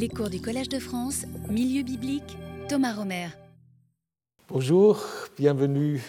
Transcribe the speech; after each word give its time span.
Les 0.00 0.08
cours 0.08 0.30
du 0.30 0.40
Collège 0.40 0.70
de 0.70 0.78
France, 0.78 1.26
Milieu 1.50 1.82
biblique, 1.82 2.38
Thomas 2.70 2.94
Romer. 2.94 3.26
Bonjour, 4.48 5.04
bienvenue 5.36 6.02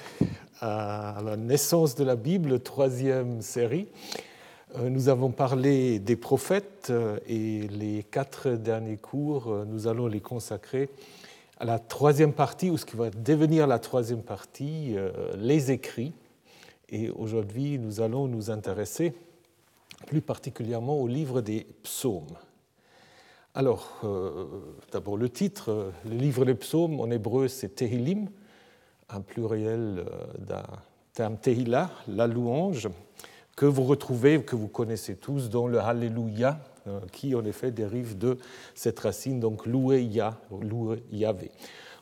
à 0.61 1.17
la 1.21 1.35
naissance 1.35 1.93
de 1.95 2.05
la 2.05 2.15
Bible, 2.15 2.61
troisième 2.61 3.41
série. 3.41 3.89
Euh, 4.77 4.87
nous 4.87 5.09
avons 5.09 5.31
parlé 5.31 5.99
des 5.99 6.15
prophètes 6.15 6.87
euh, 6.89 7.19
et 7.27 7.67
les 7.67 8.03
quatre 8.03 8.51
derniers 8.51 8.95
cours, 8.95 9.51
euh, 9.51 9.65
nous 9.65 9.87
allons 9.87 10.07
les 10.07 10.21
consacrer 10.21 10.89
à 11.59 11.65
la 11.65 11.77
troisième 11.77 12.31
partie, 12.31 12.69
ou 12.69 12.77
ce 12.77 12.85
qui 12.85 12.95
va 12.95 13.09
devenir 13.09 13.67
la 13.67 13.77
troisième 13.77 14.23
partie, 14.23 14.95
les 15.35 15.69
écrits. 15.69 16.13
Et 16.87 17.09
aujourd'hui, 17.09 17.77
nous 17.77 17.99
allons 17.99 18.29
nous 18.29 18.51
intéresser 18.51 19.13
plus 20.07 20.21
particulièrement 20.21 20.97
au 20.97 21.07
livre 21.07 21.41
des 21.41 21.67
psaumes. 21.83 22.37
Alors, 23.53 23.99
euh, 24.05 24.45
d'abord 24.93 25.17
le 25.17 25.27
titre, 25.27 25.71
euh, 25.71 25.91
le 26.09 26.15
livre 26.15 26.45
des 26.45 26.55
psaumes 26.55 27.01
en 27.01 27.11
hébreu 27.11 27.49
c'est 27.49 27.75
Tehilim, 27.75 28.29
un 29.09 29.19
pluriel 29.19 30.05
euh, 30.05 30.05
d'un 30.39 30.63
terme 31.13 31.35
Tehila, 31.35 31.89
la 32.07 32.27
louange, 32.27 32.87
que 33.57 33.65
vous 33.65 33.83
retrouvez, 33.83 34.41
que 34.41 34.55
vous 34.55 34.69
connaissez 34.69 35.17
tous 35.17 35.49
dans 35.49 35.67
le 35.67 35.79
Alléluia, 35.79 36.59
qui 37.11 37.35
en 37.35 37.43
effet 37.43 37.69
dérive 37.71 38.17
de 38.17 38.37
cette 38.73 38.99
racine, 38.99 39.41
donc 39.41 39.65
louer 39.65 40.01
Yah, 40.01 40.39
louer 40.61 41.03
Yahvé. 41.11 41.51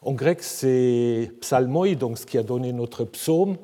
En 0.03 0.13
grec 0.13 0.43
c'est 0.43 1.31
psalmoi, 1.41 1.95
donc 1.95 2.19
ce 2.19 2.27
qui 2.27 2.37
a 2.37 2.43
donné 2.43 2.71
notre 2.71 3.03
psaume, 3.03 3.57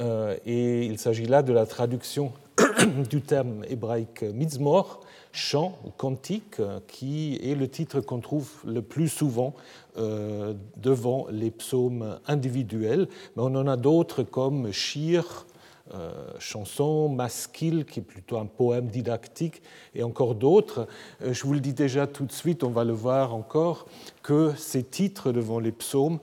et 0.00 0.86
il 0.86 0.98
s'agit 0.98 1.26
là 1.26 1.42
de 1.42 1.52
la 1.52 1.66
traduction 1.66 2.32
du 3.10 3.20
terme 3.20 3.64
hébraïque 3.68 4.22
mizmor, 4.22 5.03
chant 5.34 5.78
ou 5.84 5.90
cantique, 5.90 6.60
qui 6.86 7.38
est 7.42 7.54
le 7.54 7.68
titre 7.68 8.00
qu'on 8.00 8.20
trouve 8.20 8.50
le 8.64 8.82
plus 8.82 9.08
souvent 9.08 9.54
euh, 9.96 10.54
devant 10.76 11.26
les 11.30 11.50
psaumes 11.50 12.18
individuels, 12.26 13.08
mais 13.36 13.42
on 13.42 13.54
en 13.56 13.66
a 13.66 13.76
d'autres 13.76 14.22
comme 14.22 14.72
shir, 14.72 15.46
euh, 15.92 16.12
chanson, 16.38 17.08
maskil, 17.08 17.84
qui 17.84 18.00
est 18.00 18.04
plutôt 18.04 18.38
un 18.38 18.46
poème 18.46 18.86
didactique, 18.86 19.60
et 19.94 20.02
encore 20.02 20.36
d'autres. 20.36 20.86
Euh, 21.22 21.32
je 21.32 21.44
vous 21.44 21.52
le 21.52 21.60
dis 21.60 21.74
déjà 21.74 22.06
tout 22.06 22.24
de 22.24 22.32
suite, 22.32 22.62
on 22.62 22.70
va 22.70 22.84
le 22.84 22.92
voir 22.92 23.34
encore, 23.34 23.86
que 24.22 24.52
ces 24.56 24.84
titres 24.84 25.32
devant 25.32 25.58
les 25.58 25.72
psaumes 25.72 26.18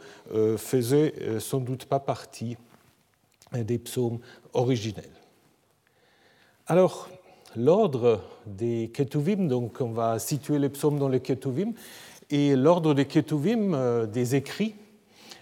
faisaient 0.58 1.40
sans 1.40 1.60
doute 1.60 1.86
pas 1.86 2.00
partie 2.00 2.58
des 3.54 3.78
psaumes 3.78 4.20
originels. 4.54 5.06
Alors, 6.68 7.10
l'ordre 7.56 8.22
des 8.46 8.92
Ketuvim, 8.94 9.48
donc 9.48 9.82
on 9.82 9.92
va 9.92 10.20
situer 10.20 10.60
les 10.60 10.70
psaumes 10.70 11.00
dans 11.00 11.10
les 11.10 11.20
Ketuvim, 11.20 11.74
et 12.30 12.56
l'ordre 12.56 12.94
des 12.94 13.06
Ketuvim, 13.06 13.74
euh, 13.74 14.06
des 14.06 14.36
écrits, 14.36 14.76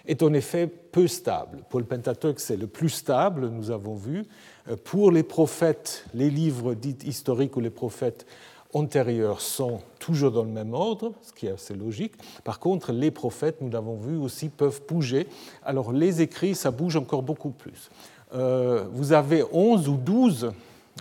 est 0.06 0.22
en 0.22 0.32
effet 0.32 0.66
peu 0.66 1.06
stable. 1.06 1.58
Pour 1.68 1.78
le 1.78 1.86
Pentateuque, 1.86 2.40
c'est 2.40 2.56
le 2.56 2.66
plus 2.66 2.88
stable, 2.88 3.48
nous 3.48 3.70
avons 3.70 3.94
vu. 3.94 4.24
Euh, 4.68 4.76
pour 4.82 5.12
les 5.12 5.22
prophètes, 5.22 6.04
les 6.14 6.30
livres 6.30 6.74
dits 6.74 6.98
historiques 7.04 7.56
ou 7.56 7.60
les 7.60 7.70
prophètes 7.70 8.26
antérieurs 8.72 9.40
sont 9.40 9.80
toujours 9.98 10.30
dans 10.30 10.44
le 10.44 10.50
même 10.50 10.74
ordre, 10.74 11.12
ce 11.22 11.32
qui 11.32 11.46
est 11.46 11.52
assez 11.52 11.74
logique. 11.74 12.14
Par 12.44 12.60
contre, 12.60 12.92
les 12.92 13.10
prophètes, 13.10 13.60
nous 13.60 13.70
l'avons 13.70 13.96
vu 13.96 14.16
aussi, 14.16 14.48
peuvent 14.48 14.80
bouger. 14.88 15.26
Alors 15.64 15.92
les 15.92 16.22
écrits, 16.22 16.54
ça 16.54 16.70
bouge 16.70 16.96
encore 16.96 17.22
beaucoup 17.22 17.50
plus. 17.50 17.90
Euh, 18.32 18.84
vous 18.92 19.12
avez 19.12 19.44
11 19.52 19.88
ou 19.88 19.96
12 19.96 20.52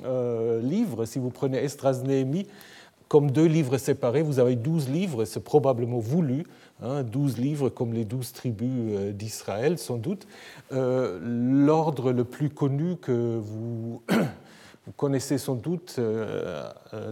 euh, 0.05 0.61
livres. 0.61 1.05
Si 1.05 1.19
vous 1.19 1.29
prenez 1.29 1.57
Esdras 1.57 2.01
Néhémie 2.05 2.47
comme 3.07 3.31
deux 3.31 3.45
livres 3.45 3.77
séparés, 3.77 4.21
vous 4.21 4.39
avez 4.39 4.55
douze 4.55 4.87
livres, 4.87 5.25
c'est 5.25 5.43
probablement 5.43 5.97
voulu, 5.97 6.45
hein, 6.83 7.03
livres 7.37 7.69
comme 7.69 7.93
les 7.93 8.05
douze 8.05 8.33
tribus 8.33 8.69
euh, 8.69 9.11
d'Israël, 9.11 9.79
sans 9.79 9.97
doute. 9.97 10.27
Euh, 10.71 11.19
l'ordre 11.21 12.11
le 12.11 12.23
plus 12.23 12.49
connu 12.49 12.97
que 12.97 13.39
vous, 13.41 14.03
connaissez 14.95 15.37
sans 15.37 15.55
doute 15.55 15.99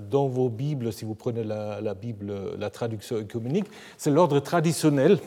dans 0.09 0.27
vos 0.27 0.49
Bibles, 0.49 0.93
si 0.93 1.05
vous 1.05 1.15
prenez 1.15 1.43
la, 1.43 1.81
la 1.81 1.93
Bible, 1.93 2.33
la 2.57 2.69
traduction 2.69 3.17
œcuménique, 3.17 3.67
c'est 3.97 4.11
l'ordre 4.11 4.39
traditionnel 4.39 5.19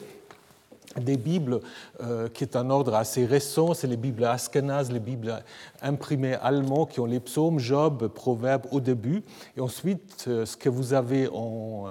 des 0.98 1.16
Bibles 1.16 1.60
euh, 2.02 2.28
qui 2.28 2.44
est 2.44 2.56
un 2.56 2.70
ordre 2.70 2.94
assez 2.94 3.24
récent, 3.24 3.74
c'est 3.74 3.86
les 3.86 3.96
Bibles 3.96 4.24
askenazes, 4.24 4.90
les 4.90 5.00
Bibles 5.00 5.42
imprimées 5.82 6.34
allemandes 6.34 6.88
qui 6.88 7.00
ont 7.00 7.06
les 7.06 7.20
psaumes, 7.20 7.58
Job, 7.58 8.08
Proverbes 8.08 8.66
au 8.72 8.80
début. 8.80 9.22
Et 9.56 9.60
ensuite, 9.60 10.24
euh, 10.26 10.44
ce 10.44 10.56
que 10.56 10.68
vous 10.68 10.92
avez 10.92 11.28
en, 11.28 11.86
euh, 11.86 11.90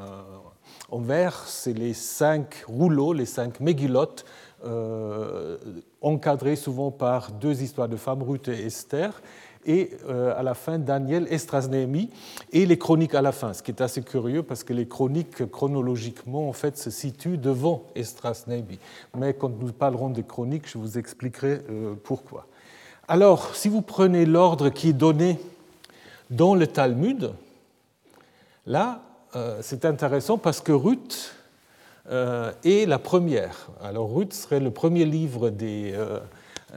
en 0.92 1.00
vert, 1.00 1.44
c'est 1.46 1.74
les 1.74 1.94
cinq 1.94 2.64
rouleaux, 2.68 3.14
les 3.14 3.26
cinq 3.26 3.60
mégilotes, 3.60 4.26
encadrés 6.02 6.58
souvent 6.58 6.92
par 6.92 7.32
deux 7.32 7.64
histoires 7.64 7.88
de 7.88 7.96
femmes, 7.96 8.24
Ruth 8.24 8.50
et 8.50 8.66
Esther 8.66 9.22
et 9.66 9.92
euh, 10.08 10.38
à 10.38 10.44
la 10.44 10.54
fin 10.54 10.80
Daniel, 10.80 11.28
Estras, 11.30 11.68
et 12.52 12.66
les 12.66 12.78
chroniques 12.78 13.16
à 13.16 13.22
la 13.22 13.32
fin, 13.32 13.54
ce 13.54 13.62
qui 13.62 13.72
est 13.72 13.82
assez 13.82 14.02
curieux 14.02 14.44
parce 14.44 14.64
que 14.64 14.74
les 14.74 14.88
chroniques 14.88 15.50
chronologiquement 15.52 16.48
en 16.48 16.54
fait 16.54 16.78
se 16.78 16.90
situent 16.90 17.38
devant 17.38 17.84
Estras, 17.96 18.46
Mais 19.18 19.34
quand 19.34 19.52
nous 19.60 19.72
parlerons 19.72 20.10
des 20.10 20.24
chroniques, 20.24 20.70
je 20.70 20.78
vous 20.78 20.98
expliquerai 20.98 21.62
euh, 21.70 21.94
pourquoi. 22.04 22.48
Alors, 23.08 23.56
si 23.56 23.70
vous 23.70 23.82
prenez 23.82 24.26
l'ordre 24.26 24.70
qui 24.70 24.90
est 24.90 24.94
donné 24.94 25.40
dans 26.30 26.56
le 26.56 26.68
Talmud, 26.68 27.32
là, 28.66 29.02
euh, 29.36 29.60
c'est 29.62 29.84
intéressant 29.86 30.38
parce 30.38 30.62
que 30.62 30.72
Ruth 30.72 31.36
est 32.64 32.88
la 32.88 32.98
première. 32.98 33.70
Alors 33.84 34.12
Ruth 34.16 34.34
serait 34.34 34.60
le 34.60 34.72
premier 34.72 35.06
livre 35.06 35.52
des, 35.52 35.94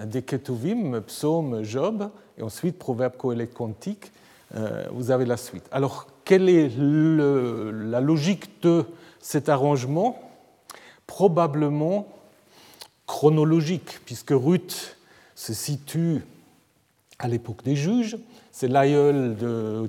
des 0.04 0.20
Ketuvim, 0.20 1.00
Psaume, 1.00 1.64
Job, 1.64 2.10
et 2.38 2.42
ensuite 2.42 2.78
proverbe 2.78 3.16
coélette 3.16 3.54
quantique, 3.54 4.12
euh, 4.54 4.84
vous 4.92 5.10
avez 5.10 5.24
la 5.24 5.36
suite. 5.36 5.64
Alors, 5.72 6.06
quelle 6.24 6.48
est 6.48 6.70
la 6.76 8.00
logique 8.00 8.62
de 8.62 8.84
cet 9.20 9.48
arrangement? 9.48 10.18
Probablement 11.06 12.06
chronologique, 13.06 14.00
puisque 14.04 14.30
Ruth 14.30 14.96
se 15.34 15.52
situe 15.52 16.22
à 17.18 17.28
l'époque 17.28 17.62
des 17.64 17.76
juges, 17.76 18.16
c'est 18.50 18.68
l'aïeul 18.68 19.36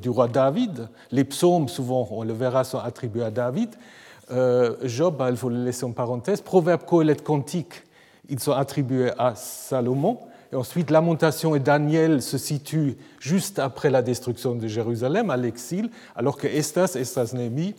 du 0.02 0.10
roi 0.10 0.28
David. 0.28 0.88
Les 1.12 1.24
psaumes, 1.24 1.68
souvent, 1.68 2.08
on 2.12 2.24
le 2.24 2.34
verra, 2.34 2.64
sont 2.64 2.80
attribués 2.80 3.24
à 3.24 3.32
David. 3.32 3.70
Euh, 4.32 4.76
Job, 4.84 5.22
il 5.30 5.36
faut 5.36 5.50
le 5.50 5.64
laisser 5.64 5.84
en 5.84 5.92
parenthèse. 5.92 6.42
Proverbe, 6.42 6.84
Coëlette, 6.86 7.24
Cantique, 7.24 7.84
ils 8.30 8.40
sont 8.40 8.54
attribués 8.54 9.12
à 9.18 9.36
Salomon. 9.36 10.18
Ensuite, 10.54 10.92
Lamentation 10.92 11.56
et 11.56 11.60
Daniel 11.60 12.22
se 12.22 12.38
situent 12.38 12.96
juste 13.20 13.60
après 13.60 13.90
la 13.90 14.02
destruction 14.02 14.56
de 14.56 14.68
Jérusalem, 14.68 15.30
à 15.30 15.38
l'exil, 15.38 15.90
alors 16.16 16.38
que 16.38 16.48
Estas 16.48 16.96
et 16.96 17.02
Estas 17.02 17.34
Némi 17.34 17.76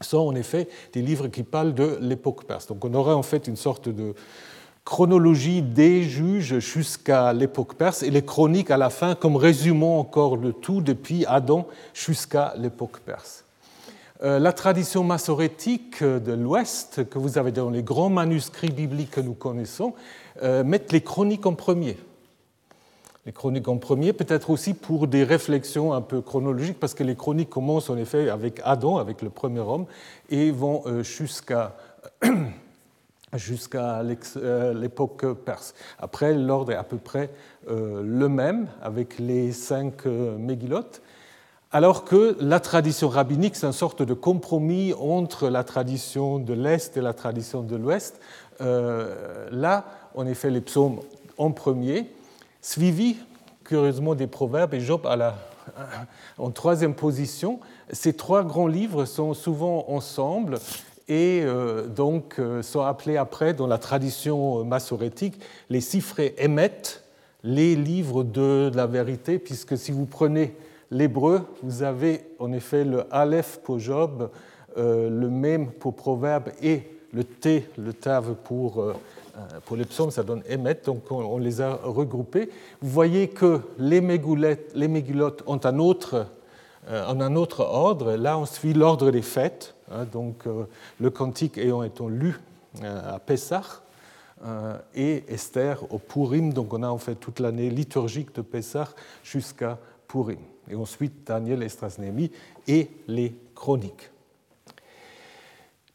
sont 0.00 0.18
en 0.18 0.34
effet 0.34 0.68
des 0.92 1.02
livres 1.02 1.28
qui 1.28 1.42
parlent 1.42 1.74
de 1.74 1.98
l'époque 2.00 2.44
perse. 2.44 2.66
Donc 2.66 2.84
on 2.84 2.92
aurait 2.94 3.14
en 3.14 3.22
fait 3.22 3.46
une 3.46 3.56
sorte 3.56 3.88
de 3.88 4.14
chronologie 4.84 5.62
des 5.62 6.02
juges 6.02 6.58
jusqu'à 6.58 7.32
l'époque 7.32 7.74
perse 7.74 8.02
et 8.02 8.10
les 8.10 8.24
chroniques 8.24 8.70
à 8.70 8.76
la 8.76 8.90
fin 8.90 9.14
comme 9.14 9.36
résumant 9.36 9.98
encore 9.98 10.36
le 10.36 10.52
tout 10.52 10.80
depuis 10.80 11.24
Adam 11.26 11.66
jusqu'à 11.92 12.54
l'époque 12.56 13.00
perse. 13.00 13.45
Euh, 14.22 14.38
la 14.38 14.52
tradition 14.52 15.04
massorétique 15.04 16.02
de 16.02 16.32
l'Ouest, 16.32 17.08
que 17.08 17.18
vous 17.18 17.36
avez 17.36 17.52
dans 17.52 17.68
les 17.68 17.82
grands 17.82 18.08
manuscrits 18.08 18.70
bibliques 18.70 19.10
que 19.10 19.20
nous 19.20 19.34
connaissons, 19.34 19.92
euh, 20.42 20.64
mettent 20.64 20.92
les 20.92 21.02
chroniques 21.02 21.44
en 21.44 21.54
premier. 21.54 21.98
Les 23.26 23.32
chroniques 23.32 23.68
en 23.68 23.76
premier, 23.76 24.12
peut-être 24.12 24.50
aussi 24.50 24.72
pour 24.72 25.06
des 25.06 25.22
réflexions 25.22 25.92
un 25.92 26.00
peu 26.00 26.22
chronologiques, 26.22 26.80
parce 26.80 26.94
que 26.94 27.04
les 27.04 27.14
chroniques 27.14 27.50
commencent 27.50 27.90
en 27.90 27.98
effet 27.98 28.30
avec 28.30 28.60
Adam, 28.64 28.96
avec 28.96 29.20
le 29.20 29.28
premier 29.28 29.60
homme, 29.60 29.84
et 30.30 30.50
vont 30.50 30.82
euh, 30.86 31.02
jusqu'à 31.02 31.76
jusqu'à 33.34 34.02
l'époque 34.02 35.26
perse. 35.44 35.74
Après, 35.98 36.32
l'ordre 36.32 36.72
est 36.72 36.76
à 36.76 36.84
peu 36.84 36.96
près 36.96 37.28
le 37.68 38.28
même, 38.28 38.68
avec 38.80 39.18
les 39.18 39.52
cinq 39.52 40.06
mégilotes 40.06 41.02
alors 41.72 42.04
que 42.04 42.36
la 42.40 42.60
tradition 42.60 43.08
rabbinique, 43.08 43.56
c'est 43.56 43.66
une 43.66 43.72
sorte 43.72 44.02
de 44.02 44.14
compromis 44.14 44.94
entre 44.94 45.48
la 45.48 45.64
tradition 45.64 46.38
de 46.38 46.54
l'Est 46.54 46.96
et 46.96 47.00
la 47.00 47.12
tradition 47.12 47.62
de 47.62 47.76
l'Ouest. 47.76 48.20
Euh, 48.60 49.48
là, 49.50 49.84
on 50.14 50.26
effet 50.26 50.50
les 50.50 50.60
psaumes 50.60 51.00
en 51.38 51.50
premier, 51.50 52.06
suivi 52.62 53.16
curieusement 53.64 54.14
des 54.14 54.28
proverbes 54.28 54.74
et 54.74 54.80
Job 54.80 55.06
à 55.06 55.16
la, 55.16 55.34
en 56.38 56.50
troisième 56.50 56.94
position. 56.94 57.58
Ces 57.90 58.12
trois 58.12 58.44
grands 58.44 58.68
livres 58.68 59.04
sont 59.04 59.34
souvent 59.34 59.86
ensemble 59.88 60.58
et 61.08 61.42
euh, 61.44 61.86
donc 61.88 62.38
euh, 62.38 62.62
sont 62.62 62.80
appelés 62.80 63.16
après, 63.16 63.54
dans 63.54 63.66
la 63.66 63.78
tradition 63.78 64.64
massorétique, 64.64 65.40
les 65.68 65.80
cifrés 65.80 66.34
émettent 66.38 67.02
les 67.42 67.76
livres 67.76 68.24
de 68.24 68.70
la 68.74 68.86
vérité, 68.86 69.38
puisque 69.38 69.76
si 69.76 69.92
vous 69.92 70.06
prenez 70.06 70.56
l'hébreu, 70.90 71.42
vous 71.62 71.82
avez 71.82 72.22
en 72.38 72.52
effet 72.52 72.84
le 72.84 73.04
Aleph 73.10 73.60
pour 73.62 73.78
Job, 73.78 74.30
le 74.76 75.28
même 75.28 75.70
pour 75.72 75.94
proverbe 75.94 76.50
et 76.62 76.82
le 77.12 77.24
T, 77.24 77.66
le 77.78 77.94
tav 77.94 78.34
pour, 78.44 78.92
pour 79.64 79.76
les 79.76 79.86
psaumes, 79.86 80.10
ça 80.10 80.22
donne 80.22 80.42
émet, 80.46 80.78
donc 80.84 81.10
on, 81.10 81.38
les 81.38 81.62
a 81.62 81.76
regroupés. 81.76 82.50
Vous 82.82 82.90
voyez 82.90 83.28
que 83.28 83.60
les, 83.78 84.02
les 84.74 84.88
mégulotes 84.88 85.42
ont 85.46 85.60
un 85.64 85.78
autre, 85.78 86.26
en 86.90 87.20
un 87.20 87.36
autre 87.36 87.60
ordre. 87.60 88.16
Là, 88.16 88.36
on 88.36 88.44
suit 88.44 88.74
l'ordre 88.74 89.10
des 89.10 89.22
fêtes, 89.22 89.74
hein, 89.90 90.04
donc 90.04 90.44
le 91.00 91.10
cantique 91.10 91.56
ayant 91.56 91.82
été 91.82 92.04
lu 92.06 92.38
à 92.82 93.18
Pessah, 93.18 93.62
euh, 94.44 94.76
et 94.94 95.24
Esther 95.28 95.82
au 95.90 95.98
Purim. 95.98 96.52
Donc 96.52 96.74
on 96.74 96.82
a 96.82 96.88
en 96.88 96.98
fait 96.98 97.14
toute 97.14 97.40
l'année 97.40 97.70
liturgique 97.70 98.34
de 98.34 98.42
Pessah 98.42 98.88
jusqu'à 99.22 99.78
Purim. 100.06 100.38
Et 100.70 100.74
ensuite 100.74 101.26
Daniel, 101.26 101.62
Estras, 101.62 101.96
Némi 101.98 102.30
et 102.66 102.88
les 103.06 103.34
chroniques. 103.54 104.10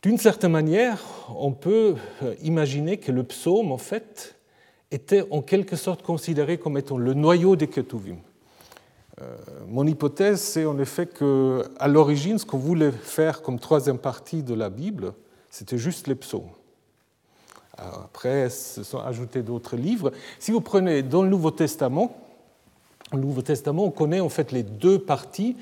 D'une 0.01 0.18
certaine 0.18 0.51
manière, 0.51 1.00
on 1.35 1.51
peut 1.51 1.95
euh, 2.23 2.33
imaginer 2.41 2.97
que 2.97 3.12
le 3.12 3.23
psaume, 3.23 3.71
en 3.71 3.77
fait, 3.77 4.35
était 4.89 5.23
en 5.29 5.41
quelque 5.41 5.75
sorte 5.75 6.01
considéré 6.01 6.57
comme 6.57 6.77
étant 6.77 6.97
le 6.97 7.13
noyau 7.13 7.56
des 7.56 7.68
Ketuvim. 7.68 8.18
Euh, 9.21 9.38
mon 9.68 9.85
hypothèse, 9.85 10.41
c'est 10.41 10.65
en 10.65 10.79
effet 10.79 11.06
qu'à 11.06 11.88
l'origine, 11.88 12.39
ce 12.39 12.45
qu'on 12.45 12.57
voulait 12.57 12.91
faire 12.91 13.41
comme 13.41 13.59
troisième 13.59 14.00
partie 14.00 14.41
de 14.41 14.53
la 14.53 14.69
Bible, 14.69 15.13
c'était 15.51 15.77
juste 15.77 16.07
les 16.07 16.15
psaumes. 16.15 16.50
Après, 17.77 18.50
se 18.50 18.83
sont 18.83 19.00
ajoutés 19.00 19.44
d'autres 19.44 19.75
livres. 19.75 20.12
Si 20.39 20.51
vous 20.51 20.62
prenez 20.62 21.03
dans 21.03 21.24
le 21.24 21.29
Nouveau 21.29 21.51
Testament, 21.51 22.15
Nouveau 23.17 23.41
Testament, 23.41 23.85
on 23.85 23.91
connaît 23.91 24.19
en 24.19 24.29
fait 24.29 24.51
les 24.51 24.63
deux 24.63 24.99
parties. 24.99 25.55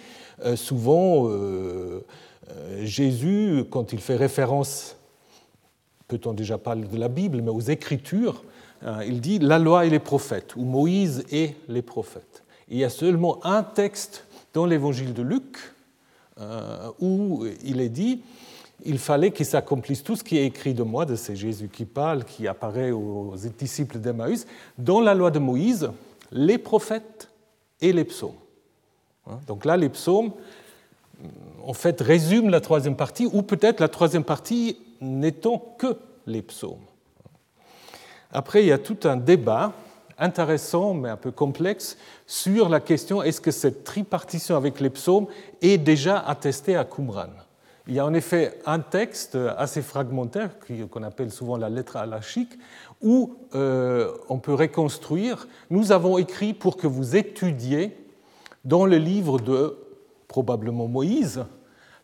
Euh, 0.45 0.55
souvent, 0.55 1.27
euh, 1.27 2.05
euh, 2.51 2.85
Jésus, 2.85 3.65
quand 3.69 3.93
il 3.93 3.99
fait 3.99 4.15
référence, 4.15 4.95
peut-on 6.07 6.33
déjà 6.33 6.57
parler 6.57 6.85
de 6.85 6.97
la 6.97 7.09
Bible, 7.09 7.41
mais 7.41 7.51
aux 7.51 7.59
Écritures, 7.59 8.43
il 9.05 9.19
dit 9.19 9.39
la 9.39 9.59
loi 9.59 9.85
et 9.85 9.89
les 9.89 9.99
prophètes, 9.99 10.55
ou 10.55 10.63
Moïse 10.63 11.25
et 11.31 11.53
les 11.67 11.81
prophètes. 11.81 12.43
il 12.69 12.77
y 12.77 12.85
a 12.85 12.89
seulement 12.89 13.45
un 13.45 13.61
texte 13.61 14.25
dans 14.53 14.65
l'évangile 14.65 15.13
de 15.13 15.21
Luc 15.21 15.57
où 17.01 17.45
il 17.65 17.81
est 17.81 17.89
dit 17.89 18.21
il 18.85 18.97
fallait 18.97 19.31
qu'il 19.31 19.45
s'accomplisse 19.45 20.03
tout 20.03 20.15
ce 20.15 20.23
qui 20.23 20.37
est 20.37 20.45
écrit 20.45 20.73
de 20.73 20.83
moi, 20.83 21.05
de 21.05 21.15
c'est 21.15 21.35
Jésus 21.35 21.67
qui 21.67 21.85
parle, 21.85 22.23
qui 22.23 22.47
apparaît 22.47 22.91
aux 22.91 23.35
disciples 23.57 23.99
d'Emmaüs, 23.99 24.45
dans 24.77 25.01
la 25.01 25.13
loi 25.13 25.31
de 25.31 25.39
Moïse, 25.39 25.91
les 26.31 26.57
prophètes 26.57 27.28
et 27.81 27.93
les 27.93 28.03
psaumes. 28.03 28.35
Hein? 29.27 29.39
Donc 29.47 29.65
là, 29.65 29.77
les 29.77 29.89
psaumes, 29.89 30.31
en 31.65 31.73
fait, 31.73 32.01
résument 32.01 32.49
la 32.49 32.61
troisième 32.61 32.95
partie, 32.95 33.25
ou 33.25 33.41
peut-être 33.41 33.79
la 33.79 33.89
troisième 33.89 34.23
partie 34.23 34.77
n'étant 35.01 35.75
que 35.77 35.97
les 36.25 36.41
psaumes. 36.41 36.79
Après, 38.31 38.63
il 38.63 38.67
y 38.67 38.71
a 38.71 38.77
tout 38.77 38.97
un 39.05 39.17
débat 39.17 39.73
intéressant, 40.17 40.93
mais 40.93 41.09
un 41.09 41.17
peu 41.17 41.31
complexe, 41.31 41.97
sur 42.27 42.69
la 42.69 42.79
question 42.79 43.23
est-ce 43.23 43.41
que 43.41 43.51
cette 43.51 43.83
tripartition 43.83 44.55
avec 44.55 44.79
les 44.79 44.89
psaumes 44.89 45.27
est 45.61 45.77
déjà 45.77 46.19
attestée 46.19 46.75
à 46.75 46.83
Qumran? 46.83 47.29
Il 47.87 47.95
y 47.95 47.99
a 47.99 48.05
en 48.05 48.13
effet 48.13 48.59
un 48.67 48.79
texte 48.79 49.35
assez 49.57 49.81
fragmentaire, 49.81 50.51
qu'on 50.91 51.01
appelle 51.01 51.31
souvent 51.31 51.57
la 51.57 51.69
lettre 51.69 51.97
alachique, 51.97 52.51
où 53.01 53.35
euh, 53.55 54.13
on 54.27 54.39
peut 54.39 54.53
reconstruire 54.53 55.47
Nous 55.69 55.91
avons 55.91 56.17
écrit 56.17 56.53
pour 56.53 56.77
que 56.77 56.87
vous 56.87 57.15
étudiez 57.15 57.95
dans 58.65 58.85
le 58.85 58.97
livre 58.97 59.39
de 59.39 59.77
probablement 60.27 60.87
Moïse, 60.87 61.45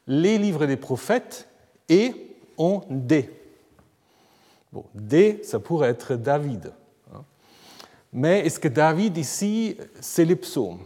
les 0.08 0.38
livres 0.38 0.66
des 0.66 0.78
prophètes 0.78 1.48
et 1.90 2.14
en 2.58 2.82
D. 2.90 3.30
Bon, 4.72 4.86
D, 4.94 5.42
ça 5.44 5.60
pourrait 5.60 5.90
être 5.90 6.16
David. 6.16 6.72
Hein. 7.14 7.24
Mais 8.14 8.46
est-ce 8.46 8.60
que 8.60 8.68
David 8.68 9.18
ici, 9.18 9.78
c'est 10.00 10.26
les 10.26 10.36
psaumes? 10.36 10.84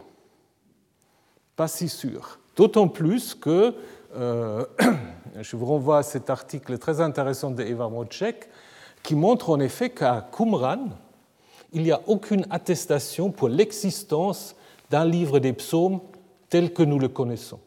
Pas 1.56 1.68
si 1.68 1.88
sûr. 1.88 2.40
D'autant 2.56 2.88
plus 2.88 3.36
que 3.36 3.76
euh, 4.16 4.66
je 5.42 5.56
vous 5.56 5.66
renvoie 5.66 6.00
à 6.00 6.04
cet 6.04 6.30
article 6.30 6.78
très 6.78 7.00
intéressant 7.00 7.52
d'Eva 7.52 7.88
Mocek 7.90 8.50
qui 9.04 9.16
montre 9.16 9.50
en 9.50 9.60
effet 9.60 9.90
qu'à 9.90 10.28
Qumran, 10.36 10.90
il 11.72 11.84
n'y 11.84 11.92
a 11.92 12.02
aucune 12.08 12.46
attestation 12.50 13.32
pour 13.32 13.50
l'existence 13.50 14.56
d'un 14.90 15.06
livre 15.06 15.40
des 15.40 15.54
psaumes 15.54 16.00
tel 16.50 16.74
que 16.74 16.84
nous 16.84 17.00
le 17.00 17.08
connaissons. 17.08 17.60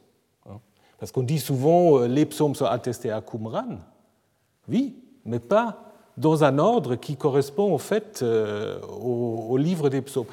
Hein. 0.49 0.59
Parce 0.99 1.13
qu'on 1.13 1.23
dit 1.23 1.39
souvent 1.39 1.99
euh, 1.99 2.09
les 2.09 2.27
psaumes 2.27 2.55
sont 2.55 2.65
attestés 2.65 3.11
à 3.11 3.21
Qumran. 3.21 3.79
Oui, 4.69 4.97
mais 5.25 5.39
pas 5.39 5.93
dans 6.17 6.45
un 6.45 6.59
ordre 6.59 6.97
qui 6.97 7.17
correspond 7.17 7.73
au 7.73 7.79
fait 7.79 8.21
euh, 8.23 8.81
au, 8.81 9.57
livre 9.57 9.89
des 9.89 10.03
psaumes. 10.03 10.27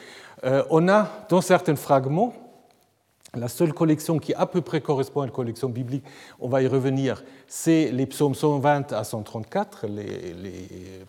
on 0.69 0.87
a 0.89 1.07
dans 1.29 1.41
certains 1.41 1.75
fragments 1.75 2.33
la 3.35 3.47
seule 3.47 3.73
collection 3.73 4.19
qui 4.19 4.33
à 4.33 4.45
peu 4.45 4.61
près 4.61 4.81
correspond 4.81 5.21
à 5.21 5.25
une 5.25 5.31
collection 5.31 5.69
biblique, 5.69 6.03
on 6.39 6.47
va 6.47 6.61
y 6.61 6.67
revenir, 6.67 7.23
c'est 7.47 7.91
les 7.91 8.05
psaumes 8.05 8.35
120 8.35 8.93
à 8.93 9.03
134, 9.03 9.87
les, 9.87 10.35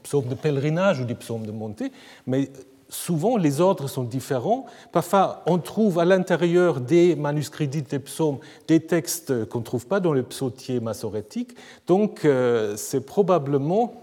psaumes 0.03 0.27
de 0.27 0.35
pèlerinage 0.35 1.01
ou 1.01 1.05
des 1.05 1.15
psaumes 1.15 1.47
de 1.47 1.53
montée, 1.53 1.93
mais 2.27 2.51
souvent 2.89 3.37
les 3.37 3.61
ordres 3.61 3.89
sont 3.89 4.03
différents. 4.03 4.67
Parfois, 4.93 5.43
on 5.47 5.59
trouve 5.59 5.99
à 5.99 6.05
l'intérieur 6.05 6.81
des 6.81 7.17
manuscrits 7.17 7.69
dits 7.69 7.83
des 7.83 8.01
psaumes 8.01 8.39
des 8.69 8.81
textes 8.81 9.47
qu'on 9.47 9.61
ne 9.61 9.65
trouve 9.65 9.87
pas 9.87 10.01
dans 10.01 10.13
les 10.13 10.23
psautiers 10.23 10.81
massorétiques. 10.81 11.55
Donc, 11.87 12.25
euh, 12.25 12.77
c'est 12.77 13.07
probablement 13.07 13.95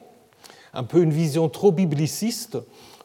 un 0.73 0.83
peu 0.83 1.01
une 1.01 1.11
vision 1.11 1.49
trop 1.49 1.71
bibliciste 1.71 2.57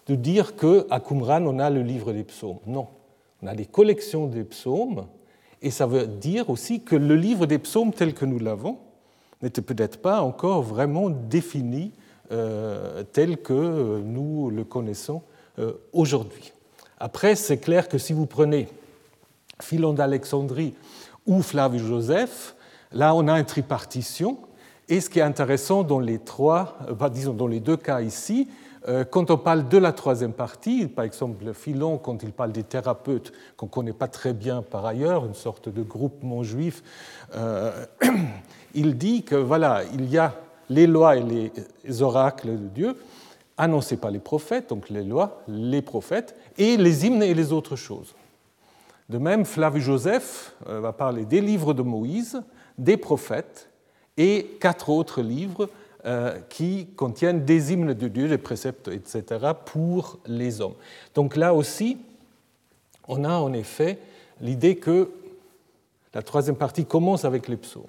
de 0.06 0.14
dire 0.14 0.56
qu'à 0.56 1.00
Qumran, 1.00 1.44
on 1.46 1.58
a 1.58 1.70
le 1.70 1.82
livre 1.82 2.12
des 2.12 2.24
psaumes. 2.24 2.58
Non, 2.66 2.86
on 3.42 3.46
a 3.46 3.54
des 3.54 3.66
collections 3.66 4.26
des 4.26 4.44
psaumes, 4.44 5.06
et 5.60 5.70
ça 5.70 5.86
veut 5.86 6.06
dire 6.06 6.50
aussi 6.50 6.82
que 6.82 6.96
le 6.96 7.16
livre 7.16 7.46
des 7.46 7.58
psaumes 7.58 7.92
tel 7.92 8.14
que 8.14 8.24
nous 8.24 8.38
l'avons 8.38 8.78
n'était 9.42 9.62
peut-être 9.62 10.00
pas 10.00 10.22
encore 10.22 10.62
vraiment 10.62 11.10
défini 11.10 11.92
euh, 12.30 13.02
tel 13.12 13.38
que 13.38 14.00
nous 14.00 14.50
le 14.50 14.64
connaissons 14.64 15.22
euh, 15.58 15.72
aujourd'hui. 15.92 16.52
Après, 16.98 17.34
c'est 17.34 17.58
clair 17.58 17.88
que 17.88 17.98
si 17.98 18.12
vous 18.12 18.26
prenez 18.26 18.68
Philon 19.60 19.92
d'Alexandrie 19.92 20.74
ou 21.26 21.42
Flavius 21.42 21.82
Joseph, 21.82 22.54
là 22.92 23.14
on 23.14 23.26
a 23.28 23.38
une 23.38 23.44
tripartition. 23.44 24.38
Et 24.88 25.00
ce 25.00 25.10
qui 25.10 25.18
est 25.18 25.22
intéressant 25.22 25.82
dans 25.82 26.00
les 26.00 26.18
trois, 26.18 26.78
euh, 26.88 27.08
disons 27.08 27.34
dans 27.34 27.46
les 27.46 27.60
deux 27.60 27.76
cas 27.76 28.00
ici, 28.00 28.48
quand 29.10 29.31
on 29.31 29.39
parle 29.39 29.69
de 29.69 29.79
la 29.79 29.93
troisième 29.93 30.32
partie, 30.32 30.86
par 30.86 31.05
exemple 31.05 31.53
Philon, 31.55 31.98
quand 31.98 32.22
il 32.22 32.32
parle 32.32 32.53
des 32.53 32.65
thérapeutes 32.65 33.32
qu'on 33.56 33.67
ne 33.67 33.70
connaît 33.70 33.93
pas 33.93 34.08
très 34.08 34.32
bien 34.32 34.62
par 34.62 34.84
ailleurs, 34.86 35.24
une 35.24 35.34
sorte 35.34 35.69
de 35.69 35.82
groupement 35.82 36.43
juif, 36.43 36.82
euh, 37.34 37.84
il 38.74 38.96
dit 38.96 39.22
que 39.22 39.36
voilà, 39.36 39.82
il 39.94 40.10
y 40.10 40.19
a 40.19 40.34
les 40.69 40.86
lois 40.86 41.17
et 41.17 41.22
les 41.22 42.03
oracles 42.03 42.51
de 42.51 42.69
Dieu 42.69 42.96
annoncés 43.56 43.96
par 43.96 44.10
les 44.10 44.19
prophètes, 44.19 44.70
donc 44.70 44.89
les 44.89 45.05
lois, 45.05 45.43
les 45.46 45.82
prophètes, 45.82 46.34
et 46.58 46.77
les 46.77 47.06
hymnes 47.06 47.22
et 47.22 47.34
les 47.34 47.53
autres 47.53 47.77
choses. 47.77 48.15
De 49.08 49.19
même, 49.19 49.44
Flavius 49.44 49.84
Joseph 49.84 50.55
euh, 50.69 50.81
va 50.81 50.93
parler 50.93 51.24
des 51.24 51.41
livres 51.41 51.74
de 51.74 51.82
Moïse, 51.82 52.43
des 52.79 52.96
prophètes 52.96 53.69
et 54.17 54.56
quatre 54.60 54.89
autres 54.89 55.22
livres 55.22 55.65
euh, 55.65 55.81
qui 56.48 56.88
contiennent 56.96 57.44
des 57.44 57.72
hymnes 57.72 57.94
de 57.94 58.08
Dieu, 58.08 58.28
des 58.28 58.38
préceptes, 58.38 58.88
etc., 58.88 59.52
pour 59.64 60.18
les 60.26 60.60
hommes. 60.60 60.74
Donc 61.14 61.36
là 61.36 61.54
aussi, 61.54 61.98
on 63.06 63.22
a 63.24 63.34
en 63.34 63.52
effet 63.52 63.98
l'idée 64.40 64.76
que 64.76 65.10
la 66.14 66.22
troisième 66.22 66.56
partie 66.56 66.84
commence 66.84 67.24
avec 67.24 67.46
les 67.46 67.56
psaumes. 67.56 67.84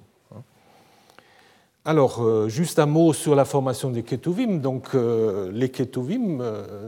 Alors, 1.86 2.24
euh, 2.24 2.48
juste 2.48 2.80
un 2.80 2.86
mot 2.86 3.12
sur 3.12 3.36
la 3.36 3.44
formation 3.44 3.90
des 3.90 4.04
Ketuvim. 4.04 4.60
Donc, 4.60 4.96
euh, 4.96 5.52
les 5.52 5.68
Ketuvim 5.68 6.42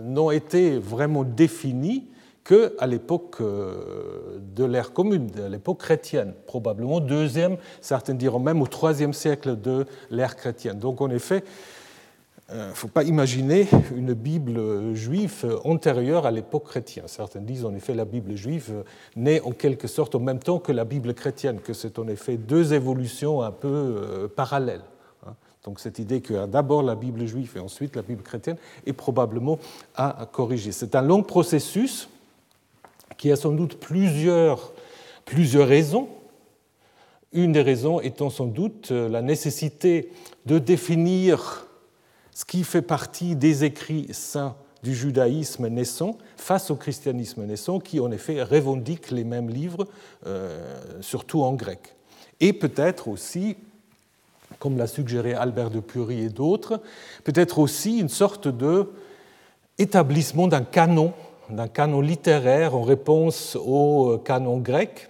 n'ont 0.05 0.31
été 0.31 0.77
vraiment 0.77 1.25
définis 1.25 2.05
qu'à 2.45 2.85
l'époque 2.85 3.37
euh, 3.41 4.37
de 4.55 4.63
l'ère 4.63 4.93
commune, 4.93 5.31
à 5.43 5.49
l'époque 5.49 5.79
chrétienne, 5.79 6.33
probablement 6.45 6.99
deuxième, 6.99 7.57
certains 7.81 8.13
diront 8.13 8.39
même 8.39 8.61
au 8.61 8.67
troisième 8.67 9.13
siècle 9.13 9.59
de 9.59 9.85
l'ère 10.11 10.35
chrétienne. 10.35 10.77
Donc 10.77 11.01
en 11.01 11.09
effet, 11.09 11.43
il 12.51 12.57
ne 12.57 12.73
faut 12.73 12.87
pas 12.87 13.01
imaginer 13.01 13.67
une 13.95 14.13
Bible 14.13 14.93
juive 14.93 15.59
antérieure 15.63 16.27
à 16.27 16.31
l'époque 16.31 16.65
chrétienne. 16.65 17.07
Certains 17.07 17.41
disent 17.41 17.65
en 17.65 17.73
effet 17.73 17.95
la 17.95 18.05
Bible 18.05 18.35
juive 18.35 18.83
naît 19.15 19.41
en 19.41 19.49
quelque 19.49 19.87
sorte 19.87 20.13
en 20.13 20.19
même 20.19 20.37
temps 20.37 20.59
que 20.59 20.71
la 20.71 20.85
Bible 20.85 21.15
chrétienne, 21.15 21.59
que 21.59 21.73
c'est 21.73 21.97
en 21.97 22.07
effet 22.07 22.37
deux 22.37 22.75
évolutions 22.75 23.41
un 23.41 23.51
peu 23.51 23.67
euh, 23.67 24.27
parallèles. 24.27 24.83
Hein. 25.25 25.33
Donc 25.63 25.79
cette 25.79 25.97
idée 25.97 26.21
qu'il 26.21 26.35
y 26.35 26.39
a 26.39 26.45
d'abord 26.45 26.83
la 26.83 26.93
Bible 26.93 27.25
juive 27.25 27.53
et 27.55 27.59
ensuite 27.59 27.95
la 27.95 28.03
Bible 28.03 28.21
chrétienne 28.21 28.57
est 28.85 28.93
probablement 28.93 29.57
à 29.95 30.29
corriger. 30.31 30.71
C'est 30.71 30.93
un 30.93 31.01
long 31.01 31.23
processus 31.23 32.07
qui 33.17 33.31
a 33.31 33.35
sans 33.35 33.51
doute 33.51 33.79
plusieurs, 33.79 34.73
plusieurs 35.25 35.67
raisons. 35.67 36.09
Une 37.33 37.51
des 37.51 37.61
raisons 37.61 37.99
étant 37.99 38.29
sans 38.29 38.47
doute 38.47 38.91
la 38.91 39.21
nécessité 39.21 40.11
de 40.45 40.59
définir 40.59 41.67
ce 42.33 42.45
qui 42.45 42.63
fait 42.63 42.81
partie 42.81 43.35
des 43.35 43.63
écrits 43.63 44.07
saints 44.11 44.55
du 44.83 44.93
judaïsme 44.93 45.67
naissant 45.67 46.17
face 46.37 46.69
au 46.69 46.75
christianisme 46.75 47.43
naissant, 47.45 47.79
qui 47.79 47.99
en 47.99 48.11
effet 48.11 48.43
revendique 48.43 49.09
les 49.09 49.23
mêmes 49.23 49.49
livres, 49.49 49.87
euh, 50.27 50.75
surtout 51.01 51.41
en 51.41 51.53
grec. 51.53 51.95
Et 52.39 52.53
peut-être 52.53 53.07
aussi, 53.07 53.57
comme 54.59 54.77
l'a 54.77 54.85
suggéré 54.85 55.33
Albert 55.33 55.71
de 55.71 55.79
Purie 55.79 56.21
et 56.21 56.29
d'autres, 56.29 56.81
peut-être 57.23 57.57
aussi 57.57 57.97
une 57.97 58.09
sorte 58.09 58.47
de 58.47 58.91
établissement 59.77 60.47
d'un 60.47 60.63
canon, 60.63 61.13
d'un 61.49 61.67
canon 61.67 62.01
littéraire 62.01 62.75
en 62.75 62.81
réponse 62.81 63.55
au 63.55 64.17
canon 64.17 64.57
grec, 64.57 65.09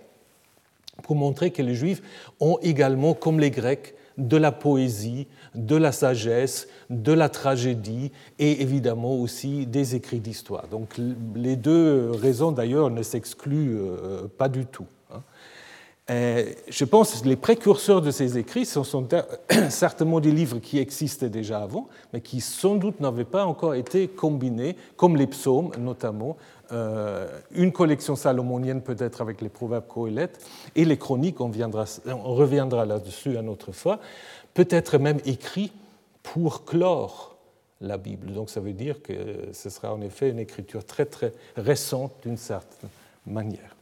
pour 1.03 1.15
montrer 1.15 1.51
que 1.51 1.61
les 1.61 1.75
Juifs 1.75 2.01
ont 2.39 2.57
également, 2.61 3.13
comme 3.13 3.39
les 3.39 3.51
Grecs, 3.51 3.95
de 4.17 4.37
la 4.37 4.51
poésie, 4.51 5.27
de 5.55 5.75
la 5.75 5.91
sagesse, 5.91 6.67
de 6.89 7.11
la 7.11 7.29
tragédie 7.29 8.11
et 8.39 8.61
évidemment 8.61 9.15
aussi 9.15 9.65
des 9.65 9.95
écrits 9.95 10.19
d'histoire. 10.19 10.67
Donc 10.67 10.95
les 11.35 11.55
deux 11.55 12.11
raisons 12.11 12.51
d'ailleurs 12.51 12.89
ne 12.89 13.03
s'excluent 13.03 13.77
euh, 13.77 14.27
pas 14.37 14.47
du 14.47 14.65
tout. 14.65 14.87
Hein. 16.07 16.43
Je 16.67 16.85
pense 16.85 17.21
que 17.21 17.27
les 17.27 17.35
précurseurs 17.35 18.01
de 18.01 18.11
ces 18.11 18.37
écrits 18.37 18.65
sont 18.65 19.07
certainement 19.69 20.19
des 20.19 20.31
livres 20.31 20.59
qui 20.59 20.79
existaient 20.79 21.29
déjà 21.29 21.61
avant, 21.61 21.87
mais 22.13 22.21
qui 22.21 22.41
sans 22.41 22.75
doute 22.75 22.99
n'avaient 22.99 23.23
pas 23.23 23.45
encore 23.45 23.75
été 23.75 24.07
combinés, 24.07 24.75
comme 24.97 25.15
les 25.15 25.27
psaumes 25.27 25.71
notamment, 25.77 26.37
euh, 26.71 27.27
une 27.51 27.71
collection 27.71 28.15
salomonienne 28.15 28.81
peut-être 28.81 29.21
avec 29.21 29.41
les 29.41 29.49
proverbes 29.49 29.87
coëlettes, 29.87 30.43
et 30.75 30.85
les 30.85 30.97
chroniques, 30.97 31.41
on, 31.41 31.49
viendra, 31.49 31.85
on 32.07 32.33
reviendra 32.33 32.85
là-dessus 32.85 33.35
une 33.37 33.49
autre 33.49 33.71
fois, 33.71 33.99
peut-être 34.53 34.97
même 34.97 35.19
écrit 35.25 35.71
pour 36.23 36.65
clore 36.65 37.35
la 37.81 37.97
Bible. 37.97 38.33
Donc 38.33 38.49
ça 38.49 38.59
veut 38.59 38.73
dire 38.73 39.01
que 39.01 39.13
ce 39.53 39.69
sera 39.69 39.93
en 39.93 40.01
effet 40.01 40.29
une 40.29 40.39
écriture 40.39 40.85
très 40.85 41.05
très 41.05 41.33
récente 41.55 42.13
d'une 42.23 42.37
certaine 42.37 42.89
manière. 43.27 43.74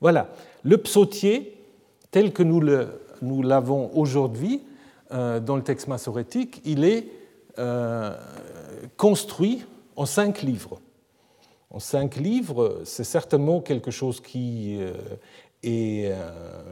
Voilà, 0.00 0.28
le 0.62 0.78
psautier, 0.78 1.56
tel 2.10 2.32
que 2.32 2.42
nous 2.42 3.42
l'avons 3.42 3.90
aujourd'hui 3.94 4.62
euh, 5.12 5.40
dans 5.40 5.56
le 5.56 5.62
texte 5.62 5.88
massorétique, 5.88 6.60
il 6.64 6.84
est 6.84 7.08
euh, 7.58 8.14
construit 8.96 9.64
en 9.96 10.06
cinq 10.06 10.42
livres. 10.42 10.78
En 11.70 11.80
cinq 11.80 12.16
livres, 12.16 12.80
c'est 12.84 13.04
certainement 13.04 13.60
quelque 13.60 13.90
chose 13.90 14.20
qui 14.20 14.78
euh, 14.80 14.92
est 15.62 16.12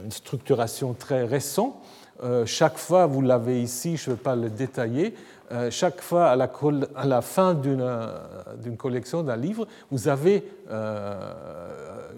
une 0.03 0.11
structuration 0.11 0.93
très 0.93 1.25
récente, 1.25 1.75
chaque 2.45 2.79
fois, 2.79 3.05
vous 3.05 3.21
l'avez 3.21 3.61
ici, 3.61 3.95
je 3.95 4.09
ne 4.09 4.15
vais 4.15 4.21
pas 4.21 4.35
le 4.35 4.49
détailler, 4.49 5.13
chaque 5.69 6.01
fois 6.01 6.29
à 6.29 6.35
la, 6.35 7.21
fin 7.21 7.55
euh, 7.65 8.19
d'une 8.57 8.77
collection, 8.77 9.23
d'un 9.23 9.35
livre, 9.35 9.67
vous 9.91 10.07
avez 10.07 10.43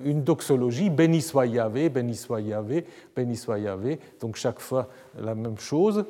une 0.03 0.23
doxologie, 0.23 0.89
béni 0.89 1.21
soit 1.21 1.45
Yahvé, 1.45 1.89
béni 1.89 2.15
soit 2.15 2.41
Yahvé, 2.41 2.85
béni 3.15 3.35
soit 3.35 3.59
Yahvé. 3.59 3.99
Donc 4.19 4.35
chaque 4.35 4.59
fois 4.59 4.87
la 5.19 5.35
même 5.35 5.57
chose, 5.57 6.05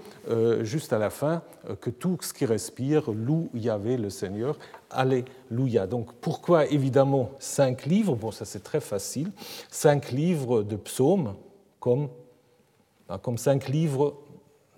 juste 0.61 0.93
à 0.93 0.97
la 0.97 1.09
fin, 1.09 1.41
que 1.81 1.89
tout 1.89 2.17
ce 2.21 2.33
qui 2.33 2.45
respire 2.45 3.11
loue 3.11 3.49
Yahvé 3.53 3.97
le 3.97 4.09
Seigneur. 4.09 4.57
Alléluia. 4.89 5.87
Donc 5.87 6.13
pourquoi 6.21 6.65
évidemment 6.67 7.31
cinq 7.39 7.85
livres? 7.85 8.15
Bon, 8.15 8.31
ça 8.31 8.45
c'est 8.45 8.63
très 8.63 8.81
facile. 8.81 9.31
Cinq 9.69 10.11
livres 10.11 10.63
de 10.63 10.75
psaumes, 10.75 11.35
comme 11.79 12.09
Hein, 13.09 13.17
comme 13.17 13.37
cinq 13.37 13.67
livres 13.67 14.13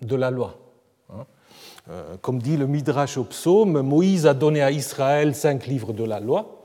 de 0.00 0.16
la 0.16 0.30
loi. 0.30 0.58
Hein. 1.10 1.26
Euh, 1.90 2.16
comme 2.22 2.40
dit 2.40 2.56
le 2.56 2.66
Midrash 2.66 3.18
au 3.18 3.24
psaume, 3.24 3.82
Moïse 3.82 4.26
a 4.26 4.34
donné 4.34 4.62
à 4.62 4.70
Israël 4.70 5.34
cinq 5.34 5.66
livres 5.66 5.92
de 5.92 6.04
la 6.04 6.18
loi 6.18 6.62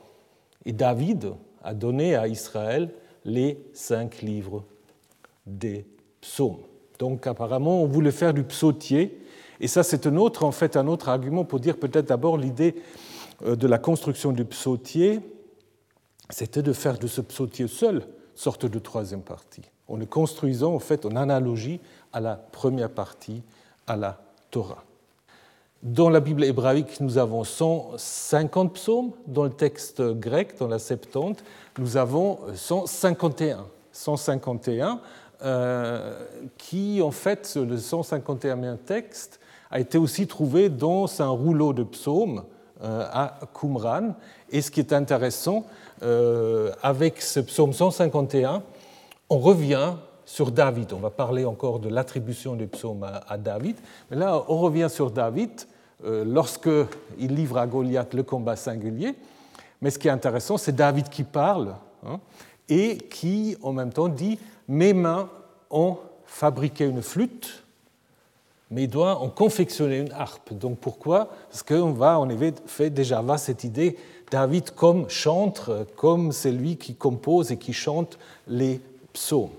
et 0.65 0.71
David 0.71 1.33
a 1.67 1.73
donné 1.73 2.15
à 2.15 2.29
Israël 2.29 2.89
les 3.25 3.61
cinq 3.73 4.21
livres 4.21 4.63
des 5.45 5.85
psaumes. 6.21 6.61
Donc 6.97 7.27
apparemment, 7.27 7.83
on 7.83 7.87
voulait 7.87 8.11
faire 8.11 8.33
du 8.33 8.43
psautier, 8.43 9.21
et 9.59 9.67
ça 9.67 9.83
c'est 9.83 10.07
un 10.07 10.15
autre, 10.15 10.45
en 10.45 10.53
fait, 10.53 10.77
un 10.77 10.87
autre 10.87 11.09
argument 11.09 11.43
pour 11.43 11.59
dire 11.59 11.77
peut-être 11.77 12.07
d'abord 12.07 12.37
l'idée 12.37 12.75
euh, 13.45 13.57
de 13.57 13.67
la 13.67 13.79
construction 13.79 14.31
du 14.31 14.45
psautier, 14.45 15.19
c'était 16.29 16.63
de 16.63 16.71
faire 16.71 16.97
de 16.97 17.07
ce 17.07 17.19
psautier 17.19 17.67
seul 17.67 18.07
sorte 18.33 18.65
de 18.65 18.79
troisième 18.79 19.21
partie 19.21 19.63
en 19.89 19.97
le 19.97 20.05
construisant 20.05 20.73
en 20.73 20.79
fait 20.79 21.05
en 21.05 21.17
analogie 21.17 21.81
à 22.13 22.21
la 22.21 22.35
première 22.35 22.91
partie, 22.91 23.43
à 23.87 23.97
la 23.97 24.21
Torah. 24.51 24.86
Dans 25.83 26.09
la 26.09 26.19
Bible 26.19 26.43
hébraïque, 26.43 26.99
nous 27.01 27.19
avons 27.19 27.43
150 27.43 28.73
psaumes. 28.73 29.11
Dans 29.27 29.43
le 29.43 29.51
texte 29.51 30.01
grec, 30.01 30.57
dans 30.57 30.67
la 30.67 30.79
Septante, 30.79 31.43
nous 31.77 31.97
avons 31.97 32.39
151. 32.55 33.65
151 33.91 34.99
euh, 35.43 36.19
qui, 36.57 36.99
en 37.03 37.11
fait, 37.11 37.55
le 37.55 37.77
151e 37.77 38.77
texte 38.77 39.39
a 39.69 39.79
été 39.79 39.99
aussi 39.99 40.25
trouvé 40.25 40.69
dans 40.69 41.21
un 41.21 41.29
rouleau 41.29 41.73
de 41.73 41.83
psaumes 41.83 42.43
euh, 42.83 43.05
à 43.11 43.39
Qumran. 43.59 44.15
Et 44.49 44.61
ce 44.61 44.71
qui 44.71 44.79
est 44.79 44.93
intéressant, 44.93 45.65
euh, 46.01 46.71
avec 46.81 47.21
ce 47.21 47.39
psaume 47.39 47.73
151, 47.73 48.63
on 49.29 49.37
revient 49.37 49.93
sur 50.27 50.51
David. 50.51 50.91
On 50.91 50.99
va 50.99 51.09
parler 51.09 51.45
encore 51.45 51.79
de 51.79 51.87
l'attribution 51.87 52.55
des 52.55 52.67
psaumes 52.67 53.09
à, 53.27 53.37
David. 53.37 53.77
Mais 54.11 54.17
là, 54.17 54.43
on 54.49 54.59
revient 54.59 54.89
sur 54.89 55.09
David 55.09 55.51
euh, 56.03 56.25
lorsqu'il 56.25 57.33
livre 57.33 57.57
à 57.57 57.65
Goliath 57.65 58.13
le 58.13 58.23
combat 58.23 58.57
singulier. 58.57 59.15
Mais 59.81 59.89
ce 59.89 59.97
qui 59.97 60.09
est 60.09 60.11
intéressant, 60.11 60.57
c'est 60.57 60.75
David 60.75 61.07
qui 61.07 61.23
parle 61.23 61.75
hein, 62.05 62.19
et 62.67 62.97
qui, 62.97 63.55
en 63.63 63.71
même 63.71 63.93
temps, 63.93 64.09
dit 64.09 64.37
Mes 64.67 64.91
mains 64.91 65.29
ont 65.69 65.97
fabriqué 66.25 66.83
une 66.83 67.01
flûte, 67.01 67.63
mes 68.69 68.87
doigts 68.87 69.23
ont 69.23 69.29
confectionné 69.29 69.99
une 69.99 70.11
harpe. 70.11 70.53
Donc 70.53 70.77
pourquoi? 70.79 71.29
Parce 71.49 71.63
qu'on 71.63 71.93
va, 71.93 72.19
en 72.19 72.27
effet, 72.27 72.89
déjà 72.89 73.19
avoir 73.19 73.39
cette 73.39 73.63
idée 73.63 73.95
David 74.29 74.71
comme 74.71 75.09
chantre, 75.09 75.87
comme 75.95 76.33
celui 76.33 76.75
qui 76.75 76.95
compose 76.95 77.53
et 77.53 77.57
qui 77.57 77.71
chante 77.71 78.19
les 78.45 78.81
psaumes. 79.13 79.51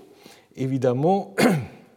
Évidemment, 0.59 1.35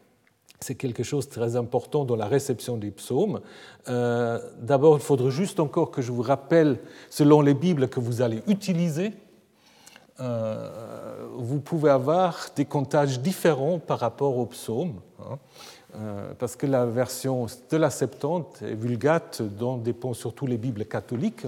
c'est 0.61 0.77
quelque 0.77 1.03
chose 1.03 1.29
de 1.29 1.35
très 1.35 1.57
important 1.57 2.05
dans 2.05 2.15
la 2.15 2.27
réception 2.27 2.77
des 2.77 2.93
psaumes. 2.93 3.41
Euh, 3.89 4.39
d'abord, 4.61 4.97
il 4.97 5.03
faudrait 5.03 5.33
juste 5.33 5.59
encore 5.59 5.91
que 5.91 6.01
je 6.01 6.13
vous 6.13 6.23
rappelle, 6.23 6.79
selon 7.11 7.41
les 7.41 7.55
Bibles 7.55 7.89
que 7.89 7.99
vous 7.99 8.23
allez 8.23 8.41
utiliser, 8.47 9.15
euh, 10.21 11.27
vous 11.39 11.59
pouvez 11.59 11.91
avoir 11.91 12.51
des 12.55 12.65
comptages 12.65 13.19
différents 13.19 13.81
par 13.81 13.99
rapport 13.99 14.39
aux 14.39 14.47
psaumes, 14.47 15.01
hein. 15.19 15.39
euh, 15.97 16.33
parce 16.39 16.55
que 16.55 16.67
la 16.67 16.87
version 16.87 17.47
de 17.69 17.77
la 17.77 17.91
Septante 17.91 18.63
et 18.63 18.75
Vulgate, 18.75 19.43
dont 19.43 19.77
dépendent 19.77 20.15
surtout 20.15 20.47
les 20.47 20.57
Bibles 20.57 20.85
catholiques, 20.85 21.47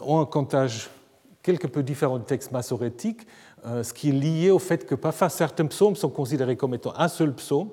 ont 0.00 0.20
un 0.20 0.26
comptage 0.26 0.88
quelque 1.44 1.66
peu 1.68 1.82
différent 1.84 2.18
du 2.18 2.24
texte 2.24 2.50
massorétique, 2.50 3.26
ce 3.64 3.92
qui 3.94 4.10
est 4.10 4.12
lié 4.12 4.50
au 4.50 4.58
fait 4.58 4.86
que 4.86 4.94
parfois 4.94 5.28
certains 5.28 5.66
psaumes 5.66 5.96
sont 5.96 6.10
considérés 6.10 6.56
comme 6.56 6.74
étant 6.74 6.92
un 6.96 7.08
seul 7.08 7.34
psaume 7.34 7.68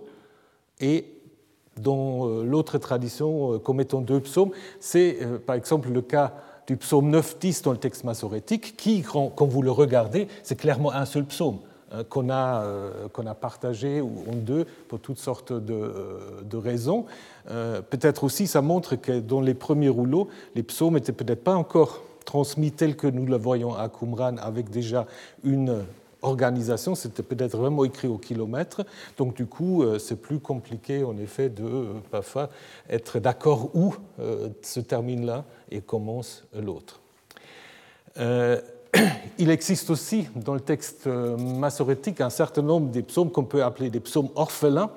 et 0.80 1.06
dans 1.78 2.28
euh, 2.28 2.44
l'autre 2.44 2.78
tradition 2.78 3.54
euh, 3.54 3.60
comme 3.60 3.80
étant 3.80 4.02
deux 4.02 4.20
psaumes. 4.20 4.52
C'est 4.80 5.20
par 5.46 5.56
exemple 5.56 5.90
le 5.90 6.02
cas 6.02 6.34
du 6.68 6.78
psaume 6.78 7.12
9-10 7.12 7.64
dans 7.64 7.72
le 7.72 7.78
texte 7.78 8.04
massorétique, 8.04 8.78
qui, 8.78 9.02
quand 9.02 9.46
vous 9.46 9.62
le 9.62 9.72
regardez, 9.72 10.28
c'est 10.44 10.56
clairement 10.56 10.94
un 10.94 11.06
seul 11.06 11.26
psaume 11.26 11.58
qu'on 12.08 12.30
a, 12.30 12.64
qu'on 13.12 13.26
a 13.26 13.34
partagé 13.34 14.00
en 14.00 14.36
deux 14.36 14.66
pour 14.88 15.00
toutes 15.00 15.18
sortes 15.18 15.52
de, 15.52 15.92
de 16.44 16.58
raisons. 16.58 17.06
Peut-être 17.46 18.24
aussi 18.24 18.48
ça 18.48 18.62
montre 18.62 18.96
que 18.96 19.20
dans 19.20 19.42
les 19.42 19.56
premiers 19.56 19.90
rouleaux, 19.90 20.30
les 20.56 20.64
psaumes 20.64 20.94
n'étaient 20.94 21.12
peut-être 21.12 21.44
pas 21.44 21.56
encore 21.56 22.04
transmis 22.26 22.72
tel 22.72 22.96
que 22.96 23.08
nous 23.08 23.26
le 23.26 23.38
voyons 23.38 23.76
à 23.76 23.90
Qumran 23.90 24.38
avec 24.38 24.70
déjà 24.70 25.06
une 25.44 25.84
organisation, 26.22 26.96
c'était 26.96 27.24
peut-être 27.24 27.58
vraiment 27.58 27.84
écrit 27.84 28.08
au 28.08 28.18
kilomètre, 28.18 28.86
donc 29.18 29.36
du 29.36 29.46
coup 29.46 29.84
euh, 29.84 29.98
c'est 29.98 30.16
plus 30.16 30.40
compliqué 30.40 31.04
en 31.04 31.18
effet 31.18 31.50
de 31.50 31.64
euh, 31.64 31.86
parfois 32.12 32.50
être 32.90 33.20
d'accord 33.20 33.76
où 33.76 33.96
euh, 34.20 34.50
se 34.62 34.80
termine 34.80 35.26
l'un 35.26 35.46
et 35.72 35.82
commence 35.82 36.44
l'autre. 36.54 37.00
il 39.38 39.50
existe 39.50 39.90
aussi 39.90 40.28
dans 40.36 40.54
le 40.54 40.60
texte 40.60 41.08
massorétique 41.08 42.20
un 42.20 42.30
certain 42.30 42.62
nombre 42.62 42.90
des 42.90 43.04
psaumes 43.04 43.32
qu'on 43.32 43.46
peut 43.46 43.64
appeler 43.64 43.90
des 43.90 44.02
psaumes 44.02 44.28
orphelins, 44.36 44.92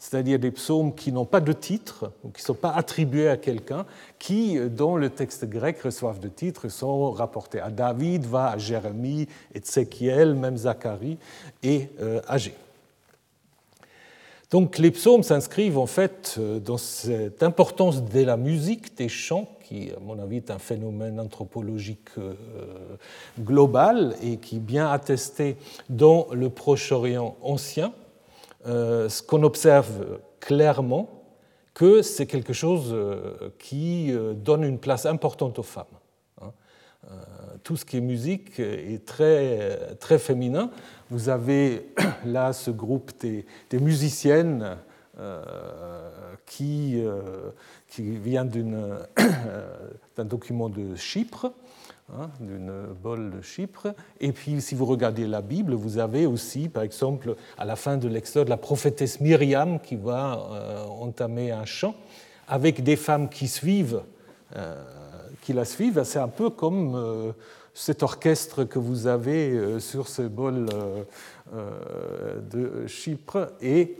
c'est-à-dire 0.00 0.38
des 0.38 0.50
psaumes 0.50 0.94
qui 0.94 1.12
n'ont 1.12 1.26
pas 1.26 1.40
de 1.40 1.52
titre, 1.52 2.10
ou 2.24 2.30
qui 2.30 2.40
ne 2.40 2.46
sont 2.46 2.54
pas 2.54 2.70
attribués 2.70 3.28
à 3.28 3.36
quelqu'un, 3.36 3.84
qui, 4.18 4.58
dans 4.58 4.96
le 4.96 5.10
texte 5.10 5.44
grec, 5.44 5.78
reçoivent 5.82 6.20
de 6.20 6.28
titres, 6.28 6.70
sont 6.70 7.10
rapportés 7.10 7.60
à 7.60 7.70
David, 7.70 8.24
va 8.24 8.52
à 8.52 8.58
Jérémie, 8.58 9.28
Ézéchiel, 9.54 10.34
même 10.34 10.56
Zacharie 10.56 11.18
et 11.62 11.88
euh, 12.00 12.22
Agé. 12.26 12.54
Donc 14.50 14.78
les 14.78 14.90
psaumes 14.90 15.22
s'inscrivent 15.22 15.78
en 15.78 15.86
fait 15.86 16.40
dans 16.64 16.78
cette 16.78 17.42
importance 17.42 18.02
de 18.02 18.22
la 18.22 18.36
musique, 18.36 18.96
des 18.96 19.08
chants, 19.08 19.48
qui 19.62 19.90
à 19.92 20.00
mon 20.00 20.18
avis 20.18 20.38
est 20.38 20.50
un 20.50 20.58
phénomène 20.58 21.20
anthropologique 21.20 22.08
global 23.38 24.16
et 24.24 24.38
qui 24.38 24.56
est 24.56 24.60
bien 24.60 24.90
attesté 24.90 25.56
dans 25.88 26.26
le 26.32 26.48
Proche-Orient 26.48 27.36
ancien. 27.42 27.92
Ce 28.64 29.22
qu'on 29.22 29.42
observe 29.42 30.20
clairement, 30.40 31.22
que 31.74 32.02
c'est 32.02 32.26
quelque 32.26 32.52
chose 32.52 32.94
qui 33.58 34.12
donne 34.34 34.64
une 34.64 34.78
place 34.78 35.06
importante 35.06 35.58
aux 35.58 35.64
femmes 35.64 35.86
tout 37.62 37.76
ce 37.76 37.84
qui 37.84 37.96
est 37.98 38.00
musique 38.00 38.58
est 38.58 39.04
très, 39.06 39.94
très 39.96 40.18
féminin. 40.18 40.70
Vous 41.10 41.28
avez 41.28 41.86
là 42.24 42.52
ce 42.52 42.70
groupe 42.70 43.12
des, 43.20 43.44
musiciennes 43.72 44.76
euh, 45.18 45.42
qui, 46.46 47.02
euh, 47.04 47.50
qui 47.88 48.16
vient 48.16 48.44
d'un 50.16 50.24
document 50.24 50.68
de 50.68 50.94
Chypre, 50.96 51.52
hein, 52.18 52.30
d'une 52.40 52.72
bolle 53.02 53.30
de 53.30 53.40
Chypre. 53.42 53.88
Et 54.20 54.32
puis, 54.32 54.60
si 54.60 54.74
vous 54.74 54.86
regardez 54.86 55.26
la 55.26 55.42
Bible, 55.42 55.74
vous 55.74 55.98
avez 55.98 56.26
aussi, 56.26 56.68
par 56.68 56.82
exemple, 56.82 57.36
à 57.58 57.64
la 57.64 57.76
fin 57.76 57.96
de 57.96 58.08
l'Exode, 58.08 58.48
la 58.48 58.56
prophétesse 58.56 59.20
Myriam 59.20 59.80
qui 59.80 59.96
va 59.96 60.48
euh, 60.52 60.84
entamer 60.86 61.50
un 61.50 61.64
chant 61.64 61.94
avec 62.48 62.82
des 62.82 62.96
femmes 62.96 63.28
qui 63.28 63.48
suivent 63.48 64.02
qui 65.40 65.52
la 65.52 65.64
suivent. 65.64 66.02
C'est 66.04 66.18
un 66.18 66.28
peu 66.28 66.50
comme 66.50 66.94
euh, 66.94 67.32
cet 67.74 68.02
orchestre 68.02 68.64
que 68.64 68.78
vous 68.78 69.06
avez 69.06 69.50
euh, 69.50 69.80
sur 69.80 70.08
ce 70.08 70.22
bol 70.22 70.66
euh, 71.54 72.40
de 72.40 72.86
Chypre. 72.86 73.48
Et 73.60 73.96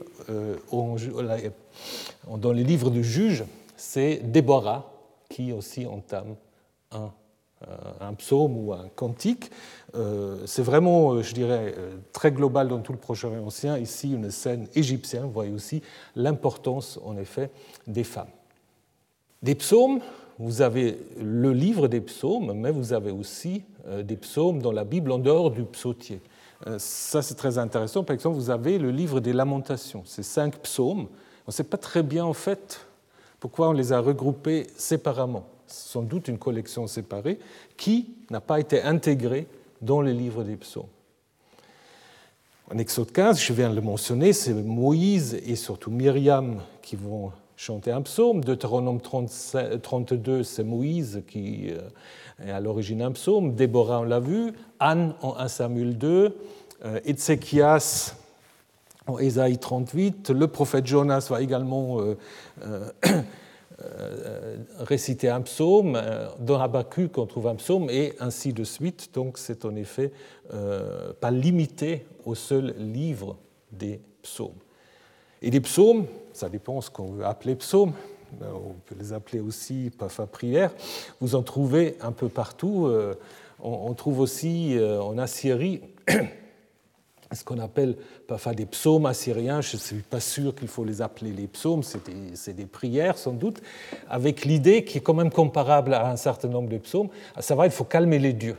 dans 2.28 2.52
les 2.52 2.64
livres 2.64 2.90
du 2.90 3.02
juge, 3.02 3.44
c'est 3.76 4.20
Déborah 4.24 4.92
qui 5.28 5.52
aussi 5.52 5.86
entame 5.86 6.36
un, 6.92 7.10
un 8.00 8.14
psaume 8.14 8.56
ou 8.56 8.72
un 8.72 8.88
cantique. 8.96 9.50
C'est 10.46 10.62
vraiment, 10.62 11.20
je 11.20 11.34
dirais, 11.34 11.74
très 12.12 12.32
global 12.32 12.68
dans 12.68 12.78
tout 12.78 12.92
le 12.92 12.98
Proche-Orient 12.98 13.44
ancien. 13.44 13.76
Ici, 13.78 14.12
une 14.12 14.30
scène 14.30 14.68
égyptienne. 14.74 15.24
Vous 15.24 15.32
voyez 15.32 15.52
aussi 15.52 15.82
l'importance, 16.16 16.98
en 17.04 17.16
effet, 17.16 17.50
des 17.86 18.04
femmes. 18.04 18.30
Des 19.42 19.54
psaumes, 19.54 20.00
vous 20.38 20.62
avez 20.62 20.98
le 21.20 21.52
livre 21.52 21.86
des 21.86 22.00
psaumes, 22.00 22.52
mais 22.54 22.70
vous 22.70 22.92
avez 22.92 23.10
aussi 23.10 23.62
euh, 23.86 24.02
des 24.02 24.16
psaumes 24.16 24.62
dans 24.62 24.72
la 24.72 24.84
Bible 24.84 25.12
en 25.12 25.18
dehors 25.18 25.50
du 25.50 25.64
psautier. 25.64 26.20
Euh, 26.66 26.76
ça, 26.78 27.20
c'est 27.20 27.34
très 27.34 27.58
intéressant. 27.58 28.04
Par 28.04 28.14
exemple, 28.14 28.36
vous 28.36 28.50
avez 28.50 28.78
le 28.78 28.90
livre 28.90 29.20
des 29.20 29.32
lamentations, 29.32 30.02
ces 30.06 30.22
cinq 30.22 30.58
psaumes. 30.58 31.08
On 31.46 31.48
ne 31.48 31.52
sait 31.52 31.64
pas 31.64 31.76
très 31.76 32.02
bien, 32.02 32.24
en 32.24 32.32
fait, 32.32 32.86
pourquoi 33.38 33.68
on 33.68 33.72
les 33.72 33.92
a 33.92 34.00
regroupés 34.00 34.66
séparément. 34.76 35.44
Sans 35.70 36.02
doute 36.02 36.28
une 36.28 36.38
collection 36.38 36.86
séparée 36.86 37.38
qui 37.76 38.14
n'a 38.30 38.40
pas 38.40 38.60
été 38.60 38.82
intégrée 38.82 39.46
dans 39.80 40.02
le 40.02 40.12
livre 40.12 40.44
des 40.44 40.56
psaumes. 40.56 40.86
En 42.72 42.78
Exode 42.78 43.10
15, 43.10 43.40
je 43.40 43.52
viens 43.52 43.70
de 43.70 43.74
le 43.74 43.80
mentionner, 43.80 44.32
c'est 44.32 44.54
Moïse 44.54 45.40
et 45.44 45.56
surtout 45.56 45.90
Myriam 45.90 46.60
qui 46.82 46.94
vont 46.94 47.32
chanter 47.56 47.90
un 47.90 48.00
psaume. 48.02 48.42
Deutéronome 48.42 49.00
32, 49.00 50.44
c'est 50.44 50.64
Moïse 50.64 51.22
qui 51.28 51.70
euh, 51.70 52.46
est 52.46 52.50
à 52.50 52.60
l'origine 52.60 53.02
un 53.02 53.12
psaume. 53.12 53.54
Déborah, 53.54 54.00
on 54.00 54.04
l'a 54.04 54.20
vu. 54.20 54.52
Anne 54.78 55.14
en 55.20 55.36
1 55.36 55.48
Samuel 55.48 55.98
2. 55.98 56.36
Euh, 56.84 57.00
Ézéchias 57.04 58.14
en 59.06 59.18
Ésaïe 59.18 59.58
38. 59.58 60.30
Le 60.30 60.46
prophète 60.46 60.86
Jonas 60.86 61.26
va 61.28 61.42
également 61.42 61.98
euh, 62.00 62.90
réciter 64.78 65.28
un 65.28 65.40
psaume. 65.40 66.00
Dans 66.38 66.60
Habakkuk, 66.60 67.18
on 67.18 67.26
trouve 67.26 67.46
un 67.48 67.56
psaume, 67.56 67.88
et 67.90 68.14
ainsi 68.20 68.52
de 68.52 68.64
suite. 68.64 69.10
Donc, 69.14 69.38
c'est 69.38 69.64
en 69.64 69.74
effet 69.76 70.12
pas 71.20 71.30
limité 71.30 72.06
au 72.24 72.34
seul 72.34 72.74
livre 72.78 73.36
des 73.72 74.00
psaumes. 74.22 74.58
Et 75.42 75.50
les 75.50 75.60
psaumes, 75.60 76.06
ça 76.32 76.48
dépend 76.48 76.80
ce 76.80 76.90
qu'on 76.90 77.12
veut 77.12 77.24
appeler 77.24 77.54
psaume, 77.56 77.92
ben, 78.38 78.48
on 78.54 78.74
peut 78.86 78.94
les 78.98 79.12
appeler 79.12 79.40
aussi 79.40 79.90
parfois 79.96 80.26
prière, 80.26 80.72
vous 81.20 81.34
en 81.34 81.42
trouvez 81.42 81.96
un 82.00 82.12
peu 82.12 82.28
partout. 82.28 82.86
Euh, 82.86 83.14
on 83.62 83.92
trouve 83.92 84.20
aussi 84.20 84.78
euh, 84.78 85.02
en 85.02 85.18
Assyrie 85.18 85.82
ce 87.36 87.44
qu'on 87.44 87.58
appelle 87.58 87.96
parfois 88.26 88.54
des 88.54 88.66
psaumes 88.66 89.06
assyriens. 89.06 89.60
Je 89.60 89.76
ne 89.76 89.80
suis 89.80 90.02
pas 90.02 90.20
sûr 90.20 90.54
qu'il 90.54 90.68
faut 90.68 90.84
les 90.84 91.00
appeler 91.00 91.32
les 91.32 91.46
psaumes, 91.46 91.82
c'est 91.82 92.54
des, 92.54 92.66
prières 92.66 93.18
sans 93.18 93.32
doute, 93.32 93.60
avec 94.08 94.44
l'idée 94.44 94.84
qui 94.84 94.98
est 94.98 95.00
quand 95.00 95.14
même 95.14 95.30
comparable 95.30 95.94
à 95.94 96.10
un 96.10 96.16
certain 96.16 96.48
nombre 96.48 96.68
de 96.68 96.78
psaumes, 96.78 97.08
à 97.36 97.42
savoir 97.42 97.66
il 97.66 97.72
faut 97.72 97.84
calmer 97.84 98.18
les 98.18 98.32
dieux. 98.32 98.56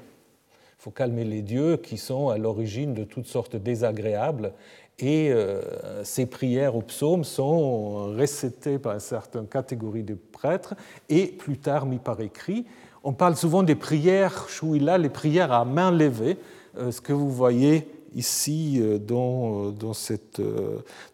Il 0.80 0.84
faut 0.84 0.92
calmer 0.92 1.26
les 1.26 1.42
dieux 1.42 1.78
qui 1.78 1.98
sont 1.98 2.30
à 2.30 2.38
l'origine 2.38 2.94
de 2.94 3.04
toutes 3.04 3.28
sortes 3.28 3.56
désagréables 3.56 4.54
et 4.98 5.32
euh, 5.32 6.04
ces 6.04 6.26
prières 6.26 6.76
aux 6.76 6.82
psaumes 6.82 7.24
sont 7.24 8.14
récitées 8.14 8.80
par 8.80 8.94
une 8.94 9.00
certaine 9.00 9.48
catégorie 9.48 10.04
de 10.04 10.16
prêtres 10.16 10.76
et 11.10 11.28
plus 11.28 11.58
tard 11.58 11.86
mis 11.86 12.00
par 12.00 12.20
écrit. 12.22 12.66
On 13.04 13.14
parle 13.14 13.36
souvent 13.36 13.64
des 13.64 13.76
prières 13.76 14.48
chouïla, 14.48 14.98
les 14.98 15.10
prières 15.10 15.52
à 15.52 15.66
main 15.66 15.92
levée, 15.92 16.38
euh, 16.78 16.92
ce 16.92 17.02
que 17.02 17.14
vous 17.14 17.32
voyez 17.32 17.88
ici 18.16 18.80
euh, 18.80 18.98
dans, 18.98 19.72
dans, 19.72 19.94
cette, 19.94 20.42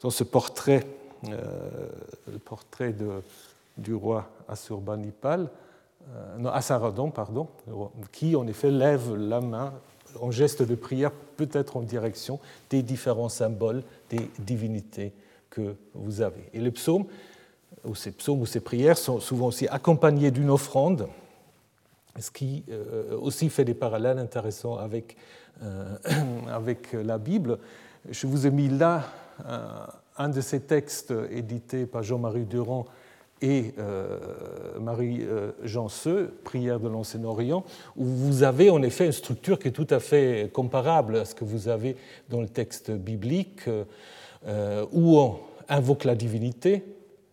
dans 0.02 0.10
ce 0.10 0.24
portrait, 0.24 0.86
le 1.24 2.40
portrait 2.44 2.94
de, 2.94 3.22
du 3.78 3.96
roi 3.96 4.30
Assurbanipal, 4.48 5.50
non, 6.38 6.50
Assaradon, 6.52 7.10
pardon, 7.10 7.48
qui 8.12 8.36
en 8.36 8.48
effet 8.48 8.72
lève 8.72 9.16
la 9.16 9.42
main 9.42 9.74
en 10.22 10.32
geste 10.32 10.64
de 10.64 10.76
prière, 10.76 11.12
peut-être 11.36 11.78
en 11.78 11.82
direction 11.82 12.40
des 12.70 12.82
différents 12.82 13.30
symboles 13.30 13.84
des 14.10 14.30
divinités 14.40 15.12
que 15.50 15.76
vous 15.94 16.22
avez. 16.22 16.50
Et 16.54 16.60
les 16.60 16.72
psaumes, 16.72 17.06
ou 17.84 17.96
ces 17.96 18.12
psaumes 18.12 18.42
ou 18.42 18.46
ces 18.46 18.60
prières, 18.60 18.98
sont 18.98 19.20
souvent 19.20 19.48
aussi 19.48 19.68
accompagnés 19.68 20.32
d'une 20.32 20.50
offrande, 20.50 21.08
ce 22.22 22.32
qui 22.32 22.64
euh, 22.70 23.18
aussi 23.20 23.50
fait 23.50 23.66
des 23.66 23.74
parallèles 23.74 24.20
intéressants 24.20 24.78
avec, 24.78 25.18
euh, 25.64 25.96
avec 26.52 26.94
la 26.94 27.18
Bible. 27.18 27.60
Je 28.10 28.28
vous 28.28 28.48
ai 28.48 28.52
mis 28.52 28.70
là 28.70 29.04
euh, 29.48 29.68
un 30.18 30.30
de 30.30 30.42
ces 30.42 30.62
textes 30.62 31.14
édités 31.32 31.86
par 31.86 32.04
Jean-Marie 32.04 32.46
Durand 32.46 32.86
et 33.40 33.76
Marie-Jean 34.80 35.90
Seux, 35.90 36.34
Prière 36.44 36.80
de 36.80 36.88
l'Ancien 36.88 37.24
Orient, 37.24 37.64
où 37.96 38.04
vous 38.04 38.42
avez 38.42 38.72
en 38.72 38.82
effet 38.82 39.06
une 39.06 39.12
structure 39.12 39.60
qui 39.60 39.68
est 39.68 39.72
tout 39.72 39.86
à 39.92 40.00
fait 40.00 40.50
comparable 40.52 41.18
à 41.18 41.26
ce 41.26 41.36
que 41.36 41.46
vous 41.46 41.68
avez 41.68 41.98
dans 42.30 42.42
le 42.42 42.48
texte 42.48 42.90
biblique, 42.90 43.70
où 44.48 45.20
on 45.20 45.38
invoque 45.70 46.04
la 46.04 46.16
divinité, 46.16 46.84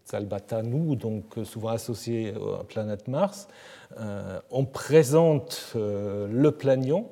Salbatanu, 0.04 0.96
donc 0.96 1.24
souvent 1.44 1.70
associé 1.70 2.30
à 2.30 2.58
la 2.58 2.64
planète 2.64 3.08
Mars, 3.08 3.48
euh, 3.98 4.38
on 4.50 4.64
présente 4.64 5.72
le 5.74 6.50
plaignant, 6.50 7.10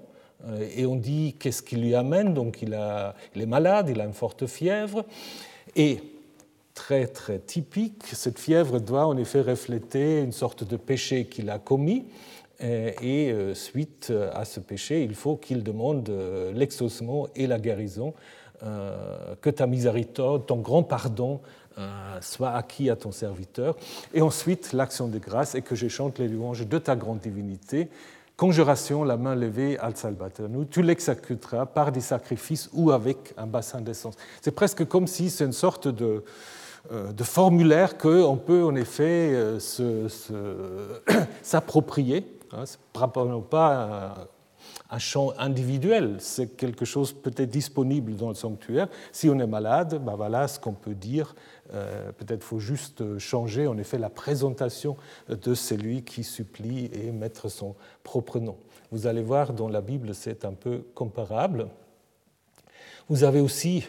et 0.77 0.87
on 0.87 0.97
dit 0.97 1.37
qu'est-ce 1.39 1.63
qui 1.63 1.77
lui 1.77 1.95
amène, 1.95 2.35
donc 2.35 2.63
il, 2.63 2.75
a, 2.75 3.15
il 3.37 3.43
est 3.43 3.47
malade, 3.47 3.89
il 3.89 4.01
a 4.01 4.05
une 4.05 4.13
forte 4.13 4.47
fièvre, 4.47 5.05
et 5.77 6.01
très 6.75 7.07
très 7.07 7.39
typique. 7.39 8.03
Cette 8.13 8.39
fièvre 8.39 8.81
doit 8.81 9.07
en 9.07 9.17
effet 9.17 9.41
refléter 9.41 10.21
une 10.21 10.33
sorte 10.33 10.65
de 10.65 10.77
péché 10.77 11.27
qu'il 11.27 11.51
a 11.51 11.59
commis. 11.59 12.07
Et 12.61 13.33
euh, 13.33 13.55
suite 13.55 14.13
à 14.33 14.45
ce 14.45 14.61
péché, 14.61 15.03
il 15.03 15.15
faut 15.15 15.37
qu'il 15.37 15.65
demande 15.65 16.09
euh, 16.09 16.53
l'exaucement 16.53 17.27
et 17.35 17.49
la 17.49 17.59
guérison, 17.59 18.15
euh, 18.63 19.35
que 19.41 19.51
ta 19.51 19.67
miséricorde, 19.67 20.47
ton 20.47 20.59
grand 20.59 20.85
pardon 20.85 21.41
soit 22.21 22.51
acquis 22.51 22.91
à 22.91 22.97
ton 22.97 23.13
serviteur. 23.13 23.77
Et 24.15 24.23
ensuite, 24.23 24.73
l'action 24.73 25.09
de 25.09 25.19
grâce 25.19 25.55
et 25.55 25.63
que 25.63 25.75
je 25.75 25.89
chante 25.89 26.19
les 26.19 26.29
louanges 26.29 26.67
de 26.67 26.79
ta 26.79 26.97
grande 26.97 27.21
divinité. 27.21 27.89
Conjuration, 28.37 29.05
la 29.05 29.17
main 29.17 29.35
levée, 29.35 29.79
al 29.79 29.95
nous 30.49 30.65
tu 30.65 30.83
l'exécuteras 30.83 31.67
par 31.67 31.93
des 31.93 32.01
sacrifices 32.01 32.69
ou 32.73 32.91
avec 32.91 33.35
un 33.37 33.47
bassin 33.47 33.81
d'essence. 33.81 34.17
C'est 34.41 34.55
presque 34.55 34.85
comme 34.87 35.07
si 35.07 35.31
c'est 35.31 35.45
une 35.45 35.53
sorte 35.53 35.87
de, 35.87 36.25
euh, 36.91 37.13
de 37.13 37.23
formulaire 37.25 37.99
qu'on 37.99 38.37
peut 38.37 38.65
en 38.65 38.75
effet 38.75 39.31
euh, 39.33 39.61
s'approprier. 41.43 42.27
Hein, 42.53 42.65
pas 43.49 44.29
un 44.91 44.99
chant 44.99 45.33
individuel, 45.39 46.17
c'est 46.19 46.57
quelque 46.57 46.85
chose 46.85 47.13
peut-être 47.13 47.49
disponible 47.49 48.15
dans 48.17 48.29
le 48.29 48.35
sanctuaire. 48.35 48.89
Si 49.11 49.31
on 49.31 49.39
est 49.39 49.47
malade, 49.47 50.03
ben 50.05 50.17
voilà 50.17 50.49
ce 50.49 50.59
qu'on 50.61 50.75
peut 50.75 50.95
dire. 50.95 51.35
Euh, 51.75 52.13
peut-être 52.13 52.45
faut 52.45 52.59
juste 52.59 53.19
changer 53.19 53.67
en 53.67 53.79
effet 53.79 53.99
la 53.99 54.11
présentation 54.11 54.97
de 55.29 55.55
celui 55.55 56.03
qui 56.03 56.25
supplie 56.25 56.91
et 56.93 57.13
mettre 57.13 57.49
son 57.49 57.75
propre 58.03 58.41
nom. 58.41 58.57
Vous 58.91 59.07
allez 59.07 59.23
voir, 59.23 59.53
dans 59.53 59.69
la 59.69 59.81
Bible, 59.81 60.15
c'est 60.15 60.45
un 60.45 60.53
peu 60.53 60.85
comparable. 60.95 61.69
Vous 63.09 63.25
avez 63.25 63.41
aussi 63.41 63.89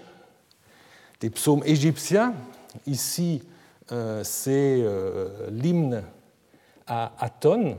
des 1.20 1.30
psaumes 1.30 1.64
égyptiens. 1.66 2.34
Ici, 2.88 3.44
c'est 4.24 4.84
l'hymne 5.50 6.04
à 6.88 7.14
Aton, 7.20 7.78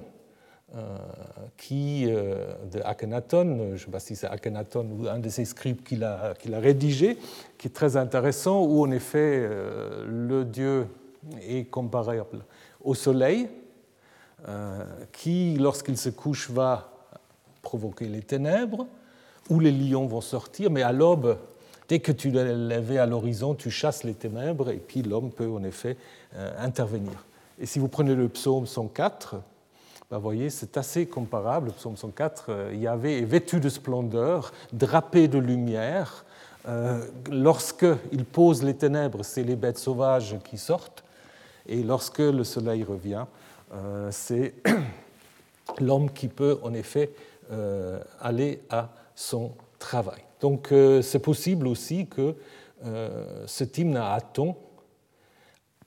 qui, 1.56 2.06
de 2.06 2.80
Akhenaton, 2.84 3.68
je 3.68 3.72
ne 3.72 3.76
sais 3.76 3.90
pas 3.90 4.00
si 4.00 4.16
c'est 4.16 4.26
Akhenaton 4.26 4.87
ou 4.90 5.08
un 5.08 5.18
de 5.18 5.28
ses 5.28 5.44
scribes 5.44 5.82
qu'il 5.82 6.02
a, 6.02 6.34
rédigé, 6.52 7.16
qui 7.58 7.68
est 7.68 7.74
très 7.74 7.96
intéressant, 7.96 8.64
où 8.64 8.82
en 8.82 8.90
effet 8.90 9.48
le 10.06 10.44
dieu 10.44 10.87
est 11.48 11.70
comparable 11.70 12.44
au 12.82 12.94
soleil, 12.94 13.48
qui, 15.12 15.56
lorsqu'il 15.56 15.96
se 15.96 16.08
couche, 16.08 16.50
va 16.50 16.90
provoquer 17.62 18.06
les 18.06 18.22
ténèbres, 18.22 18.87
où 19.50 19.60
les 19.60 19.72
lions 19.72 20.06
vont 20.06 20.20
sortir, 20.20 20.70
mais 20.70 20.82
à 20.82 20.92
l'aube, 20.92 21.37
dès 21.88 21.98
que 21.98 22.12
tu 22.12 22.30
l'as 22.30 22.44
levé 22.44 22.98
à 22.98 23.06
l'horizon, 23.06 23.54
tu 23.54 23.70
chasses 23.70 24.04
les 24.04 24.14
ténèbres, 24.14 24.70
et 24.70 24.76
puis 24.76 25.02
l'homme 25.02 25.30
peut 25.30 25.48
en 25.48 25.64
effet 25.64 25.96
euh, 26.37 26.52
intervenir. 26.58 27.24
Et 27.58 27.66
si 27.66 27.78
vous 27.78 27.88
prenez 27.88 28.14
le 28.14 28.28
psaume 28.28 28.66
104, 28.66 29.37
ben, 29.37 29.42
vous 30.10 30.20
voyez, 30.20 30.50
c'est 30.50 30.76
assez 30.76 31.06
comparable. 31.06 31.68
Le 31.68 31.72
psaume 31.72 31.96
104, 31.96 32.44
euh, 32.48 32.74
Yahvé 32.74 33.18
est 33.18 33.24
vêtu 33.24 33.58
de 33.58 33.68
splendeur, 33.68 34.52
drapé 34.72 35.28
de 35.28 35.38
lumière. 35.38 36.24
Euh, 36.68 37.04
Lorsqu'il 37.30 38.24
pose 38.24 38.62
les 38.62 38.74
ténèbres, 38.74 39.24
c'est 39.24 39.42
les 39.42 39.56
bêtes 39.56 39.78
sauvages 39.78 40.36
qui 40.44 40.58
sortent. 40.58 41.04
Et 41.66 41.82
lorsque 41.82 42.18
le 42.18 42.44
soleil 42.44 42.84
revient, 42.84 43.24
euh, 43.72 44.08
c'est 44.10 44.54
l'homme 45.80 46.10
qui 46.10 46.28
peut 46.28 46.58
en 46.62 46.74
effet 46.74 47.10
euh, 47.50 47.98
aller 48.20 48.62
à 48.70 48.90
son 49.14 49.52
travail. 49.78 50.22
Donc 50.40 50.72
c'est 51.00 51.20
possible 51.20 51.66
aussi 51.66 52.06
que 52.06 52.34
ce 52.82 53.64
hymne 53.78 53.96
à 53.96 54.12
Aton 54.12 54.56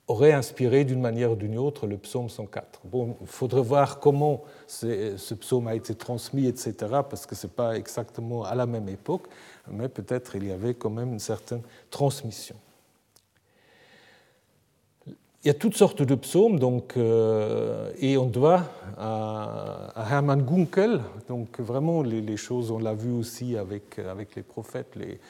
aurait 0.08 0.32
inspiré 0.32 0.84
d'une 0.84 1.00
manière 1.00 1.32
ou 1.32 1.36
d'une 1.36 1.58
autre 1.58 1.86
le 1.86 1.98
psaume 1.98 2.30
104. 2.30 2.80
Bon, 2.84 3.16
il 3.20 3.26
faudrait 3.26 3.62
voir 3.62 4.00
comment 4.00 4.42
ce 4.66 5.34
psaume 5.34 5.68
a 5.68 5.74
été 5.74 5.94
transmis, 5.94 6.46
etc., 6.46 6.74
parce 7.08 7.26
que 7.26 7.34
ce 7.34 7.46
n'est 7.46 7.52
pas 7.52 7.76
exactement 7.76 8.42
à 8.44 8.54
la 8.54 8.64
même 8.66 8.88
époque, 8.88 9.28
mais 9.70 9.88
peut-être 9.88 10.34
il 10.34 10.46
y 10.46 10.50
avait 10.50 10.74
quand 10.74 10.90
même 10.90 11.12
une 11.12 11.18
certaine 11.18 11.60
transmission. 11.90 12.56
Il 15.44 15.46
y 15.46 15.50
a 15.50 15.54
toutes 15.54 15.76
sortes 15.76 16.02
de 16.02 16.14
psaumes, 16.14 16.58
donc, 16.58 16.96
euh, 16.96 17.92
et 18.00 18.16
on 18.16 18.26
doit 18.26 18.64
à, 18.96 19.92
Hermann 20.10 20.42
Gunkel, 20.42 21.00
donc 21.28 21.60
vraiment 21.60 22.02
les, 22.02 22.36
choses, 22.36 22.70
on 22.70 22.78
l'a 22.78 22.94
vu 22.94 23.12
aussi 23.12 23.56
avec, 23.56 23.98
avec 23.98 24.34
les 24.34 24.42
prophètes, 24.42 24.96
les, 24.96 25.20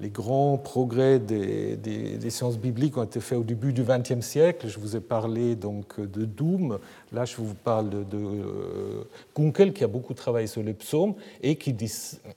les 0.00 0.10
grands 0.10 0.58
progrès 0.58 1.20
des, 1.20 2.30
sciences 2.30 2.58
bibliques 2.58 2.96
ont 2.96 3.04
été 3.04 3.20
faits 3.20 3.38
au 3.38 3.44
début 3.44 3.72
du 3.72 3.84
XXe 3.84 4.26
siècle. 4.26 4.66
Je 4.68 4.80
vous 4.80 4.96
ai 4.96 5.00
parlé 5.00 5.54
donc 5.54 6.00
de 6.00 6.24
Doom. 6.24 6.78
Là, 7.12 7.24
je 7.24 7.36
vous 7.36 7.54
parle 7.54 7.90
de, 7.90 8.16
euh, 8.16 9.04
Gunkel 9.36 9.72
qui 9.72 9.84
a 9.84 9.88
beaucoup 9.88 10.14
travaillé 10.14 10.48
sur 10.48 10.62
les 10.62 10.74
psaumes 10.74 11.14
et 11.42 11.56
qui, 11.56 11.76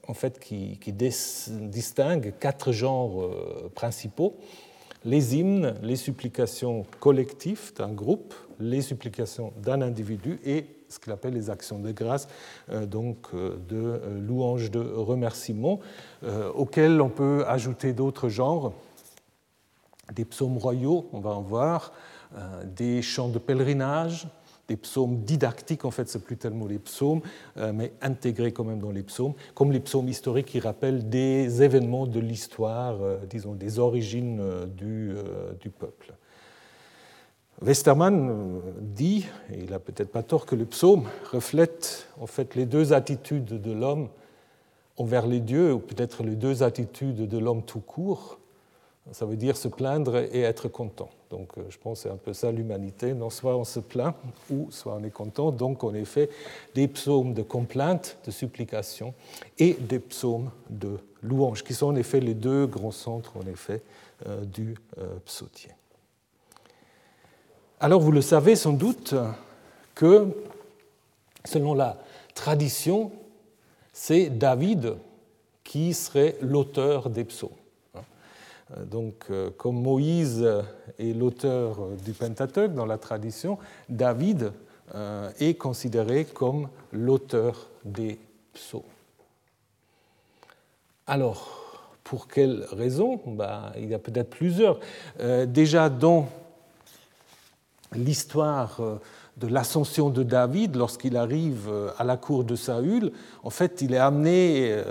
en 0.08 0.14
fait, 0.14 0.40
qui 0.40 0.78
distingue 0.94 2.34
quatre 2.40 2.72
genres 2.72 3.24
euh, 3.24 3.72
principaux 3.74 4.36
les 5.06 5.38
hymnes, 5.38 5.76
les 5.82 5.96
supplications 5.96 6.86
collectives 7.00 7.72
d'un 7.78 7.94
groupe, 7.94 8.34
les 8.60 8.82
supplications 8.82 9.54
d'un 9.64 9.82
individu 9.82 10.40
et 10.46 10.66
ce 10.90 11.00
qu'il 11.00 11.12
appelle 11.12 11.34
les 11.34 11.50
actions 11.50 11.80
de 11.80 11.92
grâce, 11.92 12.28
euh, 12.70 12.86
donc 12.86 13.28
euh, 13.34 13.58
de 13.68 13.76
euh, 13.76 14.20
louanges 14.20 14.72
de 14.72 14.80
remerciement, 14.80 15.80
auxquels 16.56 17.00
on 17.02 17.10
peut 17.10 17.46
ajouter 17.48 17.94
d'autres 17.94 18.30
genres, 18.30 18.74
des 20.14 20.26
psaumes 20.26 20.58
royaux, 20.58 21.08
on 21.14 21.20
va 21.20 21.32
en 21.32 21.42
voir, 21.42 21.94
des 22.76 23.02
chants 23.02 23.30
de 23.30 23.40
pèlerinage, 23.40 24.28
des 24.68 24.78
psaumes 24.78 25.24
didactiques, 25.24 25.86
en 25.86 25.92
fait, 25.92 26.10
c'est 26.10 26.24
plus 26.24 26.38
tellement 26.38 26.66
les 26.66 26.80
psaumes, 26.80 27.22
mais 27.56 27.94
intégrés 28.02 28.52
quand 28.52 28.64
même 28.64 28.80
dans 28.80 28.92
les 28.92 29.04
psaumes, 29.04 29.34
comme 29.54 29.72
les 29.72 29.80
psaumes 29.80 30.10
historiques 30.10 30.48
qui 30.48 30.60
rappellent 30.60 31.08
des 31.08 31.62
événements 31.62 32.08
de 32.08 32.20
l'histoire, 32.20 32.98
disons, 33.30 33.54
des 33.54 33.80
origines 33.80 34.42
du 34.76 35.70
peuple. 35.70 36.16
Westermann 37.62 38.62
dit, 38.82 39.26
et 39.52 39.58
il 39.58 39.72
n'a 39.72 39.80
peut-être 39.80 40.12
pas 40.12 40.24
tort, 40.24 40.46
que 40.46 40.56
le 40.56 40.66
psaume 40.66 41.08
reflète 41.32 42.08
en 42.20 42.28
fait 42.28 42.56
les 42.56 42.66
deux 42.66 42.94
attitudes 42.94 43.62
de 43.62 43.72
l'homme 43.72 44.10
envers 44.98 45.26
les 45.26 45.40
dieux, 45.40 45.74
ou 45.74 45.80
peut-être 45.80 46.24
les 46.24 46.36
deux 46.36 46.64
attitudes 46.64 47.28
de 47.28 47.38
l'homme 47.38 47.64
tout 47.64 47.80
court. 47.80 48.40
Ça 49.12 49.26
veut 49.26 49.38
dire 49.38 49.56
se 49.56 49.68
plaindre 49.68 50.18
et 50.18 50.42
être 50.42 50.68
content. 50.68 51.10
Donc 51.30 51.58
euh, 51.58 51.64
je 51.70 51.78
pense 51.78 52.00
que 52.00 52.04
c'est 52.04 52.14
un 52.14 52.18
peu 52.18 52.34
ça 52.34 52.52
l'humanité. 52.52 53.14
Non, 53.14 53.30
soit 53.30 53.56
on 53.56 53.64
se 53.64 53.80
plaint 53.80 54.16
ou 54.50 54.68
soit 54.70 54.98
on 55.00 55.04
est 55.04 55.12
content. 55.12 55.52
Donc 55.52 55.84
on 55.84 55.94
est 55.94 56.06
fait 56.06 56.30
des 56.76 56.88
psaumes 56.88 57.34
de 57.34 57.42
complainte, 57.42 58.18
de 58.26 58.32
supplication 58.32 59.14
et 59.60 59.74
des 59.74 60.00
psaumes 60.00 60.52
de 60.70 60.98
louange, 61.22 61.64
qui 61.64 61.74
sont 61.74 61.88
en 61.88 61.96
effet 61.96 62.20
les 62.20 62.34
deux 62.34 62.68
grands 62.68 62.92
centres 62.92 63.34
en 63.38 63.48
effet 63.50 63.82
euh, 64.28 64.44
du 64.44 64.76
euh, 64.98 65.08
psautier. 65.26 65.72
Alors 67.80 68.02
vous 68.02 68.12
le 68.12 68.22
savez 68.22 68.56
sans 68.56 68.74
doute 68.74 69.14
que 69.94 70.28
selon 71.46 71.76
la 71.76 71.98
tradition, 72.34 73.12
c'est 73.94 74.30
David 74.30 74.96
qui 75.64 75.94
serait 75.94 76.38
l'auteur 76.42 77.12
des 77.12 77.24
psaumes. 77.24 77.52
Euh, 77.96 78.84
donc, 78.84 79.26
euh, 79.30 79.52
comme 79.58 79.80
Moïse 79.80 80.48
est 80.98 81.14
l'auteur 81.14 81.90
du 82.04 82.14
Pentateuque 82.14 82.74
dans 82.74 82.88
la 82.88 82.98
tradition, 82.98 83.60
David 83.90 84.54
euh, 84.96 85.30
est 85.40 85.54
considéré 85.54 86.26
comme 86.26 86.70
l'auteur 86.92 87.68
des 87.86 88.18
psaumes. 88.54 88.82
Alors, 91.06 91.92
pour 92.04 92.28
quelles 92.28 92.66
raisons 92.72 93.22
ben, 93.28 93.72
Il 93.78 93.90
y 93.90 93.94
a 93.94 94.00
peut-être 94.00 94.32
plusieurs. 94.32 94.80
déjà 95.48 95.90
dans 95.90 96.28
l'histoire 97.96 98.80
de 99.38 99.48
l'ascension 99.48 100.10
de 100.10 100.24
David, 100.24 100.76
lorsqu'il 100.76 101.16
arrive 101.16 101.70
à 101.98 102.04
la 102.04 102.18
cour 102.18 102.44
de 102.44 102.56
Saül, 102.56 103.12
en 103.44 103.50
fait, 103.50 103.82
il 103.82 103.94
est 103.94 104.00
amené 104.00 104.84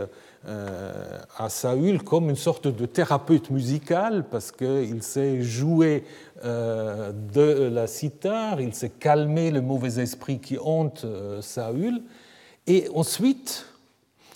euh, 0.48 1.18
à 1.38 1.48
Saül 1.48 2.04
comme 2.04 2.30
une 2.30 2.36
sorte 2.36 2.68
de 2.68 2.86
thérapeute 2.86 3.50
musical 3.50 4.24
parce 4.30 4.52
qu'il 4.52 5.02
sait 5.02 5.42
jouer 5.42 6.04
euh, 6.44 7.10
de 7.34 7.64
la 7.64 7.88
cithare, 7.88 8.60
il 8.60 8.72
sait 8.72 8.90
calmer 8.90 9.50
le 9.50 9.60
mauvais 9.60 10.00
esprit 10.00 10.38
qui 10.38 10.56
hante 10.56 11.04
euh, 11.04 11.42
Saül. 11.42 12.00
Et 12.68 12.88
ensuite, 12.94 13.66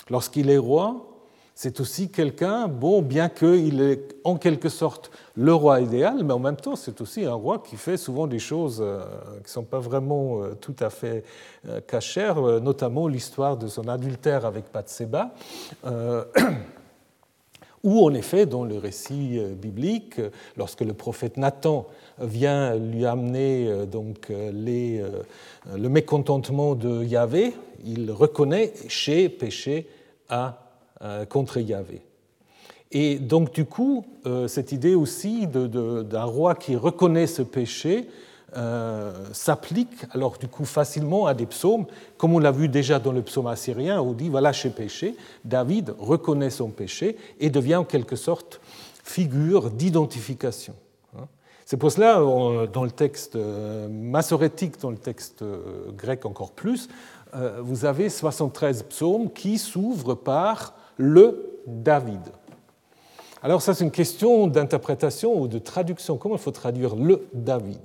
lorsqu'il 0.08 0.50
est 0.50 0.58
roi, 0.58 1.09
c'est 1.62 1.78
aussi 1.78 2.08
quelqu'un, 2.08 2.68
bon, 2.68 3.02
bien 3.02 3.28
qu'il 3.28 3.82
est 3.82 4.16
en 4.24 4.38
quelque 4.38 4.70
sorte 4.70 5.10
le 5.36 5.52
roi 5.52 5.82
idéal, 5.82 6.24
mais 6.24 6.32
en 6.32 6.38
même 6.38 6.56
temps, 6.56 6.74
c'est 6.74 7.02
aussi 7.02 7.26
un 7.26 7.34
roi 7.34 7.62
qui 7.62 7.76
fait 7.76 7.98
souvent 7.98 8.26
des 8.26 8.38
choses 8.38 8.80
euh, 8.80 9.04
qui 9.40 9.42
ne 9.42 9.48
sont 9.48 9.64
pas 9.64 9.78
vraiment 9.78 10.42
euh, 10.42 10.54
tout 10.58 10.74
à 10.80 10.88
fait 10.88 11.22
euh, 11.68 11.82
cachères, 11.82 12.40
notamment 12.62 13.08
l'histoire 13.08 13.58
de 13.58 13.66
son 13.68 13.88
adultère 13.88 14.46
avec 14.46 14.72
Bathseba. 14.72 15.34
Ou 17.84 18.04
en 18.06 18.14
effet, 18.14 18.46
dans 18.46 18.64
le 18.64 18.78
récit 18.78 19.38
biblique, 19.54 20.18
lorsque 20.56 20.80
le 20.80 20.94
prophète 20.94 21.36
Nathan 21.36 21.86
vient 22.18 22.74
lui 22.74 23.04
amener 23.04 23.84
donc 23.84 24.30
le 24.30 25.88
mécontentement 25.90 26.74
de 26.74 27.04
Yahvé, 27.04 27.52
il 27.84 28.10
reconnaît 28.12 28.72
chez 28.88 29.28
péché 29.28 29.86
à 30.30 30.46
euh, 30.46 30.69
contre 31.28 31.58
Yahvé. 31.58 32.02
Et 32.92 33.18
donc, 33.18 33.52
du 33.52 33.64
coup, 33.64 34.04
euh, 34.26 34.48
cette 34.48 34.72
idée 34.72 34.94
aussi 34.94 35.46
d'un 35.46 36.24
roi 36.24 36.54
qui 36.54 36.74
reconnaît 36.74 37.28
ce 37.28 37.42
péché 37.42 38.08
euh, 38.56 39.12
s'applique 39.32 40.06
alors 40.10 40.36
du 40.36 40.48
coup 40.48 40.64
facilement 40.64 41.26
à 41.26 41.34
des 41.34 41.46
psaumes, 41.46 41.86
comme 42.18 42.34
on 42.34 42.40
l'a 42.40 42.50
vu 42.50 42.68
déjà 42.68 42.98
dans 42.98 43.12
le 43.12 43.22
psaume 43.22 43.46
assyrien, 43.46 44.00
où 44.00 44.08
on 44.08 44.12
dit 44.12 44.28
voilà, 44.28 44.52
chez 44.52 44.70
péché, 44.70 45.14
David 45.44 45.94
reconnaît 46.00 46.50
son 46.50 46.70
péché 46.70 47.16
et 47.38 47.48
devient 47.48 47.76
en 47.76 47.84
quelque 47.84 48.16
sorte 48.16 48.60
figure 49.04 49.70
d'identification. 49.70 50.74
Hein. 51.16 51.26
C'est 51.64 51.76
pour 51.76 51.92
cela, 51.92 52.16
dans 52.72 52.82
le 52.82 52.90
texte 52.90 53.38
massorétique, 53.88 54.80
dans 54.80 54.90
le 54.90 54.98
texte 54.98 55.44
grec 55.96 56.26
encore 56.26 56.50
plus, 56.50 56.88
vous 57.60 57.84
avez 57.84 58.08
73 58.08 58.82
psaumes 58.82 59.30
qui 59.30 59.58
s'ouvrent 59.58 60.16
par 60.16 60.74
le 61.00 61.60
David. 61.66 62.20
Alors 63.42 63.62
ça 63.62 63.72
c'est 63.72 63.84
une 63.84 63.90
question 63.90 64.46
d'interprétation 64.46 65.40
ou 65.40 65.48
de 65.48 65.58
traduction. 65.58 66.18
Comment 66.18 66.36
il 66.36 66.40
faut 66.40 66.50
traduire 66.50 66.94
le 66.94 67.26
David? 67.32 67.80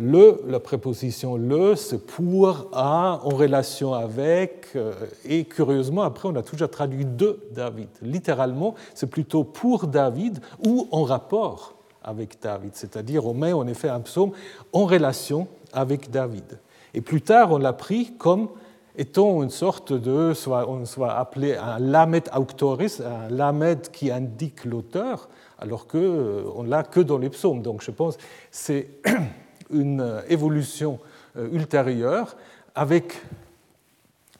Le, 0.00 0.42
la 0.48 0.58
préposition 0.58 1.36
le, 1.36 1.76
c'est 1.76 2.04
pour, 2.04 2.66
à, 2.72 3.20
en 3.22 3.28
relation 3.28 3.94
avec, 3.94 4.70
euh, 4.74 4.92
et 5.24 5.44
curieusement, 5.44 6.02
après, 6.02 6.28
on 6.28 6.34
a 6.34 6.42
toujours 6.42 6.68
traduit 6.68 7.04
de 7.04 7.38
David. 7.52 7.86
Littéralement, 8.02 8.74
c'est 8.94 9.06
plutôt 9.06 9.44
pour 9.44 9.86
David 9.86 10.40
ou 10.66 10.88
en 10.90 11.04
rapport 11.04 11.74
avec 12.02 12.42
David, 12.42 12.72
c'est-à-dire 12.74 13.24
on 13.24 13.34
met 13.34 13.52
en 13.52 13.68
effet 13.68 13.88
un 13.88 14.00
psaume 14.00 14.32
en 14.72 14.84
relation 14.84 15.46
avec 15.72 16.10
David. 16.10 16.58
Et 16.92 17.00
plus 17.00 17.22
tard, 17.22 17.52
on 17.52 17.58
l'a 17.58 17.72
pris 17.72 18.14
comme 18.18 18.48
étant 18.96 19.42
une 19.42 19.50
sorte 19.50 19.92
de, 19.92 20.34
soit, 20.34 20.68
on 20.68 20.84
soit 20.84 21.14
appelé 21.14 21.56
un 21.56 21.78
lamed 21.78 22.28
auctoris, 22.34 23.00
un 23.00 23.28
lamed 23.28 23.90
qui 23.90 24.10
indique 24.10 24.64
l'auteur, 24.64 25.28
alors 25.58 25.86
qu'on 25.86 25.98
euh, 25.98 26.66
l'a 26.66 26.82
que 26.82 27.00
dans 27.00 27.18
les 27.18 27.30
psaumes. 27.30 27.62
Donc 27.62 27.82
je 27.82 27.90
pense 27.90 28.16
que 28.16 28.22
c'est 28.50 28.88
une 29.70 30.22
évolution 30.28 30.98
euh, 31.36 31.48
ultérieure 31.52 32.36
avec 32.74 33.20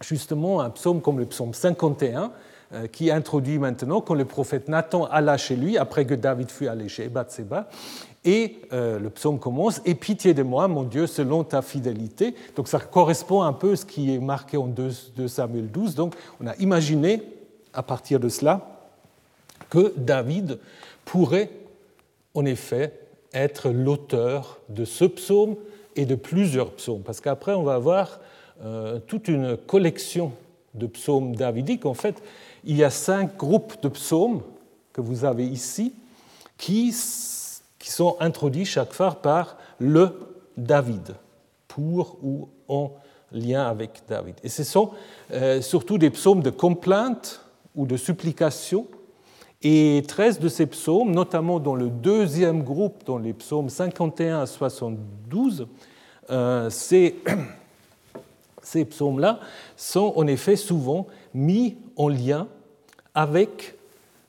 justement 0.00 0.60
un 0.60 0.70
psaume 0.70 1.00
comme 1.00 1.18
le 1.18 1.26
psaume 1.26 1.54
51 1.54 2.30
euh, 2.72 2.86
qui 2.86 3.10
introduit 3.10 3.58
maintenant 3.58 4.00
quand 4.00 4.14
le 4.14 4.24
prophète 4.24 4.68
Nathan 4.68 5.04
alla 5.04 5.36
chez 5.36 5.56
lui 5.56 5.78
après 5.78 6.04
que 6.04 6.14
David 6.14 6.50
fut 6.50 6.66
allé 6.66 6.88
chez 6.88 7.08
Bathseba 7.08 7.68
et 8.24 8.56
euh, 8.72 8.98
le 8.98 9.10
psaume 9.10 9.38
commence 9.38 9.82
Et 9.84 9.94
pitié 9.94 10.34
de 10.34 10.42
moi, 10.42 10.66
mon 10.68 10.82
Dieu, 10.82 11.06
selon 11.06 11.44
ta 11.44 11.62
fidélité. 11.62 12.34
Donc 12.56 12.68
ça 12.68 12.80
correspond 12.80 13.42
un 13.42 13.52
peu 13.52 13.72
à 13.72 13.76
ce 13.76 13.84
qui 13.84 14.14
est 14.14 14.18
marqué 14.18 14.56
en 14.56 14.66
2 14.66 15.28
Samuel 15.28 15.70
12. 15.70 15.94
Donc 15.94 16.14
on 16.40 16.46
a 16.46 16.56
imaginé 16.56 17.22
à 17.72 17.82
partir 17.82 18.20
de 18.20 18.28
cela 18.28 18.87
que 19.68 19.92
David 19.96 20.58
pourrait 21.04 21.50
en 22.34 22.44
effet 22.44 22.92
être 23.32 23.70
l'auteur 23.70 24.60
de 24.68 24.84
ce 24.84 25.04
psaume 25.04 25.56
et 25.96 26.06
de 26.06 26.14
plusieurs 26.14 26.70
psaumes. 26.72 27.02
Parce 27.02 27.20
qu'après, 27.20 27.52
on 27.52 27.62
va 27.62 27.74
avoir 27.74 28.20
euh, 28.64 28.98
toute 29.06 29.28
une 29.28 29.56
collection 29.56 30.32
de 30.74 30.87
psaumes 30.87 31.37
davidiques. 31.37 31.87
En 31.87 31.94
fait, 31.94 32.22
il 32.64 32.76
y 32.76 32.84
a 32.84 32.90
cinq 32.90 33.37
groupes 33.37 33.74
de 33.82 33.88
psaumes 33.88 34.42
que 34.92 35.00
vous 35.00 35.24
avez 35.24 35.46
ici 35.46 35.92
qui, 36.56 36.92
qui 37.84 37.90
sont 37.90 38.16
introduits 38.18 38.64
chaque 38.64 38.94
fois 38.94 39.10
par 39.20 39.58
le 39.78 40.08
David, 40.56 41.16
pour 41.68 42.16
ou 42.22 42.48
en 42.66 42.92
lien 43.30 43.66
avec 43.66 44.00
David. 44.08 44.36
Et 44.42 44.48
ce 44.48 44.64
sont 44.64 44.92
euh, 45.34 45.60
surtout 45.60 45.98
des 45.98 46.08
psaumes 46.08 46.42
de 46.42 46.48
complainte 46.48 47.42
ou 47.76 47.84
de 47.84 47.98
supplication 47.98 48.86
et 49.60 50.02
13 50.08 50.40
de 50.40 50.48
ces 50.48 50.64
psaumes, 50.64 51.10
notamment 51.10 51.60
dans 51.60 51.74
le 51.74 51.90
deuxième 51.90 52.62
groupe, 52.62 53.04
dans 53.04 53.18
les 53.18 53.34
psaumes 53.34 53.68
51 53.68 54.40
à 54.40 54.46
72, 54.46 55.66
euh, 56.30 56.70
ces, 56.70 57.16
ces 58.62 58.86
psaumes-là 58.86 59.40
sont 59.76 60.14
en 60.16 60.26
effet 60.26 60.56
souvent 60.56 61.06
mis 61.34 61.76
en 61.96 62.08
lien 62.08 62.48
avec 63.14 63.73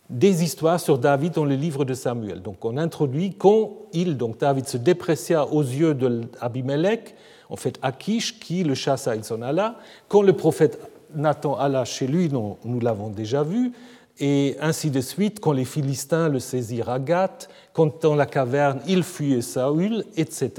des 0.10 0.44
histoires 0.44 0.80
sur 0.80 0.98
David 0.98 1.34
dans 1.34 1.46
le 1.46 1.56
livre 1.56 1.86
de 1.86 1.94
Samuel. 1.94 2.42
Donc 2.42 2.64
on 2.64 2.78
introduit 2.78 3.34
quand 3.34 3.78
il, 3.94 4.18
donc 4.18 4.40
David, 4.40 4.68
se 4.68 4.78
déprécia 4.78 5.46
aux 5.48 5.64
yeux 5.64 5.94
d'Abimelech, 5.94 7.16
en 7.50 7.56
fait 7.56 7.80
Akish 7.82 8.40
qui 8.40 8.64
le 8.64 8.76
chassa, 8.76 9.16
il 9.16 9.24
s'en 9.24 9.42
alla. 9.42 9.78
Quand 10.08 10.22
le 10.22 10.34
prophète 10.34 10.80
Nathan 11.16 11.56
alla 11.56 11.86
chez 11.86 12.08
lui, 12.08 12.30
nous, 12.30 12.58
nous 12.66 12.80
l'avons 12.80 13.10
déjà 13.10 13.44
vu, 13.44 13.72
et 14.20 14.56
ainsi 14.62 14.92
de 14.92 15.02
suite, 15.02 15.40
quand 15.40 15.52
les 15.52 15.66
Philistins 15.66 16.30
le 16.30 16.40
saisirent 16.40 16.90
à 16.90 17.00
Gath, 17.00 17.50
quand 17.74 18.02
dans 18.02 18.16
la 18.16 18.26
caverne 18.26 18.80
il 18.88 19.04
fuyait 19.04 19.42
Saül, 19.42 20.06
etc. 20.16 20.52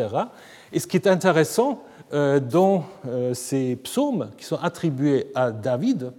Et 0.73 0.79
ce 0.79 0.87
qui 0.87 0.97
est 0.97 1.07
intéressant 1.07 1.83
euh, 2.13 2.39
dans 2.39 2.85
euh, 3.07 3.33
ces 3.33 3.77
psaumes 3.77 4.31
qui 4.37 4.45
sont 4.45 4.59
attribués 4.61 5.29
à 5.35 5.53
David, 5.53 6.13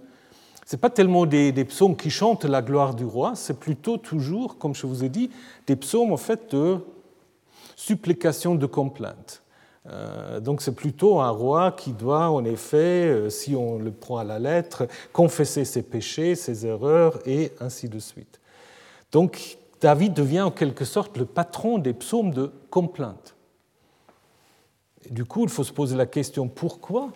ce 0.68 0.76
n'est 0.76 0.80
pas 0.80 0.90
tellement 0.90 1.24
des, 1.24 1.64
psaumes 1.64 1.96
qui 1.96 2.10
chantent 2.10 2.44
la 2.44 2.60
gloire 2.60 2.92
du 2.92 3.06
roi, 3.06 3.32
c'est 3.34 3.58
plutôt 3.58 3.96
toujours, 3.96 4.58
comme 4.58 4.74
je 4.74 4.86
vous 4.86 5.02
ai 5.02 5.08
dit, 5.08 5.30
des 5.66 5.76
psaumes 5.76 6.12
en 6.12 6.18
fait 6.18 6.54
de 6.54 6.76
supplication 7.74 8.54
de 8.54 8.66
complainte. 8.66 9.42
Euh, 9.86 10.40
donc 10.40 10.60
c'est 10.60 10.74
plutôt 10.74 11.20
un 11.20 11.30
roi 11.30 11.72
qui 11.72 11.92
doit, 11.92 12.28
en 12.28 12.44
effet, 12.44 13.06
euh, 13.06 13.30
si 13.30 13.56
on 13.56 13.78
le 13.78 13.90
prend 13.90 14.18
à 14.18 14.24
la 14.24 14.38
lettre, 14.38 14.86
confesser 15.14 15.64
ses 15.64 15.80
péchés, 15.80 16.34
ses 16.34 16.66
erreurs, 16.66 17.18
et 17.26 17.50
ainsi 17.60 17.88
de 17.88 17.98
suite. 17.98 18.38
Donc 19.10 19.56
David 19.80 20.12
devient 20.12 20.42
en 20.42 20.50
quelque 20.50 20.84
sorte 20.84 21.16
le 21.16 21.24
patron 21.24 21.78
des 21.78 21.94
psaumes 21.94 22.34
de 22.34 22.52
complainte. 22.68 23.36
du 25.08 25.24
coup, 25.24 25.44
il 25.44 25.48
faut 25.48 25.64
se 25.64 25.72
poser 25.72 25.96
la 25.96 26.04
question 26.04 26.46
pourquoi? 26.46 27.10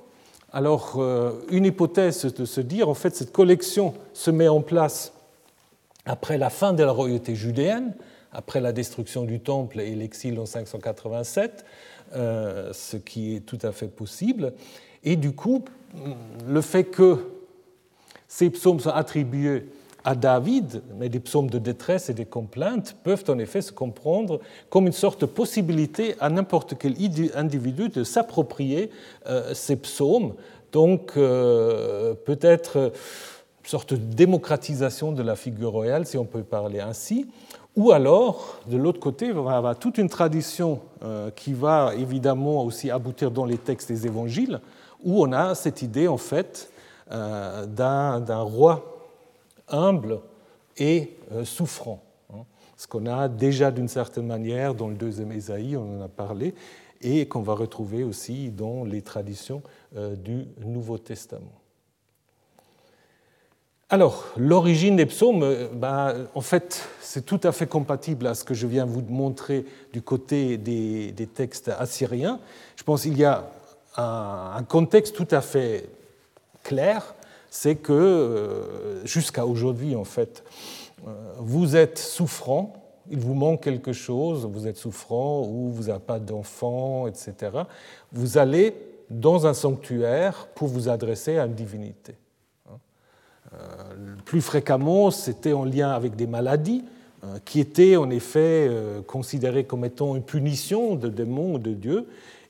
Alors, 0.55 0.97
euh, 0.99 1.33
une 1.51 1.65
hypothèse 1.65 2.27
de 2.27 2.45
se 2.45 2.61
dire, 2.61 2.91
en 2.91 2.95
fait, 2.95 3.17
cette 3.17 3.33
collection 3.33 3.95
se 4.12 4.31
met 4.31 4.49
en 4.49 4.61
place 4.61 5.15
après 6.05 6.37
la 6.37 6.51
fin 6.51 6.75
de 6.75 6.85
la 6.85 6.93
royauté 6.93 7.35
judéenne, 7.35 7.95
après 8.33 8.61
la 8.61 8.73
destruction 8.73 9.25
du 9.25 9.41
temple 9.41 9.81
et 9.81 9.95
l'exil 9.95 10.38
en 10.38 10.45
587, 10.45 11.65
euh, 12.15 12.71
ce 12.75 12.99
qui 12.99 13.37
est 13.37 13.41
tout 13.41 13.59
à 13.62 13.73
fait 13.73 13.88
possible. 13.88 14.53
Et 15.05 15.17
du 15.17 15.33
coup, 15.33 15.65
le 16.47 16.61
fait 16.61 16.85
que 16.85 17.31
ces 18.29 18.51
psaumes 18.51 18.81
soient 18.81 18.97
attribués 18.97 19.67
à 20.05 20.15
David, 20.15 20.83
mais 20.99 21.09
des 21.09 21.21
psaumes 21.21 21.51
de 21.51 21.59
détresse 21.59 22.11
et 22.11 22.15
des 22.15 22.25
complaintes, 22.25 22.97
peuvent 23.03 23.25
en 23.29 23.38
effet 23.38 23.62
se 23.62 23.73
comprendre 23.73 24.41
comme 24.71 24.87
une 24.87 24.93
sorte 24.93 25.21
de 25.21 25.27
possibilité 25.27 26.15
à 26.21 26.29
n'importe 26.29 26.77
quel 26.79 26.95
individu 27.35 27.88
de 27.88 28.05
s'approprier 28.05 28.91
euh, 29.27 29.55
ces 29.55 29.77
psaumes. 29.77 30.35
Donc 30.73 31.12
euh, 31.17 32.15
peut-être 32.15 32.93
une 33.65 33.69
sorte 33.69 33.95
de 33.95 34.15
démocratisation 34.15 35.12
de 35.12 35.23
la 35.23 35.37
figure 35.37 35.71
royale, 35.71 36.07
si 36.07 36.19
on 36.19 36.25
peut 36.25 36.43
parler 36.43 36.81
ainsi, 36.81 37.27
ou 37.75 37.91
alors, 37.91 38.61
de 38.67 38.77
l'autre 38.77 39.01
côté, 39.01 39.27
il 39.27 39.33
va 39.33 39.57
avoir 39.57 39.79
toute 39.79 39.97
une 39.97 40.11
tradition 40.11 40.81
euh, 41.03 41.31
qui 41.31 41.55
va 41.55 41.93
évidemment 41.97 42.65
aussi 42.65 42.91
aboutir 42.91 43.31
dans 43.31 43.47
les 43.47 43.57
textes 43.57 43.88
des 43.88 44.07
évangiles, 44.07 44.61
où 45.03 45.23
on 45.23 45.33
a 45.33 45.55
cette 45.55 45.81
idée, 45.81 46.07
en 46.07 46.19
fait, 46.19 46.71
euh, 47.11 47.65
d'un 47.67 48.43
roi 48.43 48.92
humble 49.68 50.20
et 50.77 51.16
euh, 51.33 51.44
souffrant. 51.44 52.03
Hein. 52.33 52.44
Ce 52.77 52.87
qu'on 52.87 53.07
a 53.07 53.29
déjà 53.29 53.70
d'une 53.70 53.88
certaine 53.88 54.27
manière 54.27 54.75
dans 54.75 54.88
le 54.88 54.94
deuxième 54.94 55.33
Ésaïe, 55.33 55.77
on 55.77 56.01
en 56.01 56.03
a 56.03 56.09
parlé, 56.09 56.55
et 57.01 57.27
qu'on 57.27 57.42
va 57.42 57.55
retrouver 57.55 58.05
aussi 58.05 58.51
dans 58.51 58.85
les 58.85 59.03
traditions 59.03 59.62
du 59.92 60.46
Nouveau 60.61 60.98
Testament. 60.98 61.62
Alors, 63.92 64.25
l'origine 64.38 64.96
des 64.96 65.05
psaumes, 65.05 65.42
euh, 65.42 65.68
ben, 65.70 66.27
en 66.35 66.40
fait, 66.40 66.83
c'est 67.03 67.27
tout 67.27 67.40
à 67.42 67.53
fait 67.53 67.66
compatible 67.66 68.27
à 68.27 68.35
ce 68.35 68.42
que 68.42 68.55
je 68.55 68.66
viens 68.66 68.87
vous 68.87 69.03
montrer 69.03 69.66
du 69.92 70.01
côté 70.01 70.57
des, 70.57 71.29
textes 71.35 71.68
assyriens. 71.68 72.40
Je 72.77 72.85
pense 72.85 73.03
qu'il 73.03 73.18
y 73.18 73.25
a 73.27 73.51
un, 73.98 74.62
contexte 74.62 75.14
tout 75.14 75.29
à 75.31 75.42
fait 75.42 75.90
clair, 76.62 77.14
c'est 77.55 77.77
que 77.77 77.93
euh, 77.93 79.05
jusqu'à 79.05 79.45
aujourd'hui, 79.45 79.95
en 79.95 80.05
fait, 80.05 80.43
euh, 81.07 81.11
vous 81.37 81.77
êtes 81.77 81.99
souffrant, 81.99 82.73
il 83.11 83.19
vous 83.19 83.35
manque 83.35 83.62
quelque 83.62 83.93
chose, 83.93 84.49
vous 84.51 84.67
êtes 84.67 84.79
souffrant 84.79 85.43
ou 85.43 85.69
vous 85.69 85.88
n'avez 85.88 86.01
pas 86.01 86.19
d'enfant, 86.19 87.07
etc. 87.07 87.53
Vous 88.11 88.38
allez 88.38 88.75
dans 89.11 89.47
un 89.47 89.53
sanctuaire 89.53 90.49
pour 90.55 90.69
vous 90.69 90.88
adresser 90.88 91.37
à 91.37 91.45
une 91.45 91.53
divinité. 91.53 92.15
Euh, 93.53 93.57
plus 94.25 94.41
fréquemment, 94.41 95.11
c'était 95.11 95.53
en 95.53 95.67
lien 95.67 95.91
avec 95.91 96.17
des 96.17 96.27
maladies 96.27 96.83
qui 97.45 97.61
étaient 97.61 97.97
en 97.97 98.11
effet 98.11 98.69
considérées 99.07 99.62
comme 99.62 99.85
étant 99.85 100.17
une 100.17 100.25
punition 100.25 100.97
de 100.97 101.09
démons 101.09 101.55
ou 101.55 101.59
de 101.59 101.71
dieux 101.71 102.09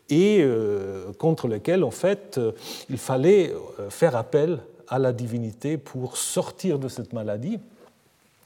et 0.08 0.42
contre 1.18 1.46
lesquelles 1.46 1.84
en 1.84 1.90
fait 1.90 2.40
il 2.88 2.96
fallait 2.96 3.52
faire 3.90 4.16
appel 4.16 4.60
à 4.92 4.98
la 4.98 5.12
divinité 5.12 5.78
pour 5.78 6.18
sortir 6.18 6.78
de 6.78 6.86
cette 6.86 7.14
maladie. 7.14 7.58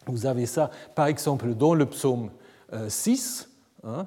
Vous 0.06 0.26
avez 0.26 0.46
ça 0.46 0.70
par 0.94 1.08
exemple 1.08 1.52
dans 1.54 1.74
le 1.74 1.86
psaume 1.86 2.30
6, 2.88 3.48
hein, 3.84 4.06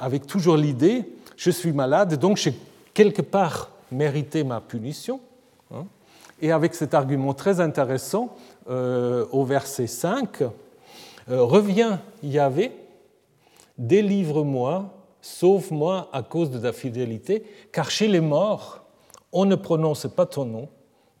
avec 0.00 0.26
toujours 0.26 0.56
l'idée, 0.56 1.04
je 1.36 1.50
suis 1.50 1.72
malade, 1.72 2.14
donc 2.14 2.38
j'ai 2.38 2.54
quelque 2.94 3.20
part 3.20 3.70
mérité 3.92 4.42
ma 4.42 4.62
punition. 4.62 5.20
Hein. 5.70 5.84
Et 6.40 6.50
avec 6.50 6.74
cet 6.74 6.94
argument 6.94 7.34
très 7.34 7.60
intéressant, 7.60 8.34
euh, 8.70 9.26
au 9.30 9.44
verset 9.44 9.86
5, 9.86 10.42
euh, 10.42 10.48
Reviens, 11.28 12.00
Yahvé, 12.22 12.72
délivre-moi, 13.76 14.94
sauve-moi 15.20 16.08
à 16.12 16.22
cause 16.22 16.50
de 16.50 16.58
ta 16.58 16.72
fidélité, 16.72 17.44
car 17.70 17.90
chez 17.90 18.08
les 18.08 18.20
morts, 18.20 18.82
on 19.30 19.44
ne 19.44 19.56
prononce 19.56 20.06
pas 20.06 20.24
ton 20.24 20.46
nom. 20.46 20.68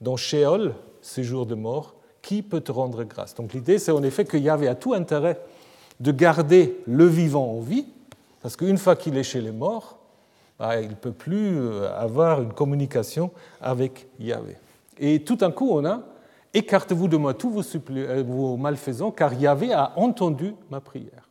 Dans 0.00 0.16
Sheol, 0.16 0.74
séjour 1.00 1.46
de 1.46 1.54
mort, 1.54 1.94
qui 2.22 2.42
peut 2.42 2.60
te 2.60 2.72
rendre 2.72 3.04
grâce? 3.04 3.34
Donc 3.34 3.52
l'idée, 3.52 3.78
c'est 3.78 3.92
en 3.92 4.02
effet 4.02 4.24
que 4.24 4.36
Yahvé 4.36 4.68
a 4.68 4.74
tout 4.74 4.94
intérêt 4.94 5.40
de 6.00 6.12
garder 6.12 6.78
le 6.86 7.06
vivant 7.06 7.52
en 7.52 7.60
vie, 7.60 7.86
parce 8.42 8.56
qu'une 8.56 8.78
fois 8.78 8.96
qu'il 8.96 9.16
est 9.16 9.22
chez 9.22 9.40
les 9.40 9.52
morts, 9.52 9.98
ah, 10.58 10.80
il 10.80 10.90
ne 10.90 10.94
peut 10.94 11.12
plus 11.12 11.58
avoir 11.98 12.42
une 12.42 12.52
communication 12.52 13.30
avec 13.60 14.06
Yahvé. 14.18 14.56
Et 14.98 15.22
tout 15.22 15.36
d'un 15.36 15.50
coup, 15.50 15.70
on 15.70 15.84
a 15.84 16.02
Écartez-vous 16.56 17.06
de 17.06 17.18
moi 17.18 17.34
tous 17.34 17.50
vos, 17.50 17.62
vos 18.24 18.56
malfaisants, 18.56 19.10
car 19.10 19.34
Yahvé 19.34 19.74
a 19.74 19.92
entendu 19.96 20.54
ma 20.70 20.80
prière. 20.80 21.28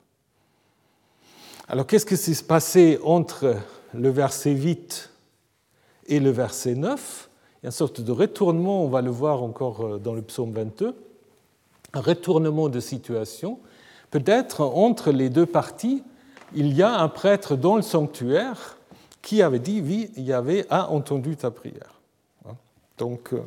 Alors 1.67 1.87
qu'est-ce 1.87 2.05
qui 2.05 2.15
s'est 2.15 2.43
passé 2.43 2.99
entre 3.03 3.55
le 3.95 4.09
verset 4.11 4.51
8 4.51 5.09
et 6.05 6.19
le 6.19 6.29
verset 6.29 6.75
9 6.75 7.27
Il 7.31 7.31
y 7.31 7.33
a 7.33 7.34
une 7.65 7.71
sorte 7.71 7.99
de 7.99 8.11
retournement, 8.11 8.83
on 8.83 8.89
va 8.89 9.01
le 9.01 9.09
voir 9.09 9.41
encore 9.41 9.81
euh, 9.81 9.97
dans 9.97 10.13
le 10.13 10.21
psaume 10.21 10.51
22, 10.51 10.95
un 11.93 11.99
retournement 11.99 12.69
de 12.69 12.79
situation. 12.79 13.59
Peut-être 14.11 14.61
entre 14.61 15.11
les 15.11 15.29
deux 15.29 15.47
parties, 15.47 16.03
il 16.53 16.73
y 16.73 16.83
a 16.83 16.99
un 16.99 17.07
prêtre 17.07 17.55
dans 17.55 17.75
le 17.75 17.81
sanctuaire 17.81 18.77
qui 19.23 19.41
avait 19.41 19.59
dit, 19.59 19.81
oui, 19.81 20.11
Yahvé 20.15 20.65
a 20.69 20.91
entendu 20.91 21.35
ta 21.35 21.49
prière. 21.49 21.99
Hein? 22.47 22.53
Donc, 22.99 23.33
euh, 23.33 23.39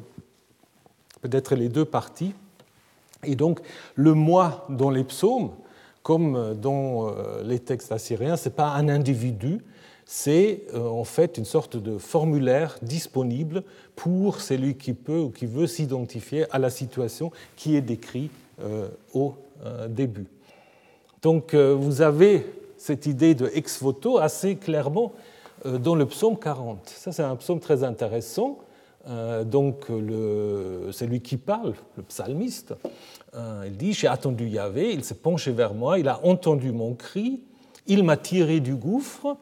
peut-être 1.21 1.55
les 1.55 1.69
deux 1.69 1.85
parties. 1.85 2.35
Et 3.23 3.37
donc, 3.37 3.61
le 3.95 4.15
moi 4.15 4.67
dans 4.69 4.91
les 4.91 5.05
psaumes, 5.05 5.53
comme 6.03 6.55
dans 6.55 7.09
euh, 7.09 7.43
les 7.45 7.61
textes 7.61 7.93
assyriens, 7.93 8.37
ce 8.37 8.49
n'est 8.49 8.55
pas 8.55 8.71
un 8.71 8.89
individu, 8.89 9.61
c'est 10.11 10.63
euh, 10.73 10.89
en 10.89 11.05
fait 11.05 11.37
une 11.37 11.45
sorte 11.45 11.77
de 11.77 11.99
formulaire 11.99 12.79
disponible 12.81 13.63
pour 13.95 14.41
celui 14.41 14.75
qui 14.75 14.95
peut 14.95 15.19
ou 15.19 15.29
qui 15.29 15.45
veut 15.45 15.67
s'identifier 15.67 16.47
à 16.51 16.59
la 16.59 16.71
situation 16.71 17.31
qui 17.57 17.77
est 17.77 17.83
décrite 17.83 18.33
euh, 18.63 18.89
au 19.13 19.35
début. 19.89 20.27
Donc 21.21 21.53
vous 21.55 22.01
avez 22.01 22.47
cette 22.77 23.07
idée 23.07 23.35
de 23.35 23.51
ex 23.53 23.83
voto 23.83 24.19
assez 24.19 24.55
clairement 24.55 25.13
dans 25.65 25.97
le 25.97 26.07
psaume 26.07 26.39
40. 26.39 26.79
Ça 26.89 27.11
c'est 27.11 27.25
un 27.25 27.35
psaume 27.35 27.59
très 27.59 27.83
intéressant. 27.83 28.61
Donc 29.45 29.87
c'est 30.93 31.07
lui 31.09 31.21
qui 31.21 31.39
parle, 31.39 31.75
le 31.97 32.05
psalmiste. 32.05 32.73
Il 33.35 33.77
dit, 33.77 33.95
j'ai 33.95 34.07
attendu 34.07 34.47
Yahvé, 34.47 34.93
il 34.93 35.03
s'est 35.03 35.17
penché 35.17 35.51
vers 35.51 35.75
moi, 35.75 35.99
il 35.99 36.07
a 36.07 36.25
entendu 36.25 36.71
mon 36.71 36.95
cri, 36.95 37.41
il 37.89 38.05
m'a 38.05 38.17
tiré 38.17 38.61
du 38.61 38.77
gouffre, 38.77 39.37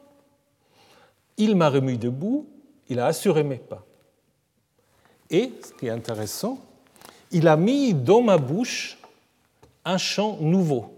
il 1.37 1.55
m'a 1.55 1.69
remis 1.69 1.97
debout, 1.97 2.47
il 2.89 2.99
a 2.99 3.05
assuré 3.05 3.43
mes 3.43 3.57
pas. 3.57 3.85
Et, 5.29 5.51
ce 5.63 5.73
qui 5.73 5.87
est 5.87 5.91
intéressant, 5.91 6.59
il 7.31 7.47
a 7.47 7.57
mis 7.57 7.93
dans 7.93 8.21
ma 8.21 8.37
bouche 8.37 8.97
un 9.85 9.97
chant 9.97 10.37
nouveau, 10.41 10.93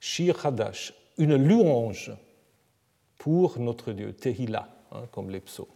Shir 0.00 0.44
Hadash, 0.44 0.94
une 1.18 1.36
louange 1.36 2.12
pour 3.18 3.58
notre 3.58 3.92
Dieu, 3.92 4.12
Tehila, 4.12 4.68
hein, 4.92 5.02
comme 5.12 5.30
les 5.30 5.40
psaumes. 5.40 5.66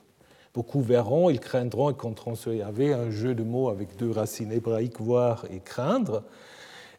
Beaucoup 0.52 0.80
verront, 0.80 1.30
ils 1.30 1.40
craindront 1.40 1.90
et 1.90 1.94
compteront 1.94 2.34
sur 2.34 2.52
Yahvé, 2.52 2.92
un 2.92 3.10
jeu 3.10 3.34
de 3.34 3.42
mots 3.42 3.68
avec 3.68 3.96
deux 3.96 4.10
racines 4.10 4.52
hébraïques, 4.52 5.00
voir 5.00 5.44
et 5.50 5.60
craindre. 5.60 6.24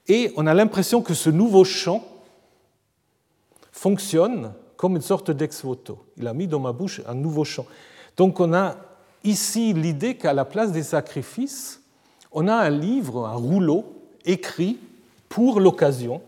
Et 0.07 0.31
on 0.37 0.47
a 0.47 0.53
l'impression 0.53 1.01
que 1.01 1.13
ce 1.13 1.29
nouveau 1.29 1.63
chant 1.63 2.03
fonctionne 3.71 4.53
comme 4.81 4.95
une 4.95 5.03
sorte 5.03 5.29
d'ex-voto. 5.29 5.99
Il 6.17 6.27
a 6.27 6.33
mis 6.33 6.47
dans 6.47 6.59
ma 6.59 6.71
bouche 6.71 7.01
un 7.07 7.13
nouveau 7.13 7.43
chant. 7.43 7.67
Donc 8.17 8.39
on 8.39 8.51
a 8.51 8.77
ici 9.23 9.73
l'idée 9.73 10.15
qu'à 10.15 10.33
la 10.33 10.43
place 10.43 10.71
des 10.71 10.81
sacrifices, 10.81 11.83
on 12.31 12.47
a 12.47 12.55
un 12.55 12.71
livre, 12.71 13.27
un 13.27 13.35
rouleau 13.35 13.85
écrit 14.25 14.79
pour 15.29 15.59
l'occasion 15.59 16.19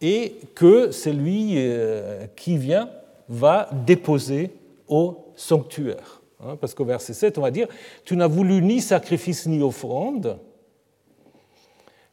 et 0.00 0.36
que 0.54 0.90
celui 0.90 1.56
euh, 1.56 2.26
qui 2.34 2.56
vient 2.56 2.88
va 3.28 3.68
déposer 3.84 4.50
au 4.88 5.30
sanctuaire. 5.36 6.22
Hein, 6.42 6.56
parce 6.58 6.72
qu'au 6.72 6.86
verset 6.86 7.12
7, 7.12 7.36
on 7.36 7.42
va 7.42 7.50
dire, 7.50 7.68
tu 8.06 8.16
n'as 8.16 8.26
voulu 8.26 8.62
ni 8.62 8.80
sacrifice 8.80 9.44
ni 9.44 9.62
offrande, 9.62 10.38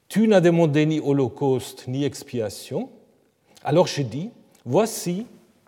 tu 0.10 0.28
n'as 0.28 0.41
demandé 0.41 0.86
ni 0.86 1.00
holocauste 1.00 1.88
ni 1.88 2.04
expiation. 2.04 2.89
Alors 3.63 3.88
j'ai 3.88 4.04
dit, 4.04 4.30
Voici, 4.65 5.26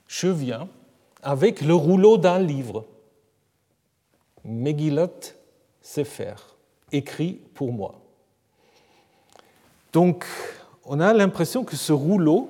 je 0.07 0.27
viens 0.27 0.67
avec 1.21 1.61
le 1.61 1.73
rouleau 1.73 2.17
d'un 2.17 2.39
livre, 2.39 2.85
Megillat 4.43 5.09
Sefer, 5.81 6.35
écrit 6.91 7.39
pour 7.53 7.71
moi. 7.71 7.95
Donc, 9.93 10.25
on 10.85 10.99
a 10.99 11.13
l'impression 11.13 11.63
que 11.63 11.75
ce 11.75 11.93
rouleau, 11.93 12.49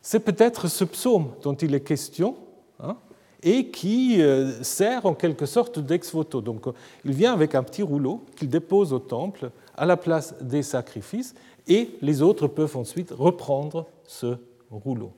c'est 0.00 0.20
peut-être 0.20 0.68
ce 0.68 0.84
psaume 0.84 1.32
dont 1.42 1.54
il 1.54 1.74
est 1.74 1.80
question, 1.80 2.36
hein, 2.80 2.96
et 3.42 3.70
qui 3.70 4.22
euh, 4.22 4.62
sert 4.62 5.04
en 5.04 5.14
quelque 5.14 5.46
sorte 5.46 5.78
d'ex-voto. 5.78 6.40
Donc, 6.40 6.66
il 7.04 7.12
vient 7.12 7.32
avec 7.32 7.54
un 7.54 7.62
petit 7.62 7.82
rouleau 7.82 8.24
qu'il 8.36 8.48
dépose 8.48 8.92
au 8.92 8.98
temple 8.98 9.50
à 9.76 9.84
la 9.84 9.96
place 9.96 10.34
des 10.40 10.62
sacrifices, 10.62 11.34
et 11.66 11.90
les 12.00 12.22
autres 12.22 12.46
peuvent 12.46 12.76
ensuite 12.76 13.10
reprendre 13.10 13.86
ce 14.04 14.36
rouleau. 14.70 15.12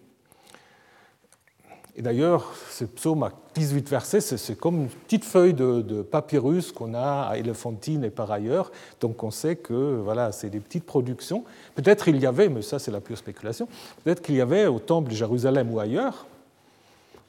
Et 1.97 2.03
d'ailleurs, 2.03 2.53
ce 2.71 2.85
psaume 2.85 3.23
à 3.23 3.33
18 3.55 3.89
versets, 3.89 4.21
c'est 4.21 4.59
comme 4.59 4.83
une 4.83 4.89
petite 4.89 5.25
feuille 5.25 5.55
de, 5.55 6.03
papyrus 6.03 6.73
qu'on 6.73 6.93
a 6.93 7.29
à 7.31 7.39
Éléphantine 7.39 8.03
et 8.03 8.11
par 8.11 8.33
ailleurs. 8.33 8.73
Donc 9.01 9.23
on 9.23 9.31
sait 9.31 9.55
que 9.55 10.01
voilà, 10.03 10.33
c'est 10.33 10.51
des 10.51 10.59
petites 10.59 10.85
productions. 10.85 11.45
Peut-être 11.77 12.09
il 12.09 12.17
y 12.19 12.27
avait, 12.27 12.49
mais 12.49 12.63
ça 12.63 12.81
c'est 12.81 12.91
la 12.91 13.01
pure 13.01 13.17
spéculation, 13.17 13.69
peut-être 14.03 14.23
qu'il 14.23 14.35
y 14.35 14.41
avait 14.41 14.67
au 14.67 14.81
temple 14.81 15.11
de 15.11 15.15
Jérusalem 15.15 15.73
ou 15.73 15.79
ailleurs 15.79 16.27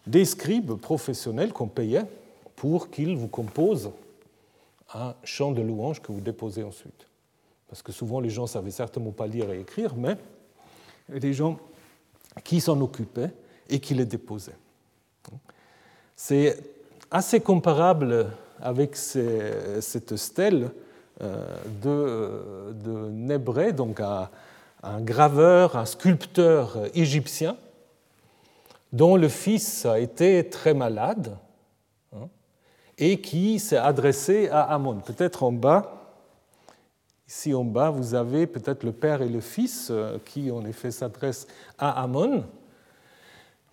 des 0.07 0.25
scribes 0.25 0.73
professionnels 0.73 1.51
qu'on 1.51 1.67
payait 1.67 2.05
pour 2.55 2.89
qu'ils 2.89 3.15
vous 3.15 3.27
composent 3.27 3.91
un 4.93 5.13
chant 5.23 5.51
de 5.51 5.61
louange 5.61 6.01
que 6.01 6.11
vous 6.11 6.21
déposez 6.21 6.63
ensuite. 6.63 7.07
Parce 7.67 7.81
que 7.81 7.91
souvent 7.91 8.19
les 8.19 8.29
gens 8.29 8.43
ne 8.43 8.47
savaient 8.47 8.71
certainement 8.71 9.11
pas 9.11 9.27
lire 9.27 9.51
et 9.51 9.59
écrire, 9.59 9.95
mais 9.95 10.17
des 11.09 11.33
gens 11.33 11.57
qui 12.43 12.61
s'en 12.61 12.79
occupaient 12.81 13.31
et 13.69 13.79
qui 13.79 13.93
les 13.93 14.05
déposait. 14.05 14.55
C'est 16.15 16.57
assez 17.11 17.39
comparable 17.39 18.27
avec 18.61 18.95
cette 18.95 20.15
stèle 20.15 20.71
euh, 21.21 21.45
de, 21.81 22.73
de 22.73 23.09
Nébré, 23.09 23.73
donc 23.73 23.99
un, 24.01 24.29
graveur, 25.01 25.77
un 25.77 25.85
sculpteur 25.85 26.77
égyptien, 26.93 27.57
dont 28.91 29.15
le 29.15 29.29
fils 29.29 29.85
a 29.85 29.99
été 29.99 30.49
très 30.49 30.73
malade 30.73 31.37
hein, 32.13 32.27
et 32.97 33.19
qui 33.19 33.59
s'est 33.59 33.77
adressé 33.77 34.49
à 34.49 34.61
Amon. 34.61 34.99
Peut-être 34.99 35.43
en 35.43 35.51
bas, 35.51 36.13
ici 37.27 37.53
en 37.53 37.63
bas, 37.63 37.89
vous 37.89 38.13
avez 38.13 38.45
peut-être 38.45 38.83
le 38.83 38.91
père 38.91 39.21
et 39.21 39.29
le 39.29 39.41
fils 39.41 39.87
euh, 39.91 40.17
qui 40.25 40.51
en 40.51 40.65
effet 40.65 40.91
s'adressent 40.91 41.47
à 41.77 42.03
Amon. 42.03 42.43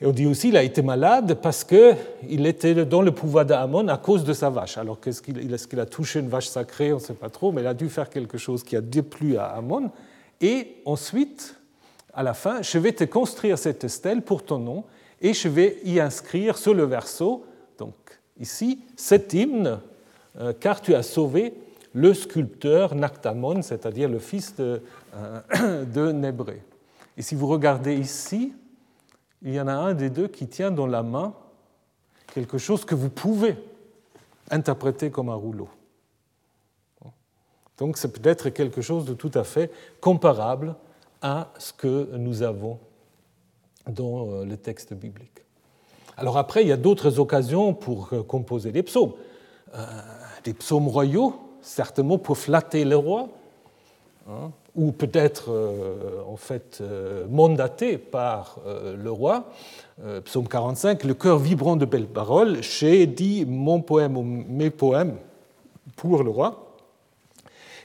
Et 0.03 0.07
on 0.07 0.11
dit 0.11 0.27
aussi 0.27 0.49
qu'il 0.49 0.57
a 0.57 0.65
été 0.65 0.83
malade 0.83 1.39
parce 1.41 1.63
qu'il 1.63 2.45
était 2.45 2.75
dans 2.85 3.03
le 3.03 3.13
pouvoir 3.13 3.47
d'Amon 3.47 3.87
à 3.87 3.97
cause 3.99 4.25
de 4.25 4.33
sa 4.33 4.51
vache. 4.51 4.77
Alors 4.77 4.99
qu'est-ce 5.01 5.23
qu'il, 5.23 5.55
est-ce 5.55 5.69
qu'il 5.69 5.79
a 5.79 5.87
touché 5.87 6.19
une 6.19 6.29
vache 6.29 6.49
sacrée? 6.49 6.93
On 6.93 6.97
ne 6.97 7.01
sait 7.01 7.15
pas 7.15 7.31
trop, 7.31 7.53
mais 7.53 7.61
il 7.61 7.69
a 7.69 7.75
dû 7.75 7.89
faire 7.89 8.11
quelque 8.11 8.37
chose 8.37 8.65
qui 8.65 8.75
a 8.75 8.81
déplu 8.81 9.37
à 9.37 9.45
Amon. 9.45 9.93
Et 10.41 10.79
ensuite, 10.87 11.55
à 12.13 12.25
la 12.25 12.35
fin, 12.35 12.63
je 12.63 12.79
vais 12.79 12.91
te 12.91 13.05
construire 13.05 13.57
cette 13.59 13.87
stèle 13.87 14.23
pour 14.23 14.43
ton 14.43 14.59
nom 14.59 14.83
et 15.21 15.35
je 15.35 15.47
vais 15.47 15.79
y 15.85 16.01
inscrire 16.01 16.59
sur 16.59 16.75
le 16.75 16.83
verso, 16.83 17.45
donc 17.79 17.95
ici, 18.41 18.81
cet 18.97 19.33
hymne, 19.35 19.79
euh, 20.41 20.53
car 20.59 20.81
tu 20.81 20.97
as 20.97 21.05
sauvé 21.05 21.55
le 21.95 22.13
sculpteur 22.13 22.97
Nactamon, 22.97 23.63
c'est-à-dire 23.63 24.09
le 24.09 24.19
fils 24.19 24.57
de, 24.57 24.83
euh, 25.15 25.85
de 25.95 26.11
Nébré. 26.11 26.61
Et 27.17 27.23
si 27.23 27.37
vous 27.37 27.47
regardez 27.47 27.95
ici, 27.95 28.53
il 29.43 29.55
y 29.55 29.61
en 29.61 29.69
a 29.69 29.75
un 29.75 29.95
des 29.95 30.11
deux 30.11 30.29
qui 30.29 30.47
tient 30.49 30.71
dans 30.71 30.87
la 30.87 31.03
main 31.03 31.35
quelque 32.33 32.59
chose 32.59 32.85
que 32.85 32.95
vous 32.95 33.11
pouvez 33.11 33.57
interpréter 34.51 35.11
comme 35.11 35.29
un 35.29 35.35
rouleau. 35.35 35.69
Donc 37.79 37.97
c'est 37.97 38.13
peut-être 38.13 38.51
quelque 38.51 38.81
chose 38.81 39.05
de 39.05 39.15
tout 39.15 39.31
à 39.35 39.45
fait 39.45 39.71
comparable 40.01 40.77
à 41.21 41.53
ce 41.59 41.73
que 41.73 42.17
nous 42.17 42.43
avons 42.43 42.79
dans 43.87 44.29
euh, 44.29 44.45
le 44.45 44.57
texte 44.57 44.95
biblique. 44.95 45.43
Alors 46.17 46.39
après, 46.39 46.63
il 46.63 46.69
y 46.69 46.73
a 46.73 46.77
d'autres 46.77 47.19
occasions 47.19 47.75
pour 47.75 48.11
euh, 48.13 48.23
composer 48.23 48.71
des 48.71 48.83
psaumes. 48.83 49.15
Euh, 49.75 49.85
des 50.45 50.55
psaumes 50.55 50.89
royaux, 50.89 51.35
certainement 51.63 52.19
pour 52.19 52.39
flatter 52.39 52.85
le 52.85 52.97
roi. 52.97 53.29
Hein 54.29 54.53
ou 54.75 54.91
peut-être 54.93 55.51
euh, 55.51 56.23
en 56.27 56.37
fait 56.37 56.79
euh, 56.81 57.27
mandaté 57.29 57.99
par 57.99 58.59
euh, 58.67 58.97
le 58.97 59.11
roi. 59.11 59.51
Psaume 60.25 60.49
45, 60.49 61.05
le 61.05 61.15
cœur 61.15 61.39
vibrant 61.39 61.77
de 61.77 61.85
belles 61.85 62.09
paroles, 62.09 62.61
j'ai 62.61 63.07
dit 63.07 63.45
mon 63.47 63.81
poème 63.81 64.17
ou 64.17 64.23
mes 64.23 64.71
poèmes 64.71 65.15
pour 65.95 66.25
le 66.25 66.31
roi, 66.31 66.75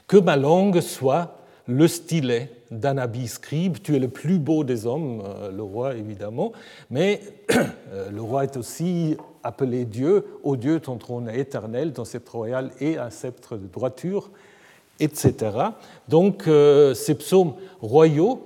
que 0.08 0.16
ma 0.16 0.36
langue 0.36 0.80
soit 0.80 1.36
le 1.68 1.86
stylet 1.86 2.50
d'Anabi 2.72 3.28
scribe, 3.28 3.76
tu 3.80 3.94
es 3.94 4.00
le 4.00 4.08
plus 4.08 4.38
beau 4.38 4.64
des 4.64 4.84
hommes, 4.84 5.22
le 5.54 5.62
roi 5.62 5.94
évidemment, 5.94 6.50
mais 6.90 7.20
le 8.10 8.20
roi 8.20 8.44
est 8.44 8.56
aussi 8.56 9.16
appelé 9.44 9.84
Dieu, 9.84 10.26
ô 10.42 10.56
Dieu, 10.56 10.80
ton 10.80 10.96
trône 10.96 11.28
est 11.28 11.38
éternel, 11.38 11.92
ton 11.92 12.04
sceptre 12.04 12.34
royal 12.34 12.72
est 12.80 12.96
un 12.96 13.10
sceptre 13.10 13.56
de 13.56 13.66
droiture, 13.68 14.30
etc. 15.00 15.34
Donc 16.08 16.48
ces 16.94 17.14
psaumes 17.14 17.54
royaux 17.80 18.42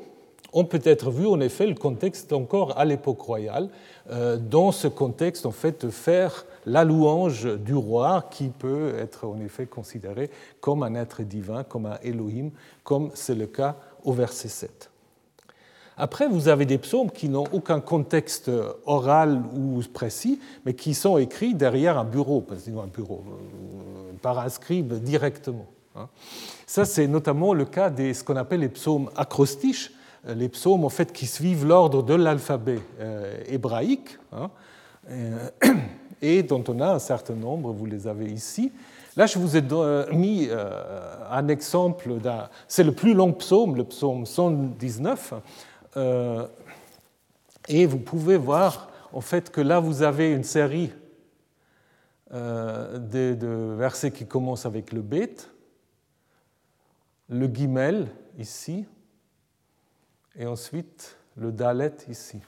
ont 0.53 0.65
peut-être 0.65 1.11
vu 1.11 1.27
en 1.27 1.41
effet 1.41 1.67
le 1.67 1.75
contexte 1.75 2.33
encore 2.33 2.79
à 2.79 2.85
l'époque 2.85 3.21
royale, 3.21 3.69
euh, 4.11 4.37
dans 4.37 4.73
ce 4.73 4.89
contexte 4.89 5.47
en 5.47 5.51
fait 5.51 5.89
faire 5.91 6.45
la 6.67 6.85
louange 6.85 7.47
du 7.59 7.75
roi 7.75 8.27
qui 8.31 8.49
peut 8.49 8.95
être 8.99 9.27
en 9.27 9.41
effet 9.41 9.67
considéré 9.67 10.31
comme 10.61 10.83
un 10.83 10.95
être 10.95 11.23
divin, 11.23 11.65
comme 11.65 11.87
un 11.87 11.99
Elohim, 12.03 12.51
comme 12.85 13.11
c'est 13.15 13.35
le 13.35 13.47
cas 13.47 13.77
au 14.05 14.13
verset 14.13 14.49
7. 14.49 14.91
Après, 15.97 16.27
vous 16.27 16.49
avez 16.49 16.65
des 16.65 16.79
psaumes 16.79 17.11
qui 17.11 17.29
n'ont 17.29 17.47
aucun 17.53 17.81
contexte 17.81 18.51
oral 18.87 19.43
ou 19.55 19.81
précis, 19.93 20.41
mais 20.65 20.75
qui 20.75 20.95
sont 20.95 21.19
écrits 21.19 21.55
derrière 21.55 21.99
un 21.99 22.05
bureau, 22.05 22.45
un 22.51 22.87
bureau, 22.87 23.23
euh, 23.27 24.13
par 24.23 24.39
un 24.39 24.49
scribe 24.49 24.95
directement. 24.95 25.67
Hein. 25.97 26.09
Ça, 26.67 26.85
c'est 26.85 27.07
notamment 27.07 27.55
le 27.55 27.65
cas 27.65 27.91
de 27.91 28.13
ce 28.13 28.25
qu'on 28.25 28.37
appelle 28.37 28.61
les 28.61 28.69
psaumes 28.69 29.11
acrostiches, 29.17 29.93
euh, 30.27 30.35
les 30.35 30.49
psaumes 30.49 30.85
en 30.85 30.89
fait, 30.89 31.13
qui 31.13 31.27
suivent 31.27 31.67
l'ordre 31.67 32.03
de 32.03 32.15
l'alphabet 32.15 32.81
euh, 33.01 33.43
hébraïque, 33.47 34.19
hein, 34.33 34.51
euh, 35.11 35.51
et 36.23 36.43
dont 36.43 36.63
on 36.69 36.81
a 36.81 36.93
un 36.95 36.99
certain 36.99 37.35
nombre, 37.35 37.73
vous 37.73 37.87
les 37.87 38.07
avez 38.07 38.27
ici. 38.27 38.73
Là, 39.17 39.27
je 39.27 39.39
vous 39.39 39.59
ai 39.59 39.63
mis 40.15 40.49
un 41.31 41.49
exemple, 41.49 42.15
c'est 42.67 42.83
le 42.83 42.93
plus 42.93 43.13
long 43.13 43.35
psaume, 43.35 43.77
le 43.77 43.85
psaume 43.85 44.25
119, 44.25 45.35
et 47.69 47.85
vous 47.85 47.99
pouvez 47.99 48.39
voir 48.39 48.89
en 49.13 49.21
fait 49.21 49.51
que 49.51 49.61
là, 49.61 49.81
vous 49.81 50.03
avez 50.03 50.33
une 50.33 50.45
série 50.45 50.93
de, 52.33 53.75
versets 53.77 54.13
qui 54.13 54.25
commencent 54.25 54.65
avec 54.65 54.95
le 54.95 55.03
bête, 55.03 55.52
le 57.29 57.47
guimel 57.47 58.09
ici, 58.39 58.85
et 60.37 60.47
ensuite 60.47 61.17
le 61.37 61.53
dalet 61.53 61.95
ici. 62.09 62.39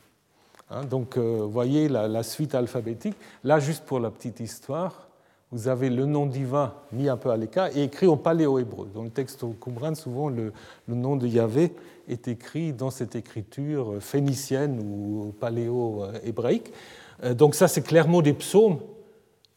Hein, 0.71 0.85
donc, 0.85 1.17
vous 1.17 1.23
euh, 1.23 1.47
voyez 1.47 1.89
la, 1.89 2.23
suite 2.23 2.55
alphabétique. 2.55 3.15
Là, 3.43 3.59
juste 3.61 3.85
pour 3.85 4.01
la 4.01 4.11
petite 4.11 4.41
histoire, 4.41 5.09
vous 5.53 5.69
avez 5.69 5.91
le 5.91 6.07
nom 6.07 6.27
divin 6.27 6.75
mis 6.93 7.09
un 7.09 7.17
peu 7.17 7.31
à 7.31 7.37
l'écart 7.37 7.69
et 7.77 7.85
écrit 7.85 8.07
en 8.07 8.17
paléo-hébreu. 8.17 8.89
Dans 8.93 9.03
le 9.03 9.11
texte 9.11 9.45
au 9.45 9.51
Qumran, 9.51 9.95
souvent, 9.95 10.29
le, 10.29 10.53
nom 10.89 11.17
de 11.17 11.27
Yahvé 11.27 11.75
est 12.09 12.29
écrit 12.29 12.73
dans 12.73 12.91
cette 12.91 13.15
écriture 13.15 13.97
phénicienne 14.01 14.81
ou 14.81 15.33
paléo-hébraïque. 15.39 16.73
Euh, 17.23 17.35
donc, 17.35 17.55
ça, 17.55 17.69
c'est 17.69 17.83
clairement 17.83 18.23
des 18.23 18.33
psaumes 18.33 18.79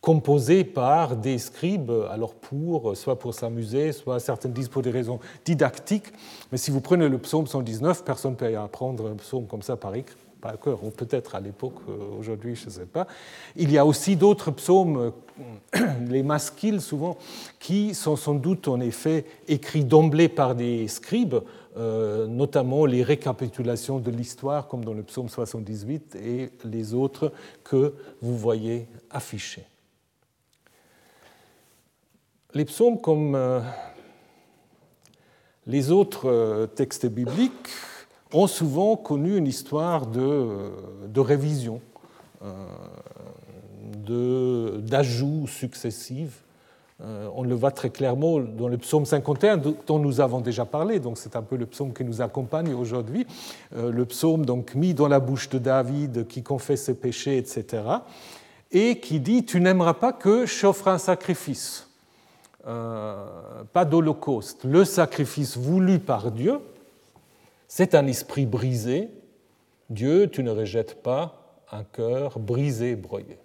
composé 0.08 0.64
par 0.64 1.18
des 1.18 1.38
scribes, 1.38 1.92
alors 2.10 2.34
pour, 2.34 2.96
soit 2.96 3.20
pour 3.20 3.34
s'amuser, 3.34 3.92
soit 3.92 4.22
certains 4.22 4.48
disent 4.48 4.70
pour 4.70 4.82
des 4.82 4.90
raisons 4.90 5.20
didactiques. 5.44 6.14
Mais 6.50 6.58
si 6.58 6.72
vous 6.72 6.80
prenez 6.80 7.10
le 7.10 7.18
psaume 7.18 7.46
119, 7.46 8.06
personne 8.06 8.32
ne 8.32 8.38
peut 8.38 8.58
apprendre 8.58 9.10
un 9.12 9.16
psaume 9.18 9.48
comme 9.48 9.62
ça 9.62 9.76
par 9.76 9.94
écrit 9.96 10.16
par 10.40 10.58
cœur, 10.62 10.82
ou 10.82 10.92
peut-être 10.92 11.36
à 11.36 11.42
l'époque, 11.42 11.76
euh, 11.90 11.98
aujourd'hui, 12.18 12.56
je 12.56 12.68
ne 12.68 12.70
sais 12.70 12.86
pas. 12.86 13.06
Il 13.58 13.70
y 13.70 13.78
a 13.78 13.86
aussi 13.86 14.16
d'autres 14.16 14.52
psaumes, 14.52 15.12
euh, 15.76 15.86
les 16.08 16.24
masquilles 16.24 16.80
souvent, 16.80 17.18
qui 17.60 17.94
sont 17.94 18.16
sans 18.16 18.36
doute 18.36 18.70
en 18.70 18.80
effet 18.80 19.26
écrits 19.50 19.84
d'emblée 19.84 20.30
par 20.30 20.56
des 20.56 20.88
scribes, 20.88 21.36
euh, 21.76 22.28
notamment 22.28 22.86
les 22.86 23.04
récapitulations 23.04 24.00
de 24.00 24.12
l'histoire, 24.12 24.70
comme 24.70 24.86
dans 24.86 24.94
le 24.94 25.04
psaume 25.04 25.28
78, 25.28 26.16
et 26.16 26.50
les 26.64 26.94
autres 26.94 27.34
que 27.66 27.94
vous 28.22 28.38
voyez 28.38 28.88
affichés. 29.10 29.66
Les 32.58 32.66
psaumes, 32.66 33.00
comme 33.00 33.36
euh, 33.36 33.60
les 35.68 35.92
autres 35.92 36.28
euh, 36.28 36.66
textes 36.66 37.06
bibliques, 37.06 37.70
ont 38.34 38.48
souvent 38.48 38.96
connu 38.96 39.38
une 39.38 39.46
histoire 39.46 40.08
de, 40.08 40.20
euh, 40.20 40.72
révision, 41.18 41.82
d'ajouts 44.08 45.46
successifs. 45.46 46.42
On 47.00 47.44
le 47.44 47.54
voit 47.54 47.70
très 47.70 47.92
clairement 47.92 48.40
dans 48.40 48.70
le 48.70 48.80
psaume 48.80 49.06
51 49.06 49.58
dont 49.86 50.00
nous 50.00 50.20
avons 50.20 50.42
déjà 50.42 50.66
parlé, 50.66 51.00
donc 51.00 51.20
c'est 51.20 51.36
un 51.36 51.44
peu 51.44 51.58
le 51.58 51.68
psaume 51.68 51.94
qui 51.94 52.04
nous 52.04 52.22
accompagne 52.22 52.74
aujourd'hui. 52.74 53.28
Le 53.76 54.06
psaume 54.06 54.48
donc 54.48 54.74
mis 54.74 54.96
dans 54.96 55.08
la 55.08 55.20
bouche 55.20 55.50
de 55.50 55.60
David 55.60 56.26
qui 56.26 56.42
confesse 56.42 56.86
ses 56.86 56.96
péchés, 56.96 57.38
etc. 57.38 57.84
Et 58.72 59.00
qui 59.00 59.20
dit 59.20 59.46
Tu 59.46 59.62
n'aimeras 59.62 59.94
pas 59.94 60.12
que 60.12 60.48
j'offre 60.48 60.88
un 60.88 60.98
sacrifice. 60.98 61.87
Euh, 62.68 63.64
pas 63.72 63.86
d'holocauste. 63.86 64.66
Le 64.66 64.84
sacrifice 64.84 65.56
voulu 65.56 66.00
par 66.00 66.32
Dieu, 66.32 66.60
c'est 67.68 67.96
un 67.96 68.08
esprit 68.08 68.46
brisé. 68.46 69.10
Dieu, 69.90 70.30
tu 70.30 70.44
ne 70.44 70.52
rejettes 70.52 71.02
pas 71.02 71.64
un 71.72 71.84
cœur 71.84 72.40
brisé, 72.40 72.96
broyé. 72.96 73.40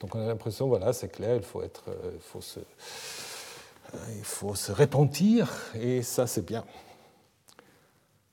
Donc 0.00 0.14
on 0.14 0.20
a 0.20 0.26
l'impression, 0.26 0.68
voilà, 0.68 0.92
c'est 0.92 1.08
clair, 1.08 1.36
il 1.36 1.42
faut, 1.42 1.62
être, 1.62 1.84
euh, 1.88 2.10
il, 2.14 2.20
faut 2.20 2.40
se, 2.40 2.60
euh, 2.60 3.98
il 4.16 4.24
faut 4.24 4.54
se 4.54 4.70
repentir, 4.70 5.50
et 5.74 6.02
ça 6.02 6.26
c'est 6.26 6.44
bien. 6.44 6.64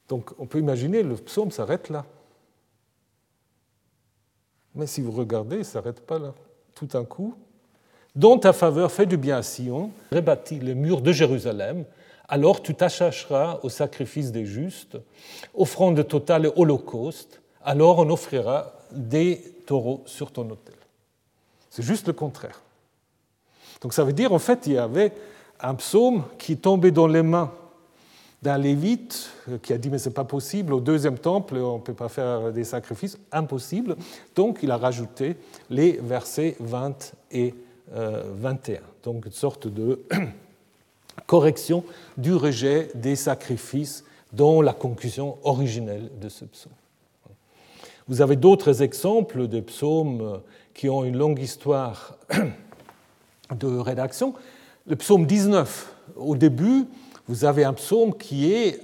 Donc 0.09 0.31
on 0.37 0.45
peut 0.45 0.59
imaginer, 0.59 1.01
le 1.01 1.15
psaume 1.15 1.49
s'arrête 1.49 1.89
là. 1.89 2.05
Mais 4.75 4.85
si 4.85 5.01
vous 5.01 5.11
regardez, 5.11 5.57
il 5.57 5.59
ne 5.59 5.63
s'arrête 5.63 6.05
pas 6.05 6.19
là. 6.19 6.33
Tout 6.75 6.87
d'un 6.87 7.05
coup, 7.05 7.35
dont 8.15 8.37
ta 8.37 8.53
faveur 8.53 8.91
fait 8.91 9.05
du 9.05 9.17
bien 9.17 9.37
à 9.37 9.43
Sion, 9.43 9.91
rebâtis 10.11 10.59
les 10.59 10.75
murs 10.75 11.01
de 11.01 11.11
Jérusalem, 11.11 11.85
alors 12.27 12.61
tu 12.61 12.73
t'attacheras 12.73 13.59
au 13.63 13.69
sacrifice 13.69 14.31
des 14.31 14.45
justes, 14.45 14.97
offrande 15.53 16.07
totale 16.07 16.45
et 16.45 16.51
holocauste, 16.55 17.41
alors 17.63 17.99
on 17.99 18.09
offrira 18.09 18.73
des 18.91 19.41
taureaux 19.65 20.03
sur 20.05 20.31
ton 20.31 20.49
autel. 20.49 20.75
C'est 21.69 21.83
juste 21.83 22.07
le 22.07 22.13
contraire. 22.13 22.61
Donc 23.81 23.93
ça 23.93 24.03
veut 24.03 24.13
dire, 24.13 24.33
en 24.33 24.39
fait, 24.39 24.67
il 24.67 24.73
y 24.73 24.77
avait 24.77 25.13
un 25.59 25.75
psaume 25.75 26.23
qui 26.37 26.57
tombait 26.57 26.91
dans 26.91 27.07
les 27.07 27.21
mains 27.21 27.51
d'un 28.41 28.57
lévite 28.57 29.29
euh, 29.49 29.57
qui 29.59 29.71
a 29.73 29.77
dit 29.77 29.89
mais 29.89 29.99
c'est 29.99 30.09
pas 30.09 30.23
possible, 30.23 30.73
au 30.73 30.79
deuxième 30.79 31.19
temple 31.19 31.57
on 31.57 31.77
ne 31.77 31.81
peut 31.81 31.93
pas 31.93 32.09
faire 32.09 32.51
des 32.51 32.63
sacrifices, 32.63 33.19
impossible. 33.31 33.95
Donc 34.35 34.59
il 34.63 34.71
a 34.71 34.77
rajouté 34.77 35.35
les 35.69 35.99
versets 36.01 36.55
20 36.59 37.13
et 37.31 37.53
21. 37.53 37.70
Donc 39.03 39.25
une 39.25 39.31
sorte 39.31 39.67
de 39.67 40.01
correction 41.27 41.83
du 42.17 42.33
rejet 42.33 42.89
des 42.95 43.15
sacrifices 43.15 44.03
dans 44.31 44.61
la 44.61 44.73
conclusion 44.73 45.37
originelle 45.43 46.09
de 46.19 46.29
ce 46.29 46.45
psaume. 46.45 46.71
Vous 48.07 48.21
avez 48.21 48.35
d'autres 48.35 48.81
exemples 48.81 49.47
de 49.47 49.59
psaumes 49.59 50.41
qui 50.73 50.89
ont 50.89 51.03
une 51.03 51.17
longue 51.17 51.39
histoire 51.39 52.17
de 53.55 53.67
rédaction. 53.67 54.33
Le 54.87 54.95
psaume 54.95 55.25
19, 55.25 55.95
au 56.15 56.35
début, 56.35 56.85
vous 57.27 57.45
avez 57.45 57.63
un 57.63 57.73
psaume 57.73 58.13
qui 58.15 58.51
est 58.51 58.79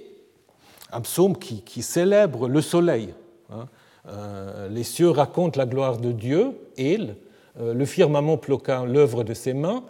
un 0.91 1.01
psaume 1.01 1.37
qui, 1.37 1.81
célèbre 1.81 2.47
le 2.47 2.61
soleil. 2.61 3.13
Hein. 3.51 3.67
Euh, 4.07 4.69
les 4.69 4.83
cieux 4.83 5.09
racontent 5.09 5.59
la 5.59 5.65
gloire 5.65 5.97
de 5.97 6.11
Dieu, 6.11 6.51
il, 6.77 7.01
euh, 7.11 7.26
le 7.59 7.85
firmament 7.85 8.37
ploquant 8.37 8.85
l'œuvre 8.85 9.23
de 9.23 9.33
ses 9.33 9.53
mains, 9.53 9.83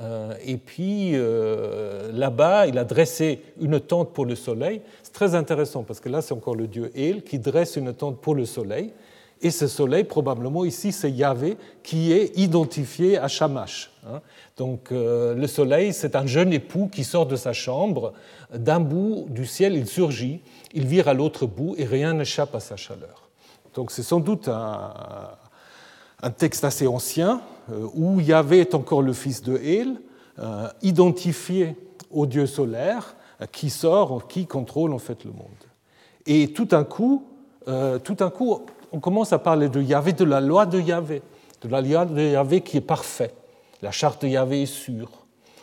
euh, 0.00 0.34
et 0.44 0.56
puis 0.56 1.12
euh, 1.14 2.10
là-bas, 2.12 2.66
il 2.66 2.78
a 2.78 2.84
dressé 2.84 3.42
une 3.60 3.78
tente 3.80 4.12
pour 4.12 4.24
le 4.24 4.34
soleil. 4.34 4.80
C'est 5.02 5.12
très 5.12 5.34
intéressant 5.34 5.82
parce 5.82 6.00
que 6.00 6.08
là, 6.08 6.22
c'est 6.22 6.34
encore 6.34 6.54
le 6.54 6.66
dieu 6.66 6.90
El 6.96 7.22
qui 7.22 7.38
dresse 7.38 7.76
une 7.76 7.92
tente 7.92 8.20
pour 8.20 8.34
le 8.34 8.44
soleil. 8.44 8.92
Et 9.44 9.50
ce 9.50 9.66
soleil, 9.66 10.04
probablement 10.04 10.64
ici, 10.64 10.92
c'est 10.92 11.10
Yahvé 11.10 11.56
qui 11.82 12.12
est 12.12 12.36
identifié 12.38 13.18
à 13.18 13.26
Shamash. 13.26 13.90
Hein. 14.06 14.20
Donc 14.56 14.90
le 14.92 15.46
soleil, 15.48 15.92
c'est 15.92 16.14
un 16.14 16.26
jeune 16.26 16.52
époux 16.52 16.86
qui 16.86 17.02
sort 17.02 17.26
de 17.26 17.34
sa 17.34 17.52
chambre. 17.52 18.12
D'un 18.54 18.78
bout 18.78 19.26
du 19.30 19.44
ciel, 19.44 19.74
il 19.74 19.88
surgit, 19.88 20.42
il 20.74 20.86
vire 20.86 21.08
à 21.08 21.14
l'autre 21.14 21.46
bout 21.46 21.74
et 21.76 21.84
rien 21.84 22.14
n'échappe 22.14 22.54
à 22.54 22.60
sa 22.60 22.76
chaleur. 22.76 23.28
Donc 23.74 23.90
c'est 23.90 24.04
sans 24.04 24.20
doute 24.20 24.46
un, 24.46 24.92
un 26.22 26.30
texte 26.30 26.64
assez 26.64 26.86
ancien 26.86 27.42
euh, 27.70 27.86
où 27.94 28.20
Yahvé 28.20 28.60
est 28.60 28.74
encore 28.74 29.02
le 29.02 29.12
fils 29.12 29.42
de 29.42 29.56
El, 29.56 30.00
euh, 30.38 30.68
identifié 30.82 31.76
au 32.10 32.26
dieu 32.26 32.46
solaire, 32.46 33.16
euh, 33.40 33.46
qui 33.46 33.70
sort, 33.70 34.26
qui 34.28 34.46
contrôle 34.46 34.92
en 34.94 34.98
fait 34.98 35.24
le 35.24 35.32
monde. 35.32 35.48
Et 36.26 36.52
tout 36.52 36.64
d'un 36.64 36.84
coup, 36.84 37.24
tout 38.04 38.14
d'un 38.14 38.30
coup, 38.30 38.60
on 38.92 39.00
commence 39.00 39.32
à 39.32 39.38
parler 39.38 39.68
de 39.68 39.80
Yahvé, 39.80 40.12
de 40.12 40.24
la 40.24 40.40
loi 40.40 40.66
de 40.66 40.80
Yahvé, 40.80 41.22
de 41.62 41.68
la 41.68 41.80
loi 41.80 42.04
de 42.04 42.20
Yahvé 42.20 42.60
qui 42.60 42.76
est 42.76 42.80
parfaite. 42.80 43.34
La 43.82 43.90
charte 43.90 44.22
de 44.22 44.28
Yahvé 44.28 44.62
est 44.62 44.66
sûre. 44.66 45.10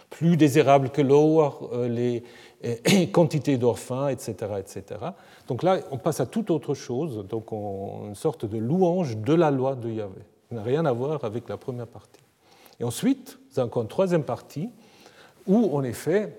plus 0.10 0.36
désirable 0.36 0.90
que 0.90 1.02
l'or, 1.02 1.72
les 1.88 2.24
quantités 3.14 3.58
d'orphins, 3.58 4.10
etc., 4.10 4.34
etc. 4.58 4.84
Donc 5.48 5.64
là, 5.64 5.80
on 5.92 5.98
passe 5.98 6.20
à 6.20 6.26
toute 6.26 6.52
autre 6.52 6.74
chose, 6.74 7.26
donc 7.26 7.54
on, 7.54 8.08
une 8.08 8.16
sorte 8.16 8.46
de 8.46 8.58
louange 8.58 9.16
de 9.18 9.34
la 9.34 9.52
loi 9.52 9.76
de 9.76 9.90
Yahvé. 9.90 10.24
N'a 10.52 10.64
rien 10.64 10.86
à 10.86 10.92
voir 10.92 11.24
avec 11.26 11.48
la 11.48 11.58
première 11.58 11.86
partie. 11.86 12.22
Et 12.80 12.84
ensuite, 12.84 13.38
vous 13.52 13.60
avez 13.60 13.68
encore 13.68 13.84
une 13.84 13.90
troisième 13.90 14.24
partie 14.24 14.70
où, 15.46 15.78
en 15.78 15.84
effet, 15.84 16.36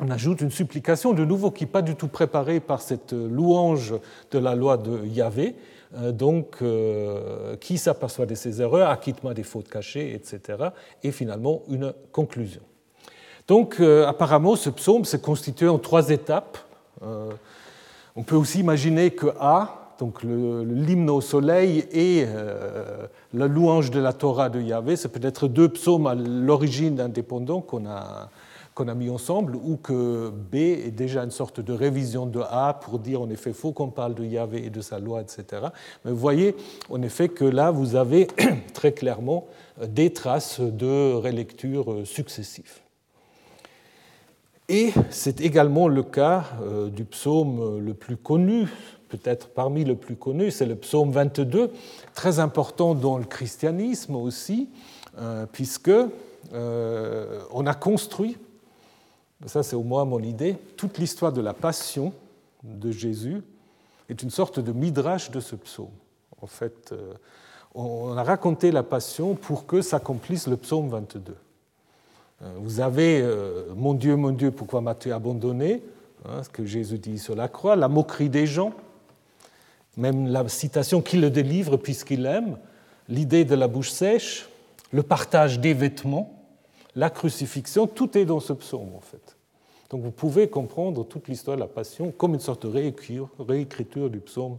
on 0.00 0.10
ajoute 0.10 0.40
une 0.40 0.50
supplication 0.50 1.12
de 1.12 1.24
nouveau 1.26 1.50
qui 1.50 1.64
n'est 1.64 1.70
pas 1.70 1.82
du 1.82 1.94
tout 1.94 2.08
préparée 2.08 2.60
par 2.60 2.80
cette 2.80 3.12
louange 3.12 3.94
de 4.30 4.38
la 4.38 4.54
loi 4.54 4.78
de 4.78 5.04
Yahvé, 5.06 5.56
euh, 5.96 6.12
donc 6.12 6.58
euh, 6.62 7.56
qui 7.56 7.76
s'aperçoit 7.76 8.24
de 8.24 8.34
ses 8.34 8.62
erreurs, 8.62 8.88
acquitte-moi 8.88 9.34
des 9.34 9.42
fautes 9.42 9.68
cachées, 9.68 10.14
etc. 10.14 10.68
Et 11.02 11.10
finalement, 11.10 11.62
une 11.68 11.92
conclusion. 12.12 12.62
Donc, 13.46 13.76
euh, 13.80 14.06
apparemment, 14.06 14.56
ce 14.56 14.70
psaume 14.70 15.04
s'est 15.04 15.20
constitué 15.20 15.68
en 15.68 15.78
trois 15.78 16.10
étapes. 16.10 16.58
on 18.16 18.22
peut 18.22 18.36
aussi 18.36 18.60
imaginer 18.60 19.10
que 19.10 19.28
A, 19.38 19.87
donc 19.98 20.22
l'hymne 20.22 21.10
au 21.10 21.20
soleil 21.20 21.84
et 21.92 22.24
la 23.32 23.46
louange 23.48 23.90
de 23.90 24.00
la 24.00 24.12
Torah 24.12 24.48
de 24.48 24.60
Yahvé, 24.60 24.96
c'est 24.96 25.08
peut-être 25.08 25.48
deux 25.48 25.68
psaumes 25.68 26.06
à 26.06 26.14
l'origine 26.14 27.00
indépendants 27.00 27.60
qu'on 27.60 27.86
a 27.86 28.30
qu'on 28.78 28.86
a 28.86 28.94
mis 28.94 29.10
ensemble, 29.10 29.56
ou 29.56 29.76
que 29.76 30.30
B 30.30 30.54
est 30.54 30.92
déjà 30.92 31.24
une 31.24 31.32
sorte 31.32 31.58
de 31.58 31.72
révision 31.72 32.26
de 32.26 32.38
A 32.48 32.74
pour 32.74 33.00
dire 33.00 33.20
en 33.20 33.28
effet, 33.28 33.52
faut 33.52 33.72
qu'on 33.72 33.88
parle 33.88 34.14
de 34.14 34.24
Yahvé 34.24 34.64
et 34.64 34.70
de 34.70 34.80
sa 34.80 35.00
loi, 35.00 35.20
etc. 35.20 35.62
Mais 36.04 36.12
vous 36.12 36.16
voyez 36.16 36.54
en 36.88 37.02
effet 37.02 37.28
que 37.28 37.44
là, 37.44 37.72
vous 37.72 37.96
avez 37.96 38.28
très 38.74 38.92
clairement 38.92 39.48
des 39.84 40.12
traces 40.12 40.60
de 40.60 41.12
relecture 41.12 42.06
successives. 42.06 42.78
Et 44.68 44.92
c'est 45.10 45.40
également 45.40 45.88
le 45.88 46.04
cas 46.04 46.44
euh, 46.62 46.88
du 46.88 47.04
psaume 47.04 47.80
le 47.80 47.94
plus 47.94 48.16
connu, 48.16 48.68
peut-être 49.08 49.48
parmi 49.48 49.84
le 49.84 49.96
plus 49.96 50.16
connus, 50.16 50.50
c'est 50.50 50.66
le 50.66 50.76
psaume 50.76 51.10
22, 51.10 51.70
très 52.14 52.38
important 52.38 52.94
dans 52.94 53.18
le 53.18 53.24
christianisme 53.24 54.16
aussi, 54.16 54.68
euh, 55.18 55.46
puisque 55.50 55.90
euh, 56.52 57.40
on 57.52 57.66
a 57.66 57.74
construit 57.74 58.36
ça 59.46 59.62
c'est 59.62 59.76
au 59.76 59.82
moins 59.82 60.04
mon 60.04 60.20
idée, 60.20 60.56
toute 60.76 60.98
l'histoire 60.98 61.32
de 61.32 61.40
la 61.40 61.54
passion 61.54 62.12
de 62.64 62.90
Jésus 62.90 63.40
est 64.08 64.20
une 64.22 64.30
sorte 64.30 64.58
de 64.58 64.72
midrash 64.72 65.30
de 65.30 65.38
ce 65.38 65.54
psaume. 65.54 65.92
En 66.42 66.48
fait, 66.48 66.90
euh, 66.90 67.14
on 67.74 68.16
a 68.16 68.22
raconté 68.24 68.72
la 68.72 68.82
passion 68.82 69.36
pour 69.36 69.66
que 69.66 69.80
s'accomplisse 69.80 70.48
le 70.48 70.56
psaume 70.56 70.88
22. 70.88 71.36
Euh, 72.42 72.52
vous 72.56 72.80
avez 72.80 73.24
Mon 73.76 73.94
Dieu, 73.94 74.16
mon 74.16 74.30
Dieu, 74.30 74.50
pourquoi 74.50 74.80
m'as-tu 74.80 75.12
abandonné? 75.12 75.84
Hein, 76.24 76.42
Ce 76.42 76.48
que 76.48 76.64
Jésus 76.64 76.98
dit 76.98 77.18
sur 77.18 77.36
la 77.36 77.46
croix, 77.46 77.76
la 77.76 77.88
moquerie 77.88 78.30
des 78.30 78.46
gens, 78.46 78.72
même 79.98 80.28
la 80.28 80.48
citation 80.48 81.02
qui 81.02 81.18
le 81.18 81.30
délivre 81.30 81.76
puisqu'il 81.76 82.24
aime, 82.24 82.56
l'idée 83.08 83.44
de 83.44 83.54
la 83.54 83.68
bouche 83.68 83.90
sèche, 83.90 84.48
le 84.92 85.02
partage 85.02 85.60
des 85.60 85.74
vêtements 85.74 86.38
la 86.98 87.10
crucifixion, 87.10 87.86
tout 87.86 88.18
est 88.18 88.24
dans 88.24 88.40
ce 88.40 88.52
psaume 88.52 88.92
en 88.96 89.00
fait. 89.00 89.36
Donc 89.90 90.02
vous 90.02 90.10
pouvez 90.10 90.48
comprendre 90.48 91.04
toute 91.04 91.28
l'histoire 91.28 91.56
de 91.56 91.62
la 91.62 91.68
Passion 91.68 92.10
comme 92.10 92.34
une 92.34 92.40
sorte 92.40 92.66
de 92.66 92.72
réécriture, 93.38 94.10
du 94.10 94.18
psaume 94.18 94.58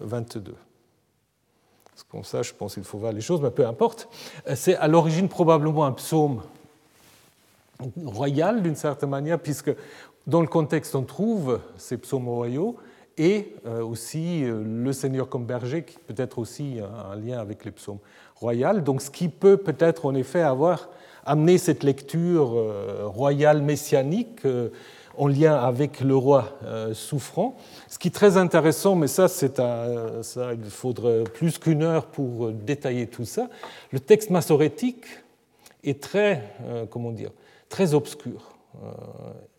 22. 0.00 0.54
Comme 2.10 2.24
ça, 2.24 2.42
je 2.42 2.52
pense 2.52 2.74
qu'il 2.74 2.82
faut 2.82 2.98
voir 2.98 3.12
les 3.12 3.20
choses, 3.20 3.40
mais 3.40 3.50
peu 3.50 3.64
importe. 3.64 4.08
C'est 4.56 4.74
à 4.76 4.88
l'origine 4.88 5.28
probablement 5.28 5.84
un 5.84 5.92
psaume 5.92 6.42
royal 8.04 8.62
d'une 8.62 8.74
certaine 8.74 9.10
manière, 9.10 9.38
puisque 9.38 9.70
dans 10.26 10.40
le 10.40 10.48
contexte 10.48 10.96
on 10.96 11.04
trouve 11.04 11.60
ces 11.76 11.98
psaumes 11.98 12.28
royaux 12.28 12.76
et 13.20 13.52
euh, 13.66 13.82
aussi 13.82 14.44
euh, 14.44 14.64
le 14.64 14.94
Seigneur 14.94 15.28
comme 15.28 15.44
berger, 15.44 15.84
qui 15.84 15.98
peut 15.98 16.14
être 16.16 16.38
aussi 16.38 16.78
un 16.80 17.16
lien 17.16 17.38
avec 17.38 17.66
les 17.66 17.70
psaumes 17.70 17.98
royaux. 18.34 18.80
Donc 18.80 19.02
ce 19.02 19.10
qui 19.10 19.28
peut 19.28 19.58
peut-être 19.58 20.06
en 20.06 20.14
effet 20.14 20.40
avoir 20.40 20.88
amener 21.26 21.58
cette 21.58 21.82
lecture 21.82 22.54
euh, 22.56 23.02
royale 23.04 23.60
messianique 23.60 24.40
en 25.18 25.26
lien 25.26 25.54
avec 25.54 26.00
le 26.00 26.16
roi 26.16 26.58
souffrant. 26.94 27.58
Ce 27.88 27.98
qui 27.98 28.08
est 28.08 28.12
très 28.12 28.38
intéressant, 28.38 28.94
mais 28.94 29.08
ça, 29.08 29.28
c'est 29.28 29.56
ça 29.56 30.54
il 30.54 30.70
faudrait 30.70 31.24
plus 31.24 31.58
qu'une 31.58 31.82
heure 31.82 32.06
pour 32.06 32.52
détailler 32.52 33.06
tout 33.06 33.26
ça. 33.26 33.50
Le 33.92 34.00
texte 34.00 34.30
massorétique 34.30 35.04
est 35.84 36.00
très, 36.00 36.42
comment 36.88 37.10
dire, 37.10 37.32
très 37.68 37.92
obscur. 37.92 38.54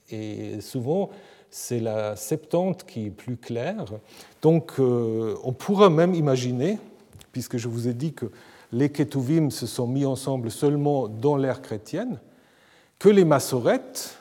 Et 0.10 0.62
souvent, 0.62 1.12
c'est 1.52 1.80
la 1.80 2.16
Septante 2.16 2.86
qui 2.86 3.08
est 3.08 3.12
plus 3.12 3.38
claire. 3.38 3.86
Donc, 4.42 4.74
on 4.80 5.54
pourra 5.54 5.90
même 5.90 6.16
imaginer, 6.16 6.80
puisque 7.32 7.58
je 7.58 7.68
vous 7.68 7.88
ai 7.88 7.94
dit 7.94 8.14
que 8.14 8.26
les 8.72 8.90
Ketuvim 8.90 9.50
se 9.50 9.68
sont 9.68 9.86
mis 9.86 10.06
ensemble 10.06 10.50
seulement 10.50 11.08
dans 11.08 11.36
l'ère 11.36 11.62
chrétienne, 11.62 12.20
que 13.00 13.10
les 13.10 13.26
massorettes 13.26 14.18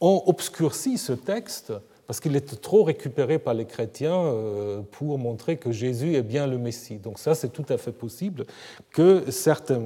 ont 0.00 0.22
obscurci 0.26 0.98
ce 0.98 1.12
texte 1.12 1.72
parce 2.08 2.20
qu'il 2.20 2.36
était 2.36 2.56
trop 2.56 2.84
récupéré 2.84 3.38
par 3.38 3.52
les 3.52 3.66
chrétiens 3.66 4.16
euh, 4.16 4.80
pour 4.92 5.18
montrer 5.18 5.58
que 5.58 5.72
Jésus 5.72 6.14
est 6.14 6.22
bien 6.22 6.46
le 6.46 6.56
Messie. 6.56 6.96
Donc 6.96 7.18
ça, 7.18 7.34
c'est 7.34 7.50
tout 7.50 7.66
à 7.68 7.76
fait 7.76 7.92
possible 7.92 8.46
que 8.90 9.30
certains 9.30 9.82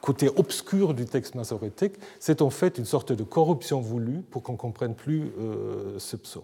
côtés 0.00 0.28
obscurs 0.36 0.94
du 0.94 1.04
texte 1.04 1.34
massorétique, 1.34 1.94
c'est 2.18 2.42
en 2.42 2.50
fait 2.50 2.78
une 2.78 2.84
sorte 2.84 3.12
de 3.12 3.22
corruption 3.22 3.80
voulue 3.80 4.22
pour 4.30 4.42
qu'on 4.42 4.52
ne 4.52 4.58
comprenne 4.58 4.94
plus 4.94 5.32
euh, 5.38 5.98
ce 5.98 6.16
psaume. 6.16 6.42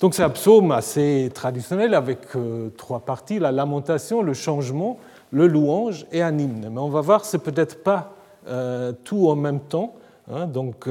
Donc 0.00 0.14
c'est 0.14 0.22
un 0.22 0.30
psaume 0.30 0.72
assez 0.72 1.30
traditionnel 1.32 1.94
avec 1.94 2.18
euh, 2.34 2.68
trois 2.76 3.00
parties, 3.00 3.38
la 3.38 3.52
lamentation, 3.52 4.22
le 4.22 4.34
changement, 4.34 4.98
le 5.30 5.46
louange 5.46 6.06
et 6.12 6.22
un 6.22 6.36
hymne. 6.36 6.68
Mais 6.70 6.80
on 6.80 6.90
va 6.90 7.00
voir, 7.00 7.24
c'est 7.24 7.38
peut-être 7.38 7.82
pas 7.82 8.14
euh, 8.46 8.92
tout 9.04 9.28
en 9.28 9.36
même 9.36 9.60
temps. 9.60 9.94
Hein. 10.30 10.46
donc, 10.46 10.88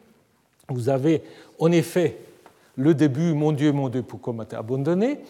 vous 0.68 0.88
avez 0.88 1.22
en 1.58 1.72
effet 1.72 2.18
le 2.76 2.94
début, 2.94 3.34
mon 3.34 3.50
Dieu, 3.50 3.72
mon 3.72 3.88
Dieu, 3.88 4.02
pourquoi 4.02 4.32
m'as-tu 4.32 4.54
abandonné? 4.54 5.20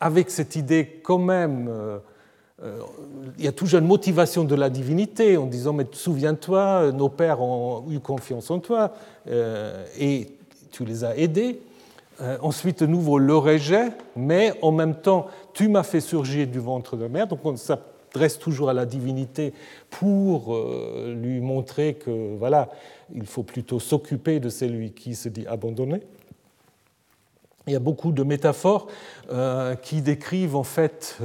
Avec 0.00 0.30
cette 0.30 0.56
idée 0.56 1.00
quand 1.04 1.18
même, 1.18 1.70
il 3.38 3.44
y 3.44 3.48
a 3.48 3.52
toujours 3.52 3.80
une 3.80 3.86
motivation 3.86 4.44
de 4.44 4.54
la 4.54 4.70
divinité 4.70 5.36
en 5.36 5.46
disant, 5.46 5.72
mais 5.72 5.86
souviens-toi, 5.90 6.92
nos 6.92 7.08
pères 7.08 7.40
ont 7.40 7.84
eu 7.90 7.98
confiance 7.98 8.50
en 8.50 8.60
toi 8.60 8.92
et 9.98 10.28
tu 10.70 10.84
les 10.84 11.04
as 11.04 11.16
aidés. 11.16 11.60
Euh, 12.20 12.36
ensuite, 12.40 12.80
de 12.80 12.86
nouveau, 12.86 13.18
le 13.18 13.36
rejet, 13.36 13.88
mais 14.16 14.52
en 14.62 14.70
même 14.70 14.94
temps, 14.94 15.26
tu 15.54 15.68
m'as 15.68 15.82
fait 15.82 16.00
surgir 16.00 16.46
du 16.46 16.58
ventre 16.58 16.96
de 16.96 17.06
mer. 17.06 17.26
Donc, 17.26 17.40
on 17.44 17.56
s'adresse 17.56 18.38
toujours 18.38 18.68
à 18.68 18.74
la 18.74 18.84
divinité 18.84 19.54
pour 19.90 20.54
euh, 20.54 21.16
lui 21.20 21.40
montrer 21.40 21.94
que, 21.94 22.36
voilà, 22.36 22.68
il 23.14 23.26
faut 23.26 23.42
plutôt 23.42 23.80
s'occuper 23.80 24.40
de 24.40 24.50
celui 24.50 24.92
qui 24.92 25.14
se 25.14 25.28
dit 25.28 25.46
abandonné. 25.46 26.02
Il 27.66 27.72
y 27.72 27.76
a 27.76 27.80
beaucoup 27.80 28.12
de 28.12 28.24
métaphores 28.24 28.88
euh, 29.30 29.76
qui 29.76 30.02
décrivent 30.02 30.56
en 30.56 30.64
fait 30.64 31.18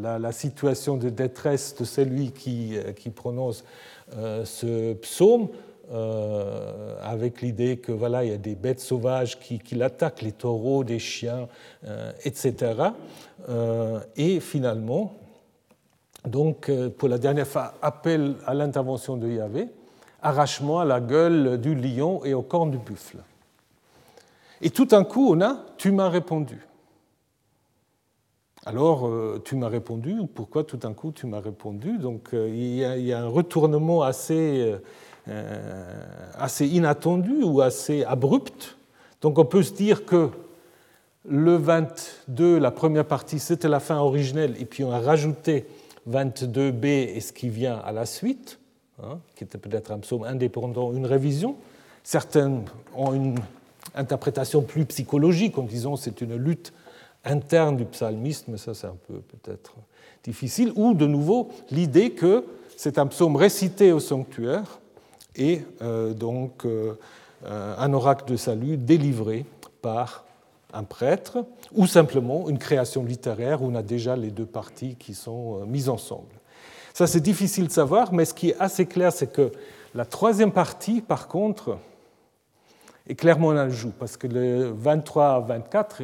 la, 0.00 0.32
situation 0.32 0.96
de 0.96 1.10
détresse 1.10 1.76
de 1.76 1.84
celui 1.84 2.32
qui, 2.32 2.76
qui 2.96 3.10
prononce 3.10 3.64
ce 4.12 4.94
psaume. 4.94 5.48
Euh, 5.92 6.96
avec 7.00 7.42
l'idée 7.42 7.76
que 7.76 7.92
voilà, 7.92 8.24
il 8.24 8.30
y 8.30 8.34
a 8.34 8.38
des 8.38 8.56
bêtes 8.56 8.80
sauvages 8.80 9.38
qui, 9.38 9.60
l'attaquent, 9.76 10.22
les 10.22 10.32
taureaux, 10.32 10.82
des 10.82 10.98
chiens, 10.98 11.46
euh, 11.86 12.10
etc. 12.24 12.74
Euh, 13.48 14.00
et 14.16 14.40
finalement, 14.40 15.14
donc 16.26 16.72
pour 16.98 17.08
la 17.08 17.18
dernière 17.18 17.46
fois, 17.46 17.74
appel 17.82 18.34
à 18.46 18.54
l'intervention 18.54 19.16
de 19.16 19.28
Yahvé, 19.28 19.68
arrachement 20.22 20.80
à 20.80 20.84
la 20.84 21.00
gueule 21.00 21.60
du 21.60 21.76
lion 21.76 22.24
et 22.24 22.34
au 22.34 22.42
corps 22.42 22.66
du 22.66 22.78
buffle. 22.78 23.18
Et 24.62 24.70
tout 24.70 24.86
d'un 24.86 25.04
coup, 25.04 25.32
on 25.32 25.40
a 25.40 25.64
tu 25.76 25.92
m'as 25.92 26.08
répondu. 26.08 26.66
Alors, 28.64 29.08
tu 29.44 29.54
m'as 29.54 29.68
répondu, 29.68 30.16
pourquoi 30.34 30.64
tout 30.64 30.76
d'un 30.76 30.92
coup 30.92 31.12
tu 31.12 31.26
m'as 31.26 31.38
répondu? 31.38 31.98
Donc, 31.98 32.30
il 32.32 32.74
y, 32.74 32.84
a, 32.84 32.96
il 32.96 33.04
y, 33.04 33.12
a 33.12 33.20
un 33.20 33.28
retournement 33.28 34.02
assez 34.02 34.74
euh, 35.28 36.04
assez 36.34 36.68
inattendue 36.68 37.42
ou 37.42 37.60
assez 37.60 38.04
abrupte. 38.04 38.76
Donc 39.22 39.40
on 39.40 39.44
peut 39.44 39.64
se 39.64 39.72
dire 39.72 40.04
que 40.04 40.30
le 41.28 41.56
22, 41.56 42.60
la 42.60 42.70
première 42.70 43.04
partie, 43.04 43.40
c'était 43.40 43.66
la 43.66 43.80
fin 43.80 43.98
originelle, 43.98 44.54
et 44.60 44.64
puis 44.64 44.84
on 44.84 44.92
a 44.92 45.00
rajouté 45.00 45.66
22b 46.08 46.86
et 46.86 47.18
ce 47.18 47.32
qui 47.32 47.48
vient 47.48 47.78
à 47.78 47.90
la 47.90 48.06
suite, 48.06 48.60
hein, 49.02 49.18
qui 49.34 49.42
était 49.42 49.58
peut-être 49.58 49.90
un 49.90 49.98
psaume 49.98 50.22
indépendant, 50.22 50.92
une 50.92 51.06
révision. 51.06 51.56
Certains 52.04 52.62
ont 52.94 53.12
une 53.12 53.40
interprétation 53.96 54.62
plus 54.62 54.84
psychologique. 54.86 55.58
En 55.58 55.62
disant 55.62 55.96
c'est 55.96 56.20
une 56.20 56.36
lutte 56.36 56.72
interne 57.24 57.76
du 57.76 57.84
psalmisme, 57.84 58.56
ça 58.56 58.74
c'est 58.74 58.86
un 58.86 58.96
peu 59.08 59.14
peut-être 59.14 59.74
difficile, 60.24 60.72
ou 60.76 60.94
de 60.94 61.06
nouveau 61.06 61.50
l'idée 61.70 62.10
que 62.10 62.44
c'est 62.76 62.98
un 62.98 63.06
psaume 63.06 63.36
récité 63.36 63.92
au 63.92 64.00
sanctuaire 64.00 64.80
et 65.34 65.62
euh, 65.82 66.12
donc 66.14 66.64
euh, 66.64 66.94
un 67.44 67.92
oracle 67.92 68.30
de 68.30 68.36
salut 68.36 68.76
délivré 68.76 69.44
par 69.82 70.24
un 70.72 70.84
prêtre, 70.84 71.44
ou 71.74 71.86
simplement 71.86 72.48
une 72.48 72.58
création 72.58 73.04
littéraire 73.04 73.62
où 73.62 73.66
on 73.66 73.74
a 73.74 73.82
déjà 73.82 74.16
les 74.16 74.30
deux 74.30 74.46
parties 74.46 74.96
qui 74.96 75.14
sont 75.14 75.60
euh, 75.60 75.64
mises 75.64 75.88
ensemble. 75.88 76.34
Ça 76.92 77.06
c'est 77.06 77.20
difficile 77.20 77.68
de 77.68 77.72
savoir, 77.72 78.12
mais 78.12 78.24
ce 78.24 78.34
qui 78.34 78.50
est 78.50 78.56
assez 78.58 78.86
clair, 78.86 79.12
c'est 79.12 79.32
que 79.32 79.52
la 79.94 80.04
troisième 80.04 80.52
partie, 80.52 81.00
par 81.00 81.28
contre, 81.28 81.78
est 83.08 83.14
clairement 83.14 83.50
un 83.50 83.56
ajout, 83.56 83.92
parce 83.98 84.16
que 84.16 84.26
le 84.26 84.72
23 84.72 85.26
à 85.26 85.40
24, 85.40 86.02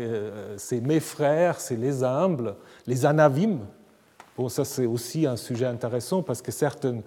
c'est 0.57 0.81
mes 0.81 1.01
frères, 1.01 1.61
c'est 1.61 1.77
les 1.77 2.05
humbles, 2.05 2.55
les 2.87 3.05
anavim, 3.05 3.59
Bon, 4.37 4.49
ça 4.49 4.65
c'est 4.65 4.87
aussi 4.87 5.27
un 5.27 5.37
sujet 5.37 5.67
intéressant 5.67 6.23
parce 6.23 6.41
que 6.41 6.51
certains 6.51 7.01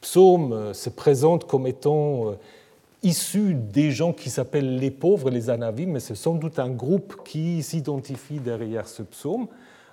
psaumes 0.00 0.52
euh, 0.52 0.72
se 0.72 0.88
présentent 0.88 1.46
comme 1.46 1.66
étant 1.66 2.30
euh, 2.30 2.32
issus 3.02 3.54
des 3.54 3.90
gens 3.90 4.14
qui 4.14 4.30
s'appellent 4.30 4.78
les 4.78 4.90
pauvres, 4.90 5.28
les 5.28 5.50
anavim, 5.50 5.88
mais 5.88 6.00
c'est 6.00 6.14
sans 6.14 6.34
doute 6.34 6.58
un 6.58 6.70
groupe 6.70 7.22
qui 7.22 7.62
s'identifie 7.62 8.38
derrière 8.38 8.88
ce 8.88 9.02
psaume. 9.02 9.46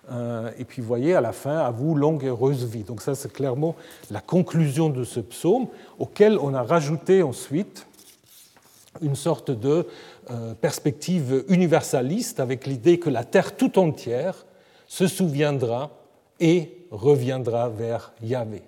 Euh, 0.10 0.50
et 0.58 0.64
puis, 0.64 0.82
vous 0.82 0.88
voyez, 0.88 1.14
à 1.14 1.20
la 1.20 1.34
fin, 1.34 1.58
à 1.58 1.70
vous, 1.70 1.94
longue 1.94 2.24
et 2.24 2.28
heureuse 2.28 2.64
vie. 2.66 2.84
Donc, 2.84 3.02
ça, 3.02 3.14
c'est 3.14 3.32
clairement 3.32 3.76
la 4.10 4.22
conclusion 4.22 4.90
de 4.90 5.04
ce 5.04 5.20
psaume, 5.20 5.68
auquel 6.00 6.38
on 6.40 6.54
a 6.54 6.64
rajouté 6.64 7.24
ensuite 7.24 7.87
une 9.02 9.16
sorte 9.16 9.52
de 9.52 9.86
perspective 10.62 11.46
universaliste 11.48 12.40
avec 12.40 12.66
l'idée 12.66 13.00
que 13.00 13.10
la 13.10 13.24
terre 13.24 13.56
tout 13.56 13.80
entière 13.80 14.46
se 14.88 15.08
souviendra 15.08 15.92
et 16.40 16.86
reviendra 16.92 17.70
vers 17.70 18.14
Yahvé. 18.22 18.62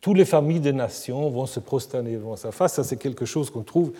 Toutes 0.00 0.16
les 0.16 0.24
familles 0.24 0.60
des 0.60 0.72
nations 0.72 1.30
vont 1.30 1.46
se 1.46 1.60
prosterner 1.60 2.14
devant 2.14 2.36
sa 2.36 2.50
face. 2.50 2.74
Ça, 2.74 2.84
c'est 2.84 2.96
quelque 2.96 3.24
chose 3.24 3.50
qu'on 3.50 3.62
trouve 3.62 3.92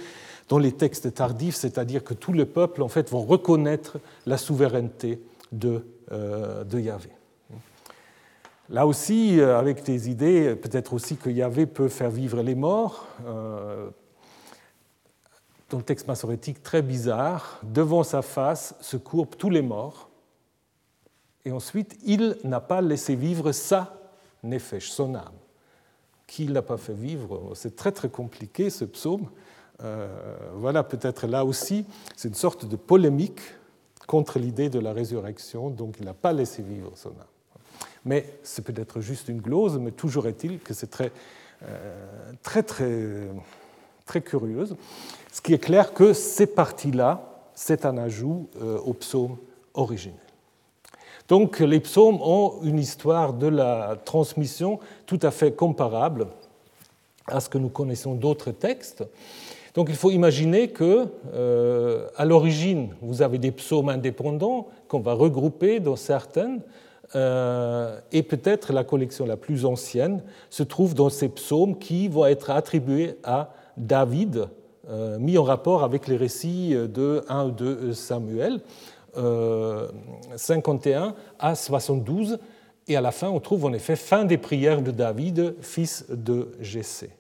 dans 0.49 0.59
les 0.59 0.72
textes 0.72 1.14
tardifs, 1.14 1.55
c'est-à-dire 1.55 2.03
que 2.05 2.14
tous 2.14 2.33
les 2.33 2.45
peuples 2.45 2.83
en 2.83 2.89
fait, 2.89 3.09
vont 3.11 3.22
reconnaître 3.22 3.99
la 4.26 4.37
souveraineté 4.37 5.20
de, 5.53 5.87
euh, 6.11 6.64
Yahvé. 6.72 7.11
Là 8.68 8.87
aussi, 8.87 9.39
euh, 9.39 9.59
avec 9.59 9.85
des 9.85 10.11
idées, 10.11 10.57
peut-être 10.57 10.93
aussi 10.95 11.16
que 11.16 11.30
Yahvé 11.30 11.66
peut 11.66 11.89
faire 11.89 12.11
vivre 12.11 12.43
les 12.43 12.55
morts. 12.55 13.07
Euh, 13.26 13.91
texte 15.81 16.07
massorétique 16.07 16.62
très 16.62 16.83
bizarre, 16.83 17.61
devant 17.62 18.03
sa 18.03 18.20
face 18.20 18.75
se 18.81 18.97
courbent 18.97 19.37
tous 19.37 19.51
les 19.51 19.62
morts 19.62 20.11
et 21.45 21.53
ensuite, 21.53 21.99
il 22.05 22.37
n'a 22.45 22.61
pas 22.61 22.81
laissé 22.81 23.16
vivre 23.16 23.53
sa 23.53 23.95
nefesh, 24.43 24.91
son 24.91 25.14
âme. 25.14 25.33
Qui 26.27 26.47
l'a 26.47 26.62
pas 26.62 26.77
fait 26.77 26.95
vivre? 26.95 27.53
C'est 27.55 27.77
très 27.77 27.93
très 27.93 28.09
compliqué 28.09 28.70
ce 28.70 28.85
psaume. 28.85 29.29
Euh, 29.83 30.09
voilà, 30.55 30.85
peut-être 30.85 31.27
là 31.27 31.45
aussi, 31.45 31.85
c'est 32.16 32.29
une 32.29 32.35
sorte 32.35 32.66
de 32.66 32.77
polémique 32.77 33.41
contre 34.07 34.39
l'idée 34.39 34.68
de 34.68 34.79
la 34.79 34.93
résurrection, 34.93 35.70
donc 35.70 35.97
il 35.99 36.05
n'a 36.05 36.14
pas 36.14 36.33
laissé 36.33 36.62
vivre 36.62 36.93
son 36.95 37.11
âme. 37.11 37.27
Mais 38.05 38.39
c'est 38.43 38.62
peut-être 38.62 39.01
juste 39.01 39.29
une 39.29 39.41
glose, 39.41 39.79
mais 39.79 39.91
toujours 39.91 40.27
est-il 40.27 40.61
que 40.61 40.75
c'est 40.75 40.89
très, 40.89 41.12
euh, 41.64 42.33
très, 42.43 42.62
très, 42.62 43.29
très 44.07 44.20
curieuse. 44.20 44.76
Ce 45.32 45.40
qui 45.40 45.55
est 45.55 45.59
clair 45.59 45.92
que 45.92 46.12
ces 46.12 46.46
parties-là, 46.46 47.22
c'est 47.55 47.84
un 47.86 47.98
ajout 47.98 48.48
euh, 48.61 48.78
au 48.78 48.92
psaume 48.92 49.36
originel. 49.74 50.16
Donc 51.28 51.61
les 51.61 51.80
psaumes 51.80 52.20
ont 52.20 52.61
une 52.62 52.78
histoire 52.78 53.32
de 53.32 53.46
la 53.46 53.96
transmission 54.05 54.80
tout 55.07 55.20
à 55.22 55.30
fait 55.30 55.53
comparable 55.53 56.26
à 57.26 57.40
ce 57.40 57.48
que 57.48 57.59
nous 57.59 57.68
connaissons 57.68 58.14
d'autres 58.14 58.50
textes. 58.50 59.05
Donc 59.74 59.88
il 59.88 59.94
faut 59.94 60.11
imaginer 60.11 60.68
que 60.68 61.07
euh, 61.32 62.09
à 62.16 62.24
l'origine, 62.24 62.94
vous 63.00 63.22
avez 63.22 63.38
des 63.38 63.53
psaumes 63.53 63.88
indépendants 63.88 64.68
qu'on 64.88 65.00
va 65.00 65.14
regrouper 65.14 65.80
dans 65.80 65.96
certaines, 65.96 66.61
euh, 67.14 67.98
et 68.11 68.22
peut-être 68.22 68.72
la 68.72 68.84
collection 68.84 69.26
la 69.26 69.36
plus 69.36 69.64
ancienne 69.64 70.22
se 70.48 70.62
trouve 70.62 70.94
dans 70.94 71.11
ces 71.11 71.28
psaumes 71.28 71.78
qui 71.78 72.09
vont 72.09 72.26
être 72.26 72.50
attribués 72.50 73.16
à 73.22 73.50
David, 73.77 74.49
euh, 74.89 75.18
mis 75.18 75.39
en 75.39 75.45
rapport 75.45 75.85
avec 75.85 76.09
les 76.09 76.16
récits 76.16 76.75
de 76.75 77.25
1 77.29 77.47
ou 77.47 77.51
2 77.51 77.93
Samuel. 77.93 78.61
51 79.14 79.20
euh, 79.20 81.11
à 81.39 81.55
72, 81.55 82.39
et 82.89 82.97
à 82.97 83.01
la 83.01 83.12
fin, 83.12 83.29
on 83.29 83.41
trouve 83.41 83.66
en 83.66 83.73
effet 83.73 83.97
fin 83.97 84.25
des 84.25 84.39
prières 84.39 84.83
de 84.83 84.91
David, 84.91 85.55
fils 85.61 86.07
de 86.09 86.53
Jessé. 86.61 87.11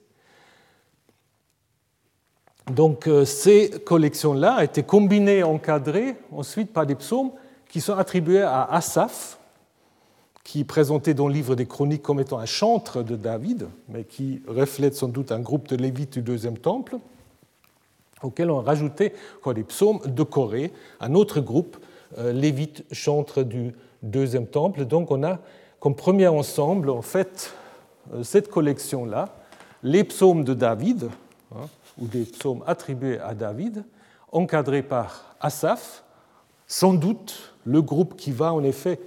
Donc 2.70 3.06
euh, 3.06 3.24
ces 3.24 3.70
collections-là 3.70 4.64
été 4.64 4.82
combinées, 4.82 5.42
encadrées 5.42 6.16
ensuite 6.30 6.72
par 6.72 6.86
des 6.86 6.94
psaumes 6.94 7.32
qui 7.68 7.80
sont 7.80 7.94
attribués 7.94 8.42
à 8.42 8.64
Asaph, 8.64 9.38
qui 10.44 10.64
présenté 10.64 11.14
dans 11.14 11.28
le 11.28 11.34
livre 11.34 11.54
des 11.54 11.66
Chroniques 11.66 12.02
comme 12.02 12.20
étant 12.20 12.38
un 12.38 12.46
chantre 12.46 13.02
de 13.02 13.16
David, 13.16 13.68
mais 13.88 14.04
qui 14.04 14.42
reflète 14.46 14.94
sans 14.94 15.08
doute 15.08 15.32
un 15.32 15.40
groupe 15.40 15.68
de 15.68 15.76
Lévites 15.76 16.14
du 16.14 16.22
deuxième 16.22 16.58
temple 16.58 16.98
auquel 18.22 18.50
on 18.50 18.60
a 18.60 18.62
rajouté 18.62 19.12
des 19.54 19.64
psaumes 19.64 20.00
de 20.06 20.22
Corée, 20.22 20.72
un 21.00 21.14
autre 21.14 21.40
groupe, 21.40 21.76
euh, 22.18 22.32
lévite 22.32 22.84
chantre 22.92 23.42
du 23.42 23.72
deuxième 24.02 24.46
temple. 24.46 24.84
Donc 24.84 25.10
on 25.10 25.22
a 25.22 25.38
comme 25.80 25.94
premier 25.94 26.28
ensemble, 26.28 26.90
en 26.90 27.02
fait, 27.02 27.54
euh, 28.12 28.22
cette 28.22 28.48
collection-là, 28.48 29.34
les 29.82 30.04
psaumes 30.04 30.44
de 30.44 30.54
David, 30.54 31.08
hein, 31.54 31.66
ou 31.98 32.06
des 32.06 32.24
psaumes 32.24 32.62
attribués 32.66 33.18
à 33.18 33.34
David, 33.34 33.84
encadrés 34.30 34.82
par 34.82 35.34
Asaph, 35.40 36.04
sans 36.66 36.94
doute 36.94 37.54
le 37.64 37.82
groupe 37.82 38.16
qui 38.16 38.30
va 38.30 38.52
en 38.52 38.62
effet, 38.62 39.00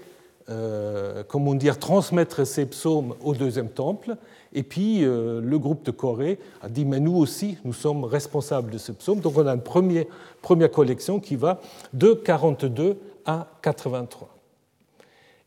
euh, 0.50 1.24
comment 1.28 1.56
dire, 1.56 1.80
transmettre 1.80 2.46
ces 2.46 2.68
psaumes 2.68 3.16
au 3.24 3.34
deuxième 3.34 3.70
temple, 3.70 4.16
et 4.54 4.62
puis 4.62 5.04
euh, 5.04 5.42
le 5.42 5.60
groupe 5.60 5.84
de 5.84 5.92
Corée 5.92 6.40
a 6.62 6.70
dit, 6.70 6.86
mais 6.86 7.00
nous 7.00 7.16
aussi, 7.16 7.58
nous 7.66 7.74
sommes 7.74 8.04
responsables 8.04 8.72
de 8.72 8.78
ce 8.78 8.92
psaume. 8.92 9.20
Donc 9.20 9.38
on 9.38 9.48
a 9.48 9.54
une 9.54 9.62
première, 9.62 10.06
première 10.42 10.70
collection 10.70 11.20
qui 11.20 11.36
va 11.36 11.60
de 11.94 12.14
42 12.14 12.98
à 13.26 13.48
83. 13.62 14.30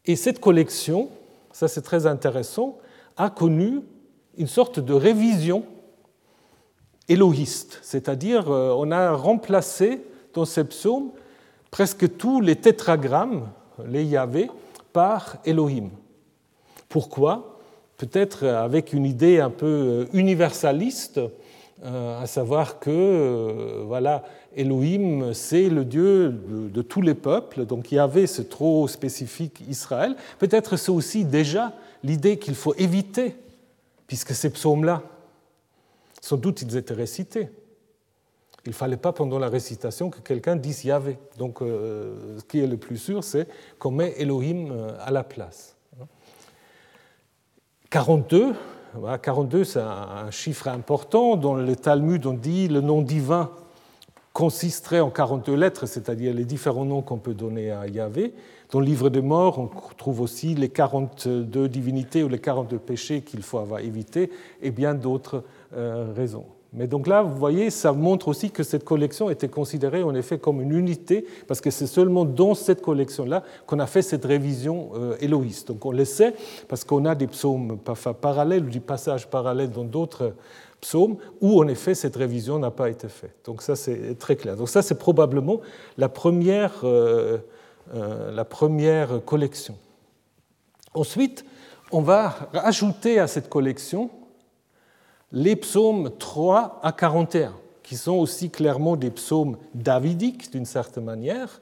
Et 0.04 0.16
cette 0.16 0.40
collection, 0.40 1.10
ça 1.52 1.68
c'est 1.68 1.82
très 1.82 2.06
intéressant, 2.06 2.78
a 3.16 3.30
connu 3.30 3.80
une 4.36 4.46
sorte 4.46 4.80
de 4.80 4.94
révision 4.94 5.64
élohiste, 7.08 7.78
c'est-à-dire 7.82 8.50
euh, 8.50 8.74
on 8.76 8.90
a 8.90 9.12
remplacé 9.12 10.02
dans 10.34 10.44
ces 10.44 10.64
psaumes 10.64 11.10
presque 11.70 12.16
tous 12.16 12.40
les 12.40 12.56
tétragrammes, 12.56 13.48
les 13.86 14.04
Yahvé, 14.04 14.50
par 14.92 15.38
Elohim. 15.44 15.90
Pourquoi 16.88 17.58
peut-être 17.98 18.46
avec 18.46 18.92
une 18.92 19.04
idée 19.04 19.40
un 19.40 19.50
peu 19.50 19.66
euh, 19.66 20.04
universaliste, 20.14 21.20
euh, 21.84 22.22
à 22.22 22.26
savoir 22.26 22.78
que 22.78 22.90
euh, 22.90 23.82
voilà, 23.84 24.24
Elohim, 24.56 25.34
c'est 25.34 25.68
le 25.68 25.84
Dieu 25.84 26.30
de, 26.30 26.82
tous 26.82 27.02
les 27.02 27.14
peuples, 27.14 27.66
donc 27.66 27.92
il 27.92 27.96
y 27.96 27.98
avait 27.98 28.26
ce 28.26 28.40
trop 28.40 28.88
spécifique 28.88 29.62
Israël. 29.68 30.16
Peut-être 30.38 30.76
c'est 30.76 30.90
aussi 30.90 31.24
déjà 31.24 31.74
l'idée 32.02 32.38
qu'il 32.38 32.54
faut 32.54 32.74
éviter, 32.76 33.36
puisque 34.06 34.32
ces 34.32 34.50
psaumes-là, 34.50 35.02
sans 36.20 36.36
doute 36.36 36.62
ils 36.62 36.76
étaient 36.76 36.94
récités. 36.94 37.50
Il 38.68 38.72
ne 38.72 38.74
fallait 38.74 38.98
pas 38.98 39.14
pendant 39.14 39.38
la 39.38 39.48
récitation 39.48 40.10
que 40.10 40.20
quelqu'un 40.20 40.54
dise 40.54 40.84
Yahvé. 40.84 41.16
Donc 41.38 41.60
ce 41.60 42.44
qui 42.46 42.60
est 42.60 42.66
le 42.66 42.76
plus 42.76 42.98
sûr, 42.98 43.24
c'est 43.24 43.48
qu'on 43.78 43.92
met 43.92 44.12
Elohim 44.18 44.94
à 45.00 45.10
la 45.10 45.24
place. 45.24 45.74
42, 47.88 48.52
42 49.22 49.64
c'est 49.64 49.80
un 49.80 50.30
chiffre 50.30 50.68
important. 50.68 51.36
Dans 51.36 51.54
le 51.54 51.76
Talmud, 51.76 52.26
on 52.26 52.34
dit 52.34 52.68
le 52.68 52.82
nom 52.82 53.00
divin 53.00 53.50
consisterait 54.34 55.00
en 55.00 55.08
42 55.08 55.54
lettres, 55.54 55.86
c'est-à-dire 55.86 56.34
les 56.34 56.44
différents 56.44 56.84
noms 56.84 57.00
qu'on 57.00 57.16
peut 57.16 57.32
donner 57.32 57.70
à 57.70 57.86
Yahvé. 57.86 58.34
Dans 58.70 58.80
le 58.80 58.84
livre 58.84 59.08
des 59.08 59.22
morts, 59.22 59.58
on 59.58 59.68
trouve 59.96 60.20
aussi 60.20 60.54
les 60.54 60.68
42 60.68 61.70
divinités 61.70 62.22
ou 62.22 62.28
les 62.28 62.38
42 62.38 62.78
péchés 62.78 63.22
qu'il 63.22 63.42
faut 63.42 63.58
avoir 63.58 63.80
évités 63.80 64.30
et 64.60 64.70
bien 64.70 64.94
d'autres 64.94 65.42
euh, 65.74 66.12
raisons. 66.14 66.44
Mais 66.74 66.86
donc 66.86 67.06
là, 67.06 67.22
vous 67.22 67.36
voyez, 67.36 67.70
ça 67.70 67.92
montre 67.92 68.28
aussi 68.28 68.50
que 68.50 68.62
cette 68.62 68.84
collection 68.84 69.30
était 69.30 69.48
considérée 69.48 70.02
en 70.02 70.14
effet 70.14 70.38
comme 70.38 70.60
une 70.60 70.72
unité, 70.72 71.24
parce 71.46 71.60
que 71.60 71.70
c'est 71.70 71.86
seulement 71.86 72.26
dans 72.26 72.54
cette 72.54 72.82
collection-là 72.82 73.42
qu'on 73.66 73.78
a 73.78 73.86
fait 73.86 74.02
cette 74.02 74.24
révision 74.24 74.90
euh, 74.94 75.16
éloïste. 75.20 75.68
Donc 75.68 75.84
on 75.86 75.92
le 75.92 76.04
sait, 76.04 76.34
parce 76.68 76.84
qu'on 76.84 77.06
a 77.06 77.14
des 77.14 77.26
psaumes 77.26 77.78
parallèles 78.20 78.64
ou 78.64 78.70
des 78.70 78.80
passages 78.80 79.26
parallèles 79.28 79.70
dans 79.70 79.84
d'autres 79.84 80.34
psaumes, 80.80 81.16
où 81.40 81.58
en 81.58 81.68
effet 81.68 81.94
cette 81.94 82.16
révision 82.16 82.58
n'a 82.58 82.70
pas 82.70 82.90
été 82.90 83.08
faite. 83.08 83.36
Donc 83.46 83.62
ça, 83.62 83.74
c'est 83.74 84.18
très 84.18 84.36
clair. 84.36 84.54
Donc 84.56 84.68
ça, 84.68 84.82
c'est 84.82 84.98
probablement 84.98 85.60
la 85.96 86.08
première... 86.08 86.80
Euh, 86.84 87.38
la 88.34 88.44
première 88.44 89.24
collection. 89.24 89.74
Ensuite, 90.92 91.42
on 91.90 92.02
va 92.02 92.50
rajouter 92.52 93.18
à 93.18 93.26
cette 93.26 93.48
collection 93.48 94.10
les 95.32 95.56
psaumes 95.56 96.10
3 96.18 96.80
à 96.82 96.92
41, 96.92 97.54
qui 97.82 97.96
sont 97.96 98.14
aussi 98.14 98.50
clairement 98.50 98.96
des 98.96 99.10
psaumes 99.10 99.56
davidiques 99.74 100.50
d'une 100.52 100.64
certaine 100.64 101.04
manière, 101.04 101.60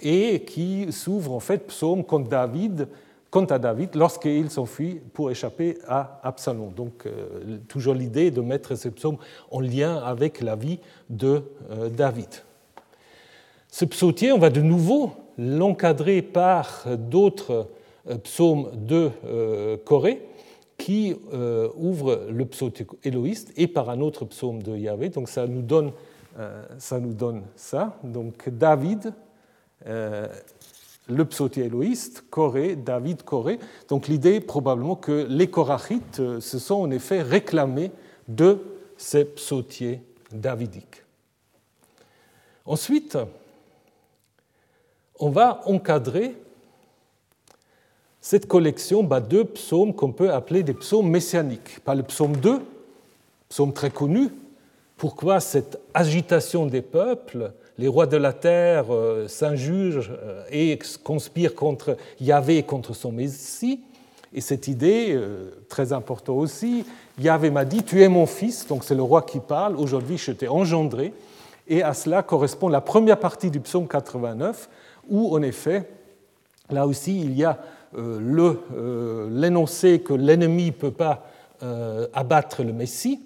et 0.00 0.44
qui 0.44 0.92
s'ouvrent 0.92 1.32
en 1.32 1.40
fait 1.40 1.66
psaumes 1.66 2.04
contre 2.04 2.28
David, 2.28 2.88
contre 3.30 3.54
à 3.54 3.58
David 3.58 3.94
lorsqu'il 3.94 4.50
s'enfuit 4.50 5.00
pour 5.14 5.30
échapper 5.30 5.78
à 5.88 6.20
Absalom. 6.22 6.72
Donc 6.74 7.06
euh, 7.06 7.58
toujours 7.68 7.94
l'idée 7.94 8.30
de 8.30 8.40
mettre 8.40 8.74
ces 8.74 8.90
psaumes 8.90 9.18
en 9.50 9.60
lien 9.60 9.96
avec 9.96 10.40
la 10.40 10.54
vie 10.54 10.78
de 11.08 11.42
euh, 11.70 11.88
David. 11.88 12.28
Ce 13.70 13.84
psautier, 13.84 14.32
on 14.32 14.38
va 14.38 14.50
de 14.50 14.60
nouveau 14.60 15.12
l'encadrer 15.38 16.22
par 16.22 16.84
d'autres 16.86 17.68
euh, 18.08 18.16
psaumes 18.18 18.70
de 18.74 19.10
Corée 19.84 20.22
qui 20.86 21.16
ouvrent 21.76 22.28
le 22.30 22.44
psautier 22.46 22.86
éloïste 23.02 23.52
et 23.56 23.66
par 23.66 23.90
un 23.90 24.00
autre 24.00 24.24
psaume 24.24 24.62
de 24.62 24.76
Yahvé. 24.76 25.08
Donc 25.08 25.28
ça 25.28 25.48
nous 25.48 25.62
donne 25.62 25.90
donne 27.14 27.42
ça. 27.56 27.98
Donc 28.04 28.48
David, 28.48 29.12
euh, 29.86 30.28
le 31.08 31.24
psautier 31.24 31.64
éloïste, 31.64 32.24
Corée, 32.30 32.76
David 32.76 33.24
Corée. 33.24 33.58
Donc 33.88 34.06
l'idée 34.06 34.40
probablement 34.40 34.94
que 34.94 35.26
les 35.28 35.48
Korachites 35.48 36.20
euh, 36.20 36.40
se 36.40 36.60
sont 36.60 36.76
en 36.76 36.90
effet 36.92 37.20
réclamés 37.20 37.90
de 38.28 38.60
ces 38.96 39.24
psautiers 39.24 40.02
davidiques. 40.30 41.02
Ensuite, 42.64 43.18
on 45.18 45.30
va 45.30 45.62
encadrer 45.66 46.36
cette 48.28 48.48
collection 48.48 49.04
bah, 49.04 49.20
de 49.20 49.44
psaumes 49.44 49.94
qu'on 49.94 50.10
peut 50.10 50.32
appeler 50.32 50.64
des 50.64 50.74
psaumes 50.74 51.08
messianiques. 51.08 51.78
Pas 51.84 51.94
le 51.94 52.02
psaume 52.02 52.36
2, 52.36 52.60
psaume 53.48 53.72
très 53.72 53.90
connu. 53.90 54.30
Pourquoi 54.96 55.38
cette 55.38 55.78
agitation 55.94 56.66
des 56.66 56.82
peuples 56.82 57.52
les 57.78 57.86
rois 57.86 58.08
de 58.08 58.16
la 58.16 58.32
terre 58.32 58.86
euh, 58.90 59.28
s'injugent 59.28 60.10
euh, 60.10 60.42
et 60.50 60.76
conspirent 61.04 61.54
contre 61.54 61.96
Yahvé 62.20 62.58
et 62.58 62.62
contre 62.64 62.94
son 62.94 63.12
Messie? 63.12 63.82
Et 64.34 64.40
cette 64.40 64.66
idée, 64.66 65.10
euh, 65.10 65.50
très 65.68 65.92
importante 65.92 66.36
aussi, 66.36 66.84
Yahvé 67.20 67.52
m'a 67.52 67.64
dit, 67.64 67.84
tu 67.84 68.02
es 68.02 68.08
mon 68.08 68.26
fils, 68.26 68.66
donc 68.66 68.82
c'est 68.82 68.96
le 68.96 69.02
roi 69.02 69.22
qui 69.22 69.38
parle, 69.38 69.76
aujourd'hui 69.76 70.18
je 70.18 70.32
t'ai 70.32 70.48
engendré. 70.48 71.14
Et 71.68 71.84
à 71.84 71.94
cela 71.94 72.24
correspond 72.24 72.68
la 72.68 72.80
première 72.80 73.20
partie 73.20 73.52
du 73.52 73.60
psaume 73.60 73.86
89, 73.86 74.68
où 75.10 75.32
en 75.32 75.42
effet, 75.42 75.88
là 76.70 76.88
aussi, 76.88 77.20
il 77.20 77.38
y 77.38 77.44
a 77.44 77.56
l'énoncé 77.94 80.00
que 80.00 80.12
l'ennemi 80.12 80.66
ne 80.66 80.70
peut 80.70 80.90
pas 80.90 81.26
abattre 82.12 82.62
le 82.62 82.72
Messie. 82.72 83.20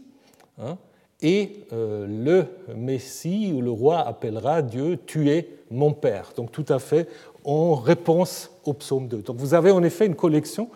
Hein, 0.61 0.77
et 1.23 1.67
euh, 1.73 2.07
le 2.07 2.75
Messie 2.75 3.53
ou 3.55 3.61
le 3.61 3.71
roi 3.71 4.07
appellera 4.07 4.63
Dieu 4.63 4.99
Tu 5.07 5.31
es 5.31 5.49
mon 5.71 5.93
Père. 5.93 6.33
Donc 6.37 6.51
tout 6.51 6.65
à 6.69 6.79
fait 6.79 7.09
en 7.45 7.75
réponse 7.75 8.51
au 8.65 8.73
psaume 8.73 9.09
2. 9.09 9.19
Donc 9.19 9.37
vous 9.37 9.55
avez 9.55 9.71
en 9.71 9.83
effet 9.83 10.07
une 10.07 10.15
collection 10.15 10.69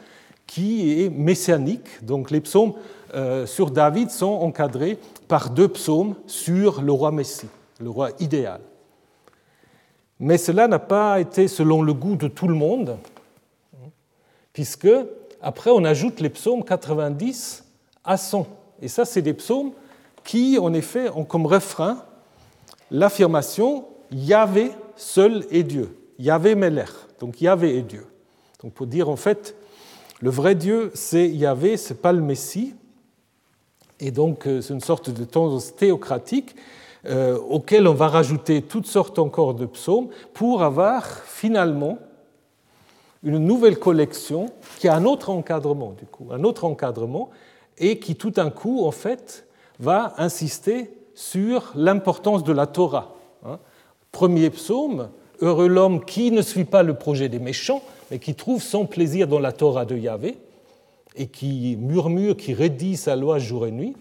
qui 0.46 1.02
est 1.02 1.08
messianique. 1.08 2.04
Donc 2.04 2.30
les 2.30 2.40
psaumes 2.40 2.74
euh, 3.14 3.46
sur 3.46 3.70
David 3.70 4.10
sont 4.10 4.26
encadrés 4.26 4.98
par 5.28 5.50
deux 5.50 5.68
psaumes 5.68 6.14
sur 6.26 6.82
le 6.82 6.92
roi 6.92 7.10
Messie, 7.10 7.48
le 7.80 7.88
roi 7.88 8.10
idéal. 8.20 8.60
Mais 10.20 10.38
cela 10.38 10.68
n'a 10.68 10.78
pas 10.78 11.20
été 11.20 11.48
selon 11.48 11.82
le 11.82 11.92
goût 11.92 12.16
de 12.16 12.28
tout 12.28 12.48
le 12.48 12.54
monde, 12.54 12.96
puisque 14.54 14.88
après 15.42 15.70
on 15.70 15.84
ajoute 15.84 16.20
les 16.20 16.30
psaumes 16.30 16.64
90 16.64 17.64
à 18.04 18.16
100. 18.16 18.46
Et 18.80 18.88
ça, 18.88 19.04
c'est 19.04 19.22
des 19.22 19.34
psaumes 19.34 19.72
qui, 20.24 20.58
en 20.58 20.72
effet, 20.72 21.10
ont 21.10 21.24
comme 21.24 21.44
refrain 21.44 22.04
l'affirmation 22.90 23.86
Yahvé 24.10 24.70
seul 24.96 25.44
est 25.50 25.62
Dieu. 25.62 25.96
Yahvé 26.18 26.54
Meller. 26.54 26.84
Donc 27.20 27.40
Yahvé 27.40 27.76
est 27.78 27.82
Dieu. 27.82 28.06
Donc 28.62 28.72
pour 28.72 28.86
dire 28.86 29.08
en 29.08 29.16
fait, 29.16 29.56
le 30.20 30.30
vrai 30.30 30.54
Dieu, 30.54 30.90
c'est 30.94 31.28
Yahvé, 31.28 31.76
ce 31.76 31.92
n'est 31.92 31.98
pas 31.98 32.12
le 32.12 32.20
Messie. 32.20 32.74
Et 34.00 34.10
donc 34.10 34.46
euh, 34.46 34.60
c'est 34.60 34.74
une 34.74 34.80
sorte 34.80 35.10
de 35.10 35.24
tendance 35.24 35.74
théocratique 35.74 36.54
euh, 37.06 37.36
auquel 37.38 37.88
on 37.88 37.94
va 37.94 38.08
rajouter 38.08 38.62
toutes 38.62 38.86
sortes 38.86 39.18
encore 39.18 39.54
de 39.54 39.66
psaumes 39.66 40.08
pour 40.32 40.62
avoir 40.62 41.04
finalement 41.06 41.98
une 43.24 43.38
nouvelle 43.38 43.78
collection 43.78 44.50
qui 44.78 44.86
a 44.86 44.94
un 44.94 45.04
autre 45.04 45.30
encadrement, 45.30 45.92
du 45.92 46.04
coup, 46.04 46.28
un 46.30 46.44
autre 46.44 46.64
encadrement, 46.64 47.30
et 47.78 47.98
qui 47.98 48.14
tout 48.14 48.30
d'un 48.30 48.50
coup, 48.50 48.84
en 48.84 48.90
fait, 48.90 49.46
va 49.80 50.14
insister 50.18 50.90
sur 51.14 51.72
l'importance 51.74 52.44
de 52.44 52.52
la 52.52 52.66
Torah. 52.66 53.14
Hein. 53.44 53.58
Premier 54.12 54.50
psaume, 54.50 55.08
Heureux 55.40 55.66
l'homme 55.66 56.04
qui 56.04 56.30
ne 56.30 56.42
suit 56.42 56.64
pas 56.64 56.84
le 56.84 56.94
projet 56.94 57.28
des 57.28 57.40
méchants, 57.40 57.82
mais 58.10 58.18
qui 58.18 58.34
trouve 58.34 58.62
son 58.62 58.86
plaisir 58.86 59.26
dans 59.26 59.40
la 59.40 59.50
Torah 59.50 59.84
de 59.84 59.96
Yahvé, 59.96 60.38
et 61.16 61.26
qui 61.26 61.76
murmure, 61.80 62.36
qui 62.36 62.54
rédit 62.54 62.96
sa 62.96 63.16
loi 63.16 63.38
jour 63.38 63.66
et 63.66 63.72
nuit. 63.72 63.96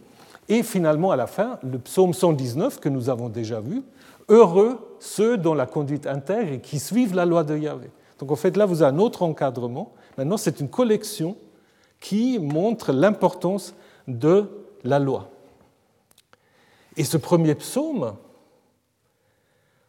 Et 0.49 0.61
finalement, 0.61 1.11
à 1.11 1.15
la 1.15 1.27
fin, 1.27 1.57
le 1.63 1.79
psaume 1.79 2.13
119 2.13 2.79
que 2.79 2.89
nous 2.89 3.09
avons 3.09 3.29
déjà 3.29 3.59
vu, 3.59 3.83
Heureux 4.29 4.79
ceux 4.99 5.37
dont 5.37 5.53
la 5.53 5.65
conduite 5.65 6.07
intègre 6.07 6.53
et 6.53 6.59
qui 6.59 6.79
suivent 6.79 7.13
la 7.13 7.25
loi 7.25 7.43
de 7.43 7.57
Yahvé. 7.57 7.89
Donc 8.23 8.31
en 8.31 8.37
fait, 8.37 8.55
là, 8.55 8.65
vous 8.65 8.81
avez 8.81 8.95
un 8.95 8.99
autre 8.99 9.21
encadrement. 9.21 9.91
Maintenant, 10.17 10.37
c'est 10.37 10.61
une 10.61 10.69
collection 10.69 11.35
qui 11.99 12.39
montre 12.39 12.93
l'importance 12.93 13.75
de 14.07 14.45
la 14.85 14.97
loi. 14.97 15.29
Et 16.95 17.03
ce 17.03 17.17
premier 17.17 17.53
psaume 17.55 18.13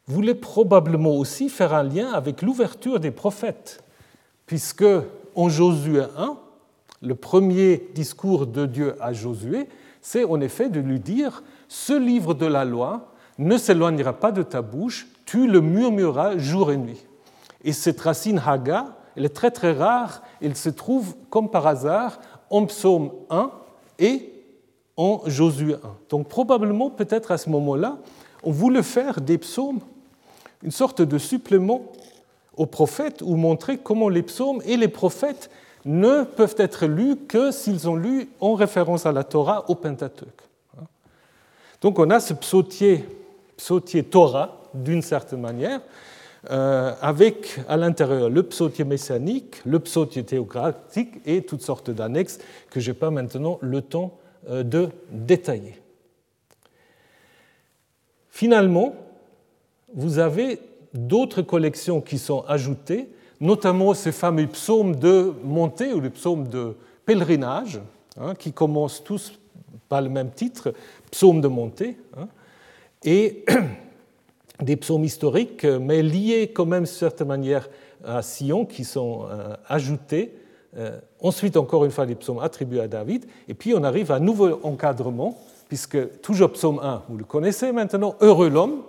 voulait 0.08 0.34
probablement 0.34 1.12
aussi 1.16 1.48
faire 1.48 1.74
un 1.74 1.84
lien 1.84 2.10
avec 2.10 2.42
l'ouverture 2.42 2.98
des 2.98 3.12
prophètes, 3.12 3.84
puisque 4.46 4.84
en 5.36 5.48
Josué 5.48 6.02
1, 6.16 6.36
le 7.02 7.14
premier 7.14 7.88
discours 7.94 8.48
de 8.48 8.66
Dieu 8.66 8.96
à 9.00 9.12
Josué, 9.12 9.68
c'est 10.02 10.24
en 10.24 10.40
effet 10.40 10.70
de 10.70 10.80
lui 10.80 10.98
dire, 10.98 11.44
ce 11.68 11.96
livre 11.96 12.34
de 12.34 12.46
la 12.46 12.64
loi 12.64 13.12
ne 13.38 13.56
s'éloignera 13.56 14.14
pas 14.14 14.32
de 14.32 14.42
ta 14.42 14.60
bouche, 14.60 15.06
tu 15.24 15.46
le 15.46 15.60
murmureras 15.60 16.36
jour 16.36 16.72
et 16.72 16.76
nuit. 16.76 17.06
Et 17.64 17.72
cette 17.72 18.00
racine 18.00 18.40
haga, 18.44 18.96
elle 19.16 19.24
est 19.24 19.34
très 19.34 19.50
très 19.50 19.72
rare, 19.72 20.22
elle 20.42 20.56
se 20.56 20.68
trouve 20.68 21.14
comme 21.30 21.50
par 21.50 21.66
hasard 21.66 22.20
en 22.50 22.66
psaume 22.66 23.10
1 23.30 23.50
et 23.98 24.32
en 24.96 25.22
Josué 25.26 25.74
1. 25.74 25.78
Donc 26.10 26.28
probablement, 26.28 26.90
peut-être 26.90 27.32
à 27.32 27.38
ce 27.38 27.50
moment-là, 27.50 27.98
on 28.42 28.50
voulait 28.50 28.82
faire 28.82 29.20
des 29.20 29.38
psaumes 29.38 29.80
une 30.62 30.70
sorte 30.70 31.02
de 31.02 31.18
supplément 31.18 31.82
aux 32.56 32.66
prophètes 32.66 33.22
ou 33.22 33.36
montrer 33.36 33.78
comment 33.78 34.08
les 34.08 34.22
psaumes 34.22 34.62
et 34.64 34.76
les 34.76 34.88
prophètes 34.88 35.50
ne 35.84 36.24
peuvent 36.24 36.54
être 36.56 36.86
lus 36.86 37.16
que 37.28 37.50
s'ils 37.50 37.88
ont 37.88 37.96
lu 37.96 38.30
en 38.40 38.54
référence 38.54 39.04
à 39.04 39.12
la 39.12 39.24
Torah 39.24 39.68
au 39.68 39.74
Pentateuque. 39.74 40.42
Donc 41.82 41.98
on 41.98 42.08
a 42.08 42.18
ce 42.20 42.32
psautier, 42.32 43.04
psautier 43.56 44.02
Torah, 44.02 44.62
d'une 44.72 45.02
certaine 45.02 45.42
manière, 45.42 45.80
avec 46.48 47.58
à 47.68 47.76
l'intérieur 47.76 48.28
le 48.28 48.42
psautier 48.42 48.84
messianique, 48.84 49.62
le 49.64 49.78
psautier 49.78 50.24
théocratique 50.24 51.20
et 51.24 51.42
toutes 51.42 51.62
sortes 51.62 51.90
d'annexes 51.90 52.38
que 52.70 52.80
je 52.80 52.90
n'ai 52.90 52.96
pas 52.96 53.10
maintenant 53.10 53.58
le 53.62 53.80
temps 53.80 54.18
euh, 54.48 54.62
de 54.62 54.90
détailler. 55.10 55.74
Finalement, 58.28 58.94
vous 59.94 60.18
avez 60.18 60.58
d'autres 60.92 61.40
collections 61.40 62.02
qui 62.02 62.18
sont 62.18 62.44
ajoutées, 62.46 63.08
notamment 63.40 63.94
ces 63.94 64.12
fameux 64.12 64.46
psaumes 64.48 64.96
de 64.96 65.32
montée 65.44 65.94
ou 65.94 66.00
les 66.00 66.10
psaumes 66.10 66.48
de 66.48 66.76
pèlerinage, 67.06 67.80
hein, 68.18 68.34
qui 68.34 68.52
commencent 68.52 69.02
tous 69.02 69.38
par 69.88 70.02
le 70.02 70.10
même 70.10 70.30
titre, 70.30 70.74
psaumes 71.10 71.40
de 71.40 71.48
montée, 71.48 71.96
hein, 72.18 72.28
et 73.02 73.44
des 74.62 74.76
psaumes 74.76 75.04
historiques, 75.04 75.64
mais 75.64 76.02
liés 76.02 76.52
quand 76.54 76.66
même 76.66 76.84
d'une 76.84 76.92
certaine 76.92 77.28
manière 77.28 77.68
à 78.04 78.22
Sion, 78.22 78.66
qui 78.66 78.84
sont 78.84 79.26
euh, 79.30 79.56
ajoutés 79.68 80.34
euh, 80.76 80.98
ensuite, 81.20 81.56
encore 81.56 81.84
une 81.84 81.90
fois, 81.90 82.04
les 82.04 82.14
psaumes 82.14 82.40
attribués 82.40 82.80
à 82.80 82.88
David. 82.88 83.26
Et 83.48 83.54
puis, 83.54 83.74
on 83.74 83.84
arrive 83.84 84.10
à 84.10 84.16
un 84.16 84.20
nouveau 84.20 84.60
encadrement, 84.64 85.38
puisque 85.68 86.20
toujours 86.20 86.52
psaume 86.52 86.80
1, 86.82 87.02
vous 87.08 87.16
le 87.16 87.24
connaissez 87.24 87.72
maintenant, 87.72 88.16
heureux 88.20 88.48
l'homme. 88.48 88.82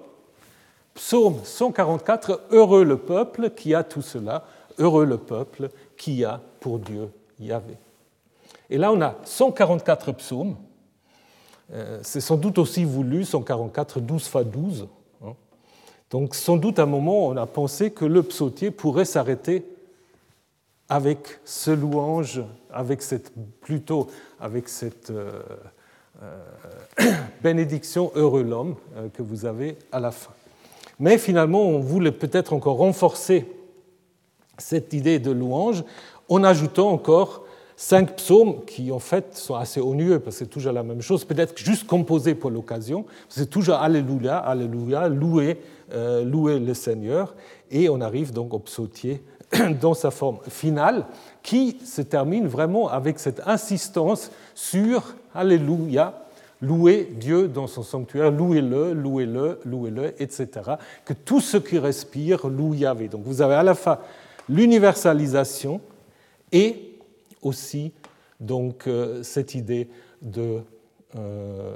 Psaume 0.95 1.39
144, 1.43 2.41
heureux 2.51 2.84
le 2.84 2.97
peuple 2.97 3.49
qui 3.51 3.76
a 3.76 3.84
tout 3.84 4.01
cela, 4.01 4.45
heureux 4.80 5.05
le 5.05 5.18
peuple 5.18 5.70
qui 5.97 6.24
a 6.24 6.41
pour 6.59 6.80
Dieu 6.80 7.09
Yahvé. 7.39 7.76
Et 8.70 8.78
là, 8.78 8.91
on 8.91 9.01
a 9.01 9.16
144 9.26 10.13
psaumes. 10.13 10.55
Euh, 11.74 11.99
c'est 12.01 12.22
sans 12.22 12.38
doute 12.38 12.57
aussi 12.57 12.84
voulu, 12.86 13.26
144, 13.26 13.99
12 13.99 14.28
fois 14.28 14.43
12. 14.43 14.88
Donc 16.16 16.34
sans 16.34 16.55
doute 16.55 16.80
à 16.80 16.84
un 16.84 16.86
moment, 16.86 17.28
on 17.28 17.36
a 17.36 17.45
pensé 17.45 17.91
que 17.91 18.05
le 18.05 18.24
psautier 18.24 18.72
pourrait 18.72 19.03
s'arrêter 19.03 19.66
avec 20.88 21.41
ce 21.43 21.72
louange, 21.72 22.41
avec 22.72 23.01
cette, 23.01 23.34
plutôt 23.59 24.07
avec 24.39 24.70
cette 24.70 25.09
euh, 25.09 25.41
euh, 26.24 27.11
bénédiction 27.43 28.13
heureux 28.16 28.43
l'homme 28.43 28.76
euh, 28.95 29.09
que 29.09 29.24
vous 29.24 29.45
avez 29.45 29.78
à 29.91 29.99
la 29.99 30.11
fin. 30.11 30.32
Mais 30.99 31.18
finalement, 31.18 31.63
on 31.63 31.80
voulait 31.80 32.13
peut-être 32.13 32.53
encore 32.53 32.78
renforcer 32.78 33.45
cette 34.57 34.93
idée 34.93 35.20
de 35.20 35.32
louange 35.32 35.84
en 36.30 36.45
ajoutant 36.45 36.91
encore 36.91 37.45
cinq 37.78 38.15
psaumes 38.15 38.63
qui 38.65 38.91
en 38.91 38.99
fait 38.99 39.36
sont 39.36 39.55
assez 39.55 39.82
onueux 39.82 40.19
parce 40.19 40.38
que 40.38 40.45
c'est 40.45 40.49
toujours 40.49 40.73
la 40.73 40.84
même 40.84 41.01
chose, 41.01 41.26
peut-être 41.26 41.57
juste 41.57 41.86
composés 41.88 42.36
pour 42.36 42.49
l'occasion. 42.49 43.05
C'est 43.30 43.49
toujours 43.49 43.76
Alléluia, 43.76 44.38
Alléluia, 44.38 45.07
louer, 45.09 45.59
louer 46.23 46.59
le 46.59 46.73
Seigneur. 46.73 47.36
Et 47.71 47.89
on 47.89 48.01
arrive 48.01 48.32
donc 48.32 48.53
au 48.53 48.59
psautier 48.59 49.21
dans 49.82 49.93
sa 49.93 50.11
forme 50.11 50.39
finale, 50.49 51.05
qui 51.43 51.78
se 51.86 52.01
termine 52.01 52.47
vraiment 52.47 52.89
avec 52.89 53.19
cette 53.19 53.41
insistance 53.45 54.32
sur 54.53 55.15
Alléluia, 55.34 56.26
louer 56.61 57.11
Dieu 57.19 57.47
dans 57.47 57.67
son 57.67 57.84
sanctuaire, 57.84 58.32
louez-le, 58.32 58.93
louez-le, 58.93 59.59
louez-le, 59.65 60.21
etc. 60.21 60.47
Que 61.03 61.13
tout 61.13 61.41
ce 61.41 61.57
qui 61.57 61.78
respire 61.78 62.47
loue 62.47 62.73
Yahvé. 62.73 63.07
Donc 63.07 63.23
vous 63.23 63.41
avez 63.41 63.55
à 63.55 63.63
la 63.63 63.76
fois 63.76 64.01
l'universalisation 64.47 65.82
et 66.51 66.84
aussi 67.46 67.93
donc, 68.39 68.88
euh, 68.88 69.24
cette 69.24 69.56
idée 69.56 69.88
de 70.22 70.60
euh, 71.16 71.76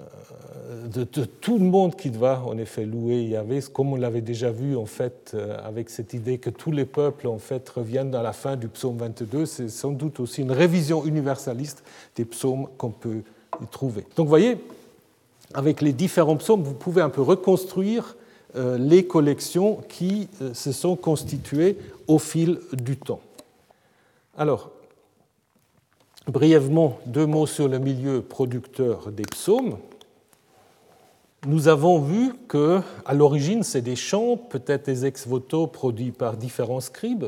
euh, 0.00 0.86
de, 0.88 1.04
tout 1.24 1.58
le 1.58 1.64
monde 1.64 1.96
qui 1.96 2.08
va 2.08 2.42
en 2.44 2.56
effet 2.56 2.84
louer 2.84 3.22
Yahvé, 3.24 3.60
comme 3.72 3.92
on 3.92 3.96
l'avait 3.96 4.20
déjà 4.20 4.50
vu 4.50 4.76
en 4.76 4.86
fait 4.86 5.36
avec 5.64 5.90
cette 5.90 6.14
idée 6.14 6.38
que 6.38 6.50
tous 6.50 6.70
les 6.70 6.84
peuples 6.84 7.26
en 7.26 7.38
fait 7.38 7.68
reviennent 7.68 8.14
à 8.14 8.22
la 8.22 8.32
fin 8.32 8.54
du 8.54 8.68
psaume 8.68 8.96
22, 8.96 9.44
c'est 9.44 9.68
sans 9.68 9.90
doute 9.90 10.20
aussi 10.20 10.42
une 10.42 10.52
révision 10.52 11.04
universaliste 11.04 11.82
des 12.14 12.24
psaumes 12.24 12.68
qu'on 12.78 12.90
peut 12.90 13.22
y 13.60 13.66
trouver. 13.66 14.02
Donc 14.16 14.26
vous 14.26 14.30
voyez, 14.30 14.58
avec 15.52 15.80
les 15.80 15.92
différents 15.92 16.36
psaumes, 16.36 16.62
vous 16.62 16.74
pouvez 16.74 17.02
un 17.02 17.10
peu 17.10 17.22
reconstruire 17.22 18.16
les 18.54 19.04
collections 19.04 19.80
qui 19.88 20.28
se 20.52 20.70
sont 20.70 20.94
constituées 20.94 21.76
au 22.06 22.18
fil 22.18 22.60
du 22.72 22.96
temps. 22.96 23.20
Alors, 24.38 24.70
brièvement, 26.28 27.00
deux 27.06 27.26
mots 27.26 27.48
sur 27.48 27.66
le 27.66 27.80
milieu 27.80 28.22
producteur 28.22 29.10
des 29.10 29.24
psaumes 29.24 29.78
nous 31.46 31.68
avons 31.68 32.00
vu 32.00 32.32
que, 32.48 32.80
à 33.04 33.14
l'origine, 33.14 33.62
c'est 33.62 33.80
des 33.80 33.94
chants, 33.94 34.36
peut-être 34.36 34.86
des 34.86 35.06
ex-voto 35.06 35.68
produits 35.68 36.10
par 36.10 36.36
différents 36.36 36.80
scribes. 36.80 37.26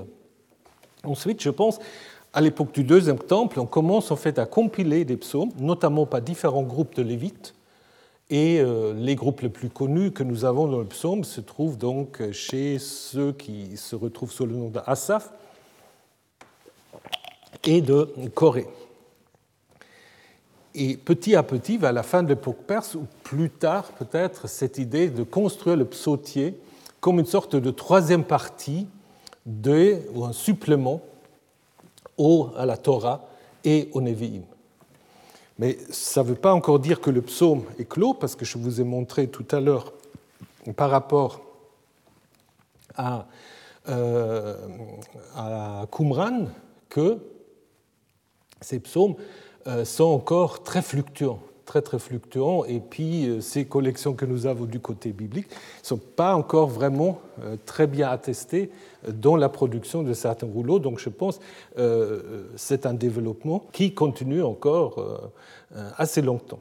Ensuite, 1.04 1.40
je 1.40 1.50
pense, 1.50 1.78
à 2.32 2.40
l'époque 2.40 2.72
du 2.72 2.82
deuxième 2.82 3.18
temple, 3.18 3.60
on 3.60 3.66
commence 3.66 4.10
en 4.10 4.16
fait 4.16 4.40
à 4.40 4.46
compiler 4.46 5.04
des 5.04 5.16
psaumes, 5.16 5.50
notamment 5.58 6.06
par 6.06 6.20
différents 6.22 6.64
groupes 6.64 6.96
de 6.96 7.02
lévites. 7.02 7.54
Et 8.30 8.60
euh, 8.60 8.92
les 8.94 9.14
groupes 9.14 9.40
les 9.42 9.48
plus 9.48 9.68
connus 9.68 10.10
que 10.10 10.24
nous 10.24 10.44
avons 10.44 10.66
dans 10.66 10.78
le 10.78 10.86
psaume 10.86 11.22
se 11.22 11.40
trouvent 11.40 11.78
donc 11.78 12.20
chez 12.32 12.78
ceux 12.80 13.32
qui 13.32 13.76
se 13.76 13.94
retrouvent 13.94 14.32
sous 14.32 14.46
le 14.46 14.54
nom 14.54 14.68
d'Asaph 14.68 15.32
et 17.64 17.80
de 17.80 18.12
Corée. 18.34 18.68
Et 20.74 20.96
petit 20.96 21.34
à 21.34 21.42
petit, 21.42 21.78
vers 21.78 21.92
la 21.92 22.02
fin 22.02 22.22
de 22.22 22.28
l'époque 22.28 22.62
perse, 22.66 22.94
ou 22.94 23.06
plus 23.24 23.50
tard 23.50 23.84
peut-être, 23.92 24.48
cette 24.48 24.78
idée 24.78 25.08
de 25.08 25.24
construire 25.24 25.76
le 25.76 25.84
psautier 25.84 26.56
comme 27.00 27.18
une 27.18 27.26
sorte 27.26 27.56
de 27.56 27.70
troisième 27.70 28.24
partie 28.24 28.86
de, 29.46 29.98
ou 30.14 30.24
un 30.24 30.32
supplément 30.32 31.00
au, 32.16 32.50
à 32.56 32.66
la 32.66 32.76
Torah 32.76 33.26
et 33.64 33.88
au 33.92 34.00
Nevi'im. 34.00 34.42
Mais 35.58 35.76
ça 35.90 36.22
ne 36.22 36.28
veut 36.28 36.34
pas 36.34 36.54
encore 36.54 36.78
dire 36.78 37.00
que 37.00 37.10
le 37.10 37.22
psaume 37.22 37.64
est 37.78 37.84
clos, 37.84 38.14
parce 38.14 38.36
que 38.36 38.44
je 38.44 38.58
vous 38.58 38.80
ai 38.80 38.84
montré 38.84 39.28
tout 39.28 39.46
à 39.50 39.60
l'heure 39.60 39.92
par 40.76 40.90
rapport 40.90 41.40
à, 42.96 43.26
euh, 43.88 44.56
à 45.36 45.86
Qumran 45.90 46.46
que 46.88 47.18
ces 48.60 48.80
psaumes 48.80 49.14
euh, 49.66 49.84
sont 49.84 50.04
encore 50.04 50.62
très 50.62 50.80
fluctuants, 50.80 51.40
très 51.66 51.82
très 51.82 51.98
fluctuants. 51.98 52.64
Et 52.64 52.80
puis 52.80 53.26
euh, 53.26 53.40
ces 53.40 53.66
collections 53.66 54.14
que 54.14 54.24
nous 54.24 54.46
avons 54.46 54.64
du 54.64 54.80
côté 54.80 55.12
biblique 55.12 55.50
ne 55.50 55.86
sont 55.86 55.98
pas 55.98 56.34
encore 56.34 56.68
vraiment 56.68 57.20
euh, 57.42 57.56
très 57.66 57.86
bien 57.86 58.08
attestées 58.08 58.70
dans 59.06 59.36
la 59.36 59.50
production 59.50 60.02
de 60.02 60.14
certains 60.14 60.46
rouleaux. 60.46 60.78
Donc 60.78 60.98
je 60.98 61.08
pense 61.10 61.40
que 61.76 62.50
c'est 62.56 62.86
un 62.86 62.94
développement 62.94 63.64
qui 63.72 63.94
continue 63.94 64.42
encore 64.42 65.32
assez 65.96 66.20
longtemps. 66.20 66.58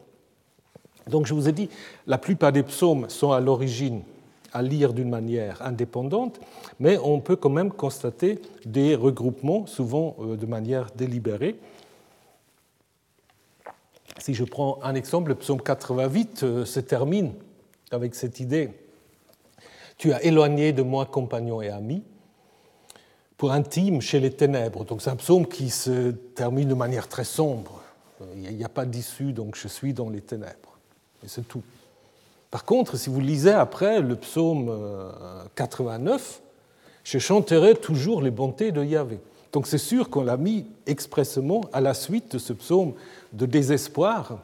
Donc 1.08 1.26
je 1.26 1.34
vous 1.34 1.50
ai 1.50 1.52
dit, 1.52 1.70
la 2.08 2.18
plupart 2.18 2.54
des 2.54 2.64
psaumes 2.64 3.10
sont 3.10 3.34
à 3.34 3.42
l'origine 3.42 4.04
à 4.54 4.62
lire 4.62 4.94
d'une 4.94 5.10
manière 5.10 5.62
indépendante, 5.62 6.40
mais 6.80 6.98
on 6.98 7.20
peut 7.20 7.36
quand 7.36 7.50
même 7.50 7.72
constater 7.72 8.40
des 8.66 8.96
regroupements, 8.96 9.68
souvent 9.68 10.16
de 10.20 10.46
manière 10.46 10.88
délibérée. 10.96 11.60
Si 14.20 14.34
je 14.34 14.44
prends 14.44 14.80
un 14.84 14.96
exemple, 14.96 15.30
le 15.30 15.36
psaume 15.36 15.62
88 15.62 16.44
euh, 16.44 16.66
se 16.66 16.80
termine 16.80 17.34
avec 17.92 18.16
cette 18.16 18.40
idée 18.40 18.72
Tu 19.98 20.14
as 20.14 20.24
éloigné 20.24 20.74
de 20.74 20.82
moi 20.82 21.06
compagnons 21.06 21.62
et 21.62 21.70
amis 21.70 22.04
pour 23.38 23.54
intime 23.54 24.02
chez 24.02 24.20
les 24.20 24.32
ténèbres. 24.32 24.84
Donc 24.84 25.02
c'est 25.02 25.10
un 25.10 25.16
psaume 25.16 25.48
qui 25.48 25.70
se 25.70 26.12
termine 26.12 26.68
de 26.68 26.74
manière 26.74 27.08
très 27.08 27.24
sombre. 27.24 27.82
Il 28.36 28.56
n'y 28.56 28.66
a 28.66 28.70
pas 28.70 28.86
d'issue, 28.86 29.32
donc 29.32 29.56
je 29.56 29.70
suis 29.70 29.94
dans 29.94 30.10
les 30.10 30.20
ténèbres. 30.20 30.78
Et 31.24 31.28
c'est 31.30 31.48
tout. 31.48 31.64
Par 32.52 32.66
contre, 32.66 32.98
si 32.98 33.10
vous 33.10 33.22
lisez 33.22 33.54
après 33.54 34.02
le 34.02 34.18
psaume 34.18 34.76
89, 35.56 36.42
euh, 36.42 36.46
je 37.06 37.18
chanterai 37.18 37.76
toujours 37.76 38.22
les 38.22 38.32
bontés 38.32 38.74
de 38.74 38.84
Yahvé. 38.84 39.20
Donc 39.52 39.68
c'est 39.68 39.78
sûr 39.78 40.10
qu'on 40.10 40.24
l'a 40.24 40.38
mis 40.38 40.66
expressément 40.86 41.62
à 41.74 41.82
la 41.82 41.94
suite 41.94 42.34
de 42.34 42.38
ce 42.38 42.54
psaume 42.54 42.94
de 43.34 43.46
désespoir 43.46 44.40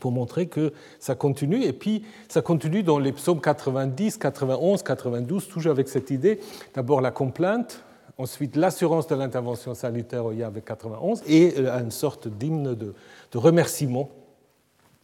pour 0.00 0.12
montrer 0.12 0.46
que 0.46 0.72
ça 0.98 1.14
continue. 1.14 1.62
Et 1.64 1.72
puis 1.72 2.04
ça 2.28 2.40
continue 2.40 2.82
dans 2.82 2.98
les 2.98 3.12
psaumes 3.12 3.40
90, 3.40 4.16
91, 4.16 4.82
92, 4.82 5.48
toujours 5.48 5.72
avec 5.72 5.88
cette 5.88 6.10
idée, 6.10 6.40
d'abord 6.74 7.00
la 7.00 7.10
complainte, 7.10 7.82
ensuite 8.16 8.56
l'assurance 8.56 9.06
de 9.06 9.14
l'intervention 9.14 9.74
sanitaire 9.74 10.24
au 10.24 10.32
avec 10.42 10.64
91, 10.64 11.22
et 11.26 11.54
euh, 11.58 11.80
une 11.80 11.90
sorte 11.90 12.28
d'hymne 12.28 12.74
de 12.74 12.94
remerciement 13.34 14.10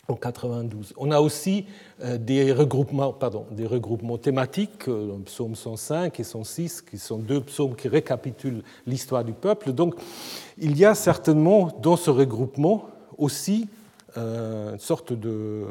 en 0.09 0.15
92. 0.15 0.95
On 0.97 1.11
a 1.11 1.21
aussi 1.21 1.67
euh, 2.03 2.19
des 2.19 2.53
regroupements, 2.53 3.13
pardon, 3.13 3.47
des 3.51 3.67
regroupements 3.67 4.19
thématiques, 4.19 4.89
euh, 4.89 5.17
psaume 5.25 5.55
105 5.55 6.19
et 6.21 6.25
106, 6.25 6.83
qui 6.83 6.99
sont 6.99 7.19
deux 7.19 7.41
psaumes 7.41 7.75
qui 7.75 7.89
récapitulent 7.89 8.63
l'histoire 8.87 9.25
du 9.25 9.33
peuple. 9.33 9.73
Donc 9.73 9.95
il 10.59 10.77
y 10.77 10.85
a 10.85 10.95
certainement 10.95 11.71
dans 11.81 11.97
ce 11.97 12.11
regroupement 12.11 12.87
aussi 13.17 13.69
euh, 14.17 14.75
une 14.75 14.79
sorte 14.79 15.13
de 15.13 15.65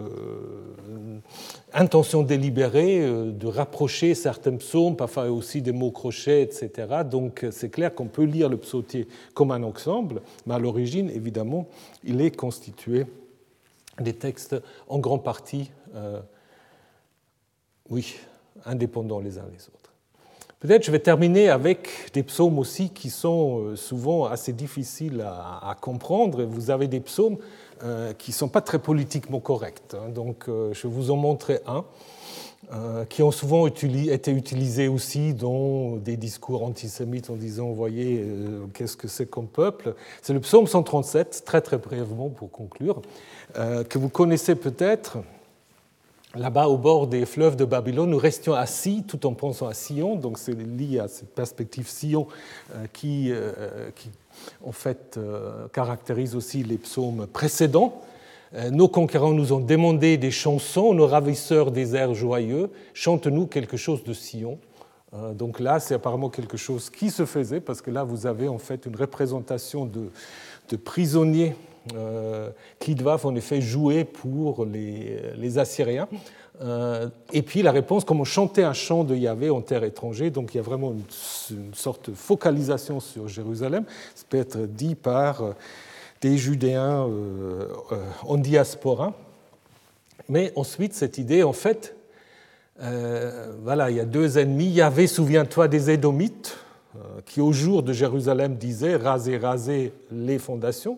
délibérée 2.25 3.01
de 3.31 3.47
rapprocher 3.47 4.15
certains 4.15 4.57
psaumes, 4.57 4.97
parfois 4.97 5.31
aussi 5.31 5.61
des 5.61 5.71
mots 5.71 5.91
crochets, 5.91 6.41
etc. 6.41 6.71
Donc 7.09 7.45
c'est 7.51 7.69
clair 7.69 7.95
qu'on 7.95 8.07
peut 8.07 8.23
lire 8.23 8.49
le 8.49 8.57
psautier 8.57 9.07
comme 9.33 9.51
un 9.51 9.63
ensemble, 9.63 10.21
mais 10.45 10.55
à 10.55 10.59
l'origine, 10.59 11.09
évidemment, 11.09 11.67
il 12.03 12.19
est 12.19 12.35
constitué 12.35 13.05
des 13.99 14.13
textes 14.13 14.55
en 14.87 14.99
grande 14.99 15.23
partie, 15.23 15.71
euh, 15.95 16.19
oui, 17.89 18.15
indépendants 18.65 19.19
les 19.19 19.37
uns 19.37 19.45
les 19.51 19.67
autres. 19.67 19.91
Peut-être 20.59 20.85
je 20.85 20.91
vais 20.91 20.99
terminer 20.99 21.49
avec 21.49 22.11
des 22.13 22.23
psaumes 22.23 22.57
aussi 22.57 22.89
qui 22.89 23.09
sont 23.09 23.59
euh, 23.59 23.75
souvent 23.75 24.25
assez 24.25 24.53
difficiles 24.53 25.21
à, 25.21 25.75
comprendre. 25.79 26.43
Vous 26.43 26.71
avez 26.71 26.87
des 26.87 27.01
psaumes 27.01 27.37
euh, 27.83 28.13
qui 28.13 28.31
ne 28.31 28.35
sont 28.35 28.47
pas 28.47 28.61
très 28.61 28.79
politiquement 28.79 29.41
corrects. 29.41 29.93
Hein. 29.93 30.09
Donc 30.09 30.45
je 30.47 30.87
vais 30.87 30.93
vous 30.93 31.11
en 31.11 31.17
montrer 31.17 31.59
un 31.67 31.85
qui 33.09 33.21
ont 33.21 33.29
souvent 33.29 33.67
été 33.67 34.31
utilisés 34.31 34.87
aussi 34.87 35.33
dans 35.33 35.97
des 35.97 36.15
discours 36.15 36.63
antisémites 36.63 37.29
en 37.29 37.35
disant, 37.35 37.71
voyez, 37.71 38.25
qu'est-ce 38.73 38.95
que 38.95 39.09
c'est 39.09 39.25
comme 39.25 39.47
peuple. 39.47 39.93
C'est 40.21 40.33
le 40.33 40.39
psaume 40.39 40.65
137, 40.65 41.43
très 41.45 41.61
très 41.61 41.77
brièvement 41.77 42.29
pour 42.29 42.49
conclure. 42.49 43.01
Euh, 43.57 43.83
que 43.83 43.97
vous 43.97 44.09
connaissez 44.09 44.55
peut-être. 44.55 45.17
Là-bas, 46.35 46.67
au 46.67 46.77
bord 46.77 47.05
des 47.05 47.27
fleuves 47.27 47.55
de 47.55 47.65
Babylone, 47.65 48.09
nous 48.09 48.17
restions 48.17 48.53
assis 48.53 49.03
tout 49.07 49.27
en 49.27 49.33
pensant 49.33 49.67
à 49.67 49.75
Sion. 49.75 50.15
Donc, 50.15 50.39
c'est 50.39 50.53
lié 50.53 50.99
à 50.99 51.07
cette 51.07 51.35
perspective 51.35 51.87
Sion 51.87 52.27
euh, 52.73 52.85
qui, 52.91 53.31
euh, 53.31 53.91
qui, 53.95 54.09
en 54.65 54.71
fait, 54.71 55.19
caractérise 55.71 56.35
aussi 56.35 56.63
les 56.63 56.77
psaumes 56.77 57.27
précédents. 57.27 58.01
nos 58.71 58.87
conquérants 58.87 59.33
nous 59.33 59.53
ont 59.53 59.59
demandé 59.59 60.17
des 60.17 60.31
chansons, 60.31 60.95
nos 60.95 61.05
ravisseurs 61.05 61.69
des 61.71 61.95
airs 61.95 62.15
joyeux, 62.15 62.71
chante-nous 62.95 63.45
quelque 63.45 63.77
chose 63.77 64.03
de 64.03 64.13
Sion. 64.13 64.57
Donc 65.35 65.59
là, 65.59 65.79
c'est 65.79 65.93
apparemment 65.93 66.29
quelque 66.29 66.57
chose 66.57 66.89
qui 66.89 67.11
se 67.11 67.25
faisait, 67.25 67.61
parce 67.61 67.83
que 67.83 67.91
là, 67.91 68.03
vous 68.03 68.25
avez 68.25 68.47
en 68.47 68.57
fait 68.57 68.87
une 68.87 68.95
représentation 68.95 69.85
de 69.85 70.75
prisonniers 70.77 71.53
qui 72.79 72.95
doivent 72.95 73.25
en 73.25 73.35
effet 73.35 73.61
jouer 73.61 74.03
pour 74.03 74.65
les, 74.65 75.57
Assyriens. 75.57 76.07
Euh, 76.61 77.09
et 77.31 77.41
puis 77.41 77.61
la 77.61 77.71
réponse, 77.71 78.05
comment 78.05 78.23
chanter 78.23 78.63
un 78.63 78.73
chant 78.73 79.03
de 79.03 79.15
Yahvé 79.15 79.49
en 79.49 79.61
terre 79.61 79.83
étrangère. 79.83 80.31
Donc 80.31 80.53
il 80.53 80.57
y 80.57 80.59
a 80.59 80.63
vraiment 80.63 80.91
une, 80.91 81.73
sorte 81.73 82.09
de 82.09 82.15
focalisation 82.15 82.99
sur 82.99 83.27
Jérusalem. 83.27 83.85
Ça 84.15 84.25
peut 84.29 84.37
être 84.37 84.59
dit 84.59 84.95
par 84.95 85.41
euh, 85.43 85.51
des 86.21 86.37
Judéens 86.37 87.07
euh, 87.07 87.67
en 88.23 88.37
diaspora. 88.37 89.13
Mais 90.29 90.53
ensuite, 90.55 90.93
cette 90.93 91.17
idée, 91.17 91.43
en 91.43 91.53
fait, 91.53 91.95
voilà, 93.61 93.91
il 93.91 93.97
y 93.97 93.99
a 93.99 94.05
deux 94.05 94.37
ennemis. 94.37 94.69
Yahvé, 94.69 95.07
souviens-toi 95.07 95.67
des 95.67 95.91
Édomites, 95.91 96.57
qui 97.25 97.41
au 97.41 97.51
jour 97.51 97.83
de 97.83 97.91
Jérusalem 97.91 98.55
disaient 98.55 98.95
rasez, 98.95 99.37
rasez 99.37 99.93
les 100.11 100.39
fondations. 100.39 100.97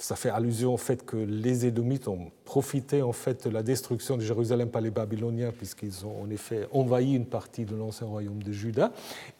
Ça 0.00 0.16
fait 0.16 0.30
allusion 0.30 0.72
au 0.72 0.76
fait 0.78 1.04
que 1.04 1.18
les 1.18 1.66
Édomites 1.66 2.08
ont 2.08 2.30
profité 2.46 3.02
en 3.02 3.12
fait 3.12 3.46
de 3.46 3.52
la 3.52 3.62
destruction 3.62 4.16
de 4.16 4.22
Jérusalem 4.22 4.70
par 4.70 4.80
les 4.80 4.90
Babyloniens, 4.90 5.52
puisqu'ils 5.56 6.06
ont 6.06 6.22
en 6.22 6.30
effet 6.30 6.66
envahi 6.72 7.12
une 7.12 7.26
partie 7.26 7.66
de 7.66 7.76
l'ancien 7.76 8.06
royaume 8.06 8.42
de 8.42 8.50
Juda. 8.50 8.92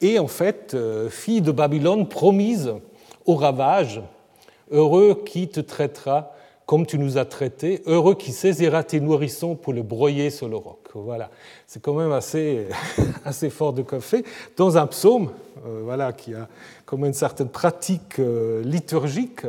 Et 0.02 0.18
en 0.18 0.26
fait, 0.26 0.74
euh, 0.74 1.08
fille 1.08 1.40
de 1.40 1.50
Babylone 1.50 2.06
promise 2.06 2.74
au 3.24 3.36
ravage, 3.36 4.02
heureux 4.70 5.22
qui 5.24 5.48
te 5.48 5.60
traitera 5.60 6.34
comme 6.66 6.86
tu 6.86 6.98
nous 6.98 7.18
as 7.18 7.24
traités, 7.24 7.82
heureux 7.86 8.14
qui 8.14 8.30
saisira 8.30 8.84
tes 8.84 9.00
nourrissons 9.00 9.56
pour 9.56 9.72
le 9.72 9.82
broyer 9.82 10.30
sur 10.30 10.48
le 10.48 10.54
roc. 10.54 10.88
Voilà, 10.94 11.28
c'est 11.66 11.82
quand 11.82 11.94
même 11.94 12.12
assez, 12.12 12.68
assez 13.24 13.50
fort 13.50 13.72
de 13.72 13.82
café. 13.82 14.24
Dans 14.56 14.78
un 14.78 14.86
psaume, 14.86 15.32
euh, 15.66 15.80
voilà, 15.82 16.12
qui 16.12 16.32
a 16.32 16.46
comme 16.86 17.04
une 17.04 17.12
certaine 17.12 17.48
pratique 17.48 18.20
euh, 18.20 18.62
liturgique, 18.62 19.46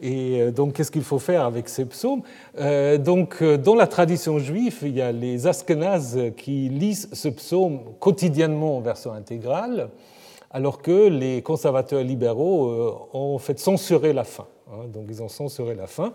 et 0.00 0.40
euh, 0.40 0.50
donc, 0.50 0.74
qu'est-ce 0.74 0.90
qu'il 0.90 1.02
faut 1.02 1.18
faire 1.18 1.44
avec 1.44 1.68
ces 1.68 1.84
psaumes? 1.84 2.22
Euh, 2.58 2.96
Donc, 2.98 3.42
euh, 3.42 3.56
dans 3.56 3.74
la 3.74 3.86
tradition 3.86 4.38
juive, 4.38 4.78
il 4.82 4.96
y 4.96 5.02
a 5.02 5.12
les 5.12 5.46
Askenazes 5.46 6.18
qui 6.36 6.68
lisent 6.68 7.08
ce 7.12 7.28
psaume 7.28 7.80
quotidiennement 7.98 8.78
en 8.78 8.80
version 8.80 9.12
intégrale, 9.12 9.90
alors 10.50 10.80
que 10.80 11.08
les 11.08 11.42
conservateurs 11.42 12.02
libéraux 12.02 13.08
ont 13.12 13.38
fait 13.38 13.58
censurer 13.58 14.12
la 14.12 14.24
fin. 14.24 14.46
Hein. 14.72 14.86
donc, 14.92 15.04
ils 15.08 15.22
ont 15.22 15.28
censuré 15.28 15.74
la 15.74 15.86
fin. 15.86 16.12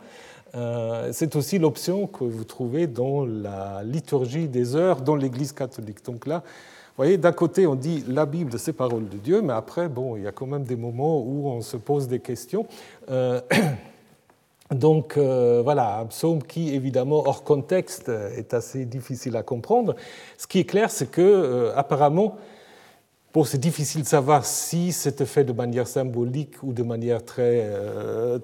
C'est 1.12 1.36
aussi 1.36 1.60
l'option 1.60 2.08
que 2.08 2.24
vous 2.24 2.46
trouvez 2.46 2.88
dans 2.88 3.26
la 3.26 3.84
liturgie 3.84 4.48
des 4.48 4.78
heures 4.78 5.02
dans 5.02 5.18
l'Église 5.18 5.52
catholique. 5.52 6.04
Donc 6.06 6.26
là, 6.26 6.44
voyez, 6.98 7.18
d'un 7.18 7.32
côté, 7.32 7.68
on 7.68 7.76
dit 7.76 8.04
la 8.08 8.26
Bible, 8.26 8.58
c'est 8.58 8.74
parole 8.74 9.10
de 9.10 9.18
Dieu, 9.18 9.42
mais 9.42 9.54
après, 9.54 9.90
bon, 9.90 10.16
il 10.16 10.24
y 10.24 10.28
a 10.28 10.32
quand 10.32 10.46
même 10.48 10.64
des 10.64 10.76
moments 10.76 11.20
où 11.20 11.48
on 11.48 11.62
se 11.62 11.78
pose 11.78 12.08
des 12.08 12.20
questions. 12.20 12.68
Euh, 13.10 13.42
donc 14.72 15.18
euh, 15.18 15.62
voilà, 15.64 16.00
un 16.00 16.06
psaume 16.06 16.42
qui, 16.42 16.74
évidemment, 16.74 17.24
hors 17.28 17.44
contexte, 17.44 18.10
est 18.10 18.54
assez 18.54 18.86
difficile 18.86 19.36
à 19.36 19.44
comprendre. 19.44 19.96
Ce 20.38 20.48
qui 20.48 20.60
est 20.60 20.66
clair, 20.66 20.90
c'est 20.90 21.12
que, 21.12 21.22
euh, 21.22 21.76
apparemment, 21.76 22.38
Bon, 23.36 23.44
c'est 23.44 23.58
difficile 23.58 24.04
de 24.04 24.08
savoir 24.08 24.46
si 24.46 24.94
c'était 24.94 25.26
fait 25.26 25.44
de 25.44 25.52
manière 25.52 25.90
symbolique 25.90 26.64
ou 26.64 26.72
de 26.72 26.84
manière 26.84 27.22
très, 27.26 27.70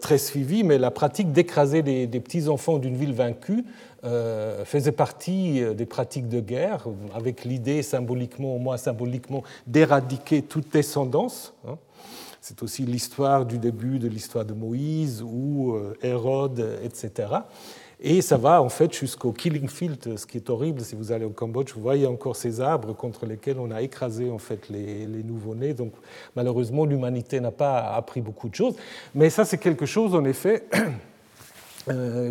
très 0.02 0.18
suivie, 0.18 0.66
mais 0.66 0.78
la 0.78 0.92
pratique 0.92 1.32
d'écraser 1.32 1.82
des, 1.82 2.20
petits-enfants 2.20 2.78
d'une 2.78 2.98
ville 2.98 3.14
vaincue 3.14 3.64
euh, 4.04 4.66
faisait 4.66 4.92
partie 4.92 5.64
euh, 5.64 5.74
des 5.74 5.86
pratiques 5.86 6.28
de 6.28 6.42
guerre, 6.42 6.88
avec 7.16 7.46
l'idée 7.46 7.84
symboliquement, 7.84 8.54
au 8.56 8.60
moins 8.60 8.76
symboliquement, 8.76 9.44
d'éradiquer 9.66 10.42
toute 10.42 10.74
descendance. 10.74 11.54
Hein. 11.66 11.78
C'est 12.42 12.62
aussi 12.62 12.84
l'histoire 12.84 13.46
du 13.46 13.60
début 13.60 13.98
de 13.98 14.10
l'histoire 14.10 14.44
de 14.44 14.54
Moïse 14.54 15.24
ou 15.24 15.72
euh, 15.74 15.94
Hérode, 16.02 16.80
etc. 16.84 17.28
Et 18.04 18.22
ça 18.22 18.36
va 18.36 18.64
en 18.64 18.70
fait 18.70 18.92
jusqu'au 18.94 19.32
Killing 19.32 19.68
Field, 19.68 20.18
ce 20.18 20.26
qui 20.26 20.38
est 20.38 20.50
horrible. 20.50 20.82
Si 20.82 20.96
vous 20.96 21.12
allez 21.12 21.26
au 21.26 21.30
Cambodge, 21.30 21.72
vous 21.76 21.82
voyez 21.82 22.08
encore 22.08 22.36
ces 22.36 22.60
arbres 22.60 22.94
contre 22.94 23.28
lesquels 23.28 23.60
on 23.60 23.70
a 23.70 23.84
écrasé 23.84 24.32
en 24.32 24.40
fait 24.40 24.70
les, 24.70 25.06
les 25.06 25.24
nouveau-nés. 25.24 25.76
Donc 25.76 25.94
malheureusement, 26.36 26.86
l'humanité 26.86 27.40
n'a 27.40 27.52
pas 27.52 27.94
appris 27.94 28.22
beaucoup 28.22 28.50
de 28.50 28.56
choses. 28.56 28.76
Mais 29.14 29.30
ça, 29.30 29.46
c'est 29.46 29.60
quelque 29.60 29.86
chose 29.86 30.16
en 30.16 30.26
effet 30.26 30.68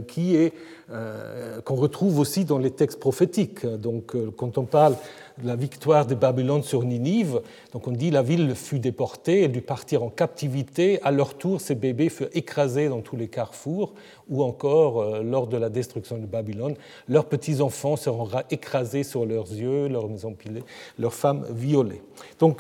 qui 0.07 0.37
est 0.37 0.53
euh, 0.93 1.61
qu'on 1.61 1.77
retrouve 1.77 2.19
aussi 2.19 2.45
dans 2.45 2.59
les 2.59 2.73
textes 2.73 2.99
prophétiques. 2.99 3.65
Donc, 3.65 4.17
euh, 4.17 4.33
quand 4.37 4.59
on 4.59 4.65
parle 4.65 4.97
de 5.41 5.47
la 5.47 5.55
victoire 5.55 6.05
de 6.05 6.17
Babylone 6.17 6.65
sur 6.65 6.83
Ninive, 6.83 7.43
donc 7.73 7.87
on 7.87 7.93
dit 7.93 8.11
la 8.11 8.23
ville 8.23 8.57
fut 8.57 8.81
déportée, 8.81 9.43
elle 9.43 9.53
dut 9.53 9.61
partir 9.61 10.03
en 10.03 10.09
captivité. 10.09 11.01
À 11.05 11.13
leur 11.13 11.35
tour, 11.35 11.61
ces 11.61 11.77
bébés 11.77 12.09
furent 12.09 12.31
écrasés 12.33 12.89
dans 12.89 13.03
tous 13.03 13.15
les 13.15 13.29
carrefours, 13.29 13.95
ou 14.29 14.43
encore 14.43 15.01
euh, 15.01 15.23
lors 15.23 15.47
de 15.47 15.57
la 15.57 15.69
destruction 15.69 16.19
de 16.19 16.27
Babylone, 16.27 16.75
leurs 17.09 17.27
petits 17.27 17.61
enfants 17.61 17.95
seront 17.95 18.29
écrasés 18.51 19.05
sur 19.05 19.27
leurs 19.27 19.53
yeux, 19.53 19.87
leurs 19.87 20.09
maisons 20.09 20.35
pilées, 20.35 20.65
leurs 20.99 21.15
femmes 21.15 21.47
violées. 21.53 22.03
Donc 22.41 22.59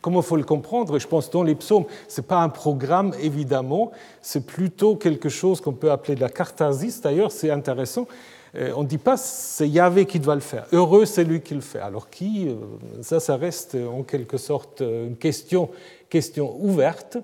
Comment 0.00 0.22
faut 0.22 0.36
le 0.36 0.44
comprendre? 0.44 0.98
Je 0.98 1.06
pense 1.06 1.30
dans 1.30 1.42
les 1.42 1.54
psaumes, 1.54 1.84
ce 2.08 2.20
n'est 2.20 2.26
pas 2.26 2.38
un 2.38 2.48
programme, 2.48 3.12
évidemment, 3.20 3.90
c'est 4.22 4.46
plutôt 4.46 4.96
quelque 4.96 5.28
chose 5.28 5.60
qu'on 5.60 5.74
peut 5.74 5.90
appeler 5.90 6.14
de 6.14 6.20
la 6.20 6.30
catharsis. 6.30 7.02
D'ailleurs, 7.02 7.30
c'est 7.30 7.50
intéressant. 7.50 8.06
Euh, 8.56 8.72
on 8.76 8.82
ne 8.82 8.88
dit 8.88 8.98
pas 8.98 9.16
c'est 9.16 9.68
Yahvé 9.68 10.06
qui 10.06 10.18
doit 10.18 10.34
le 10.34 10.40
faire. 10.40 10.66
Heureux, 10.72 11.04
c'est 11.04 11.22
lui 11.22 11.40
qui 11.40 11.54
le 11.54 11.60
fait. 11.60 11.78
Alors 11.78 12.10
qui 12.10 12.48
euh, 12.48 12.54
Ça, 13.02 13.20
ça 13.20 13.36
reste 13.36 13.76
en 13.76 14.02
quelque 14.02 14.38
sorte 14.38 14.80
une 14.80 15.16
question, 15.16 15.68
question 16.08 16.56
ouverte. 16.58 17.18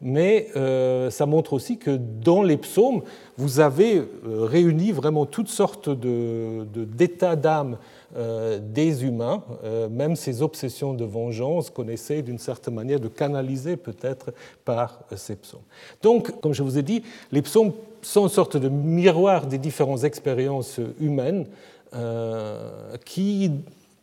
Mais 0.00 0.48
euh, 0.56 1.10
ça 1.10 1.26
montre 1.26 1.52
aussi 1.52 1.78
que 1.78 1.96
dans 1.96 2.42
les 2.42 2.56
psaumes, 2.56 3.02
vous 3.36 3.60
avez 3.60 4.02
réuni 4.24 4.90
vraiment 4.90 5.26
toutes 5.26 5.48
sortes 5.48 5.88
d'états 5.88 7.36
de, 7.36 7.40
d'âme 7.40 7.74
euh, 7.74 7.76
des 8.14 9.04
humains, 9.04 9.42
euh, 9.64 9.88
même 9.88 10.16
ces 10.16 10.42
obsessions 10.42 10.92
de 10.92 11.04
vengeance 11.04 11.70
qu'on 11.70 11.88
essaie 11.88 12.20
d'une 12.20 12.38
certaine 12.38 12.74
manière 12.74 13.00
de 13.00 13.08
canaliser 13.08 13.76
peut-être 13.76 14.32
par 14.64 15.00
ces 15.16 15.36
psaumes. 15.36 15.62
Donc, 16.02 16.40
comme 16.40 16.52
je 16.52 16.62
vous 16.62 16.76
ai 16.76 16.82
dit, 16.82 17.02
les 17.30 17.40
psaumes 17.40 17.72
sont 18.02 18.24
une 18.24 18.28
sorte 18.28 18.58
de 18.58 18.68
miroir 18.68 19.46
des 19.46 19.56
différentes 19.56 20.04
expériences 20.04 20.78
humaines 21.00 21.46
euh, 21.94 22.96
qui 23.04 23.50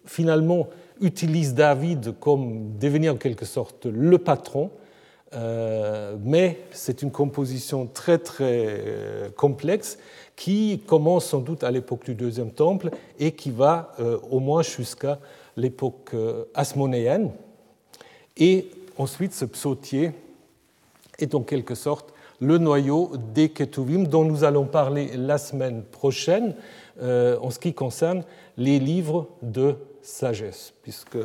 finalement 0.05 0.67
utilisent 1.01 1.53
David 1.53 2.15
comme 2.19 2.77
devenir 2.79 3.13
en 3.13 3.17
quelque 3.17 3.45
sorte 3.45 3.85
le 3.85 4.17
patron 4.17 4.71
mais 6.25 6.57
c'est 6.71 7.03
une 7.03 7.11
composition 7.11 7.85
très 7.85 8.17
très 8.17 9.31
complexe 9.37 9.99
qui 10.39 10.81
commence 10.87 11.25
sans 11.25 11.39
doute 11.39 11.65
à 11.65 11.69
l'époque 11.69 12.05
du 12.05 12.15
Deuxième 12.15 12.51
Temple 12.51 12.91
et 13.19 13.33
qui 13.33 13.51
va 13.51 13.91
euh, 13.99 14.17
au 14.31 14.39
moins 14.39 14.63
jusqu'à 14.63 15.19
l'époque 15.57 16.11
euh, 16.13 16.45
asmonéenne. 16.53 17.31
Et 18.37 18.69
ensuite, 18.97 19.33
ce 19.33 19.43
psautier 19.43 20.11
est 21.19 21.35
en 21.35 21.41
quelque 21.41 21.75
sorte 21.75 22.13
le 22.39 22.57
noyau 22.57 23.11
des 23.33 23.49
Ketuvim 23.49 24.05
dont 24.05 24.23
nous 24.23 24.45
allons 24.45 24.63
parler 24.63 25.11
la 25.17 25.37
semaine 25.37 25.83
prochaine 25.83 26.55
euh, 27.01 27.37
en 27.41 27.49
ce 27.49 27.59
qui 27.59 27.73
concerne 27.73 28.23
les 28.55 28.79
livres 28.79 29.27
de 29.41 29.75
sagesse, 30.01 30.71
puisque 30.83 31.17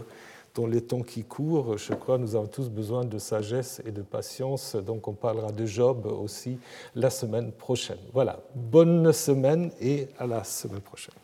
dans 0.55 0.67
les 0.67 0.81
temps 0.81 1.03
qui 1.03 1.25
courent, 1.25 1.77
je 1.77 1.93
crois, 1.95 2.19
nous 2.19 2.37
avons 2.37 2.47
tous 2.47 2.69
besoin 2.69 3.05
de 3.05 3.19
sagesse 3.19 3.83
et 3.85 3.91
de 3.91 4.03
patience. 4.03 4.77
Donc 4.77 5.09
on 5.09 5.15
parlera 5.15 5.51
de 5.53 5.67
Job 5.67 6.07
aussi 6.07 6.59
la 6.95 7.11
semaine 7.11 7.51
prochaine. 7.53 7.99
Voilà, 8.13 8.39
bonne 8.55 9.13
semaine 9.13 9.73
et 9.81 10.07
à 10.19 10.27
la 10.27 10.45
semaine 10.45 10.81
prochaine. 10.81 11.15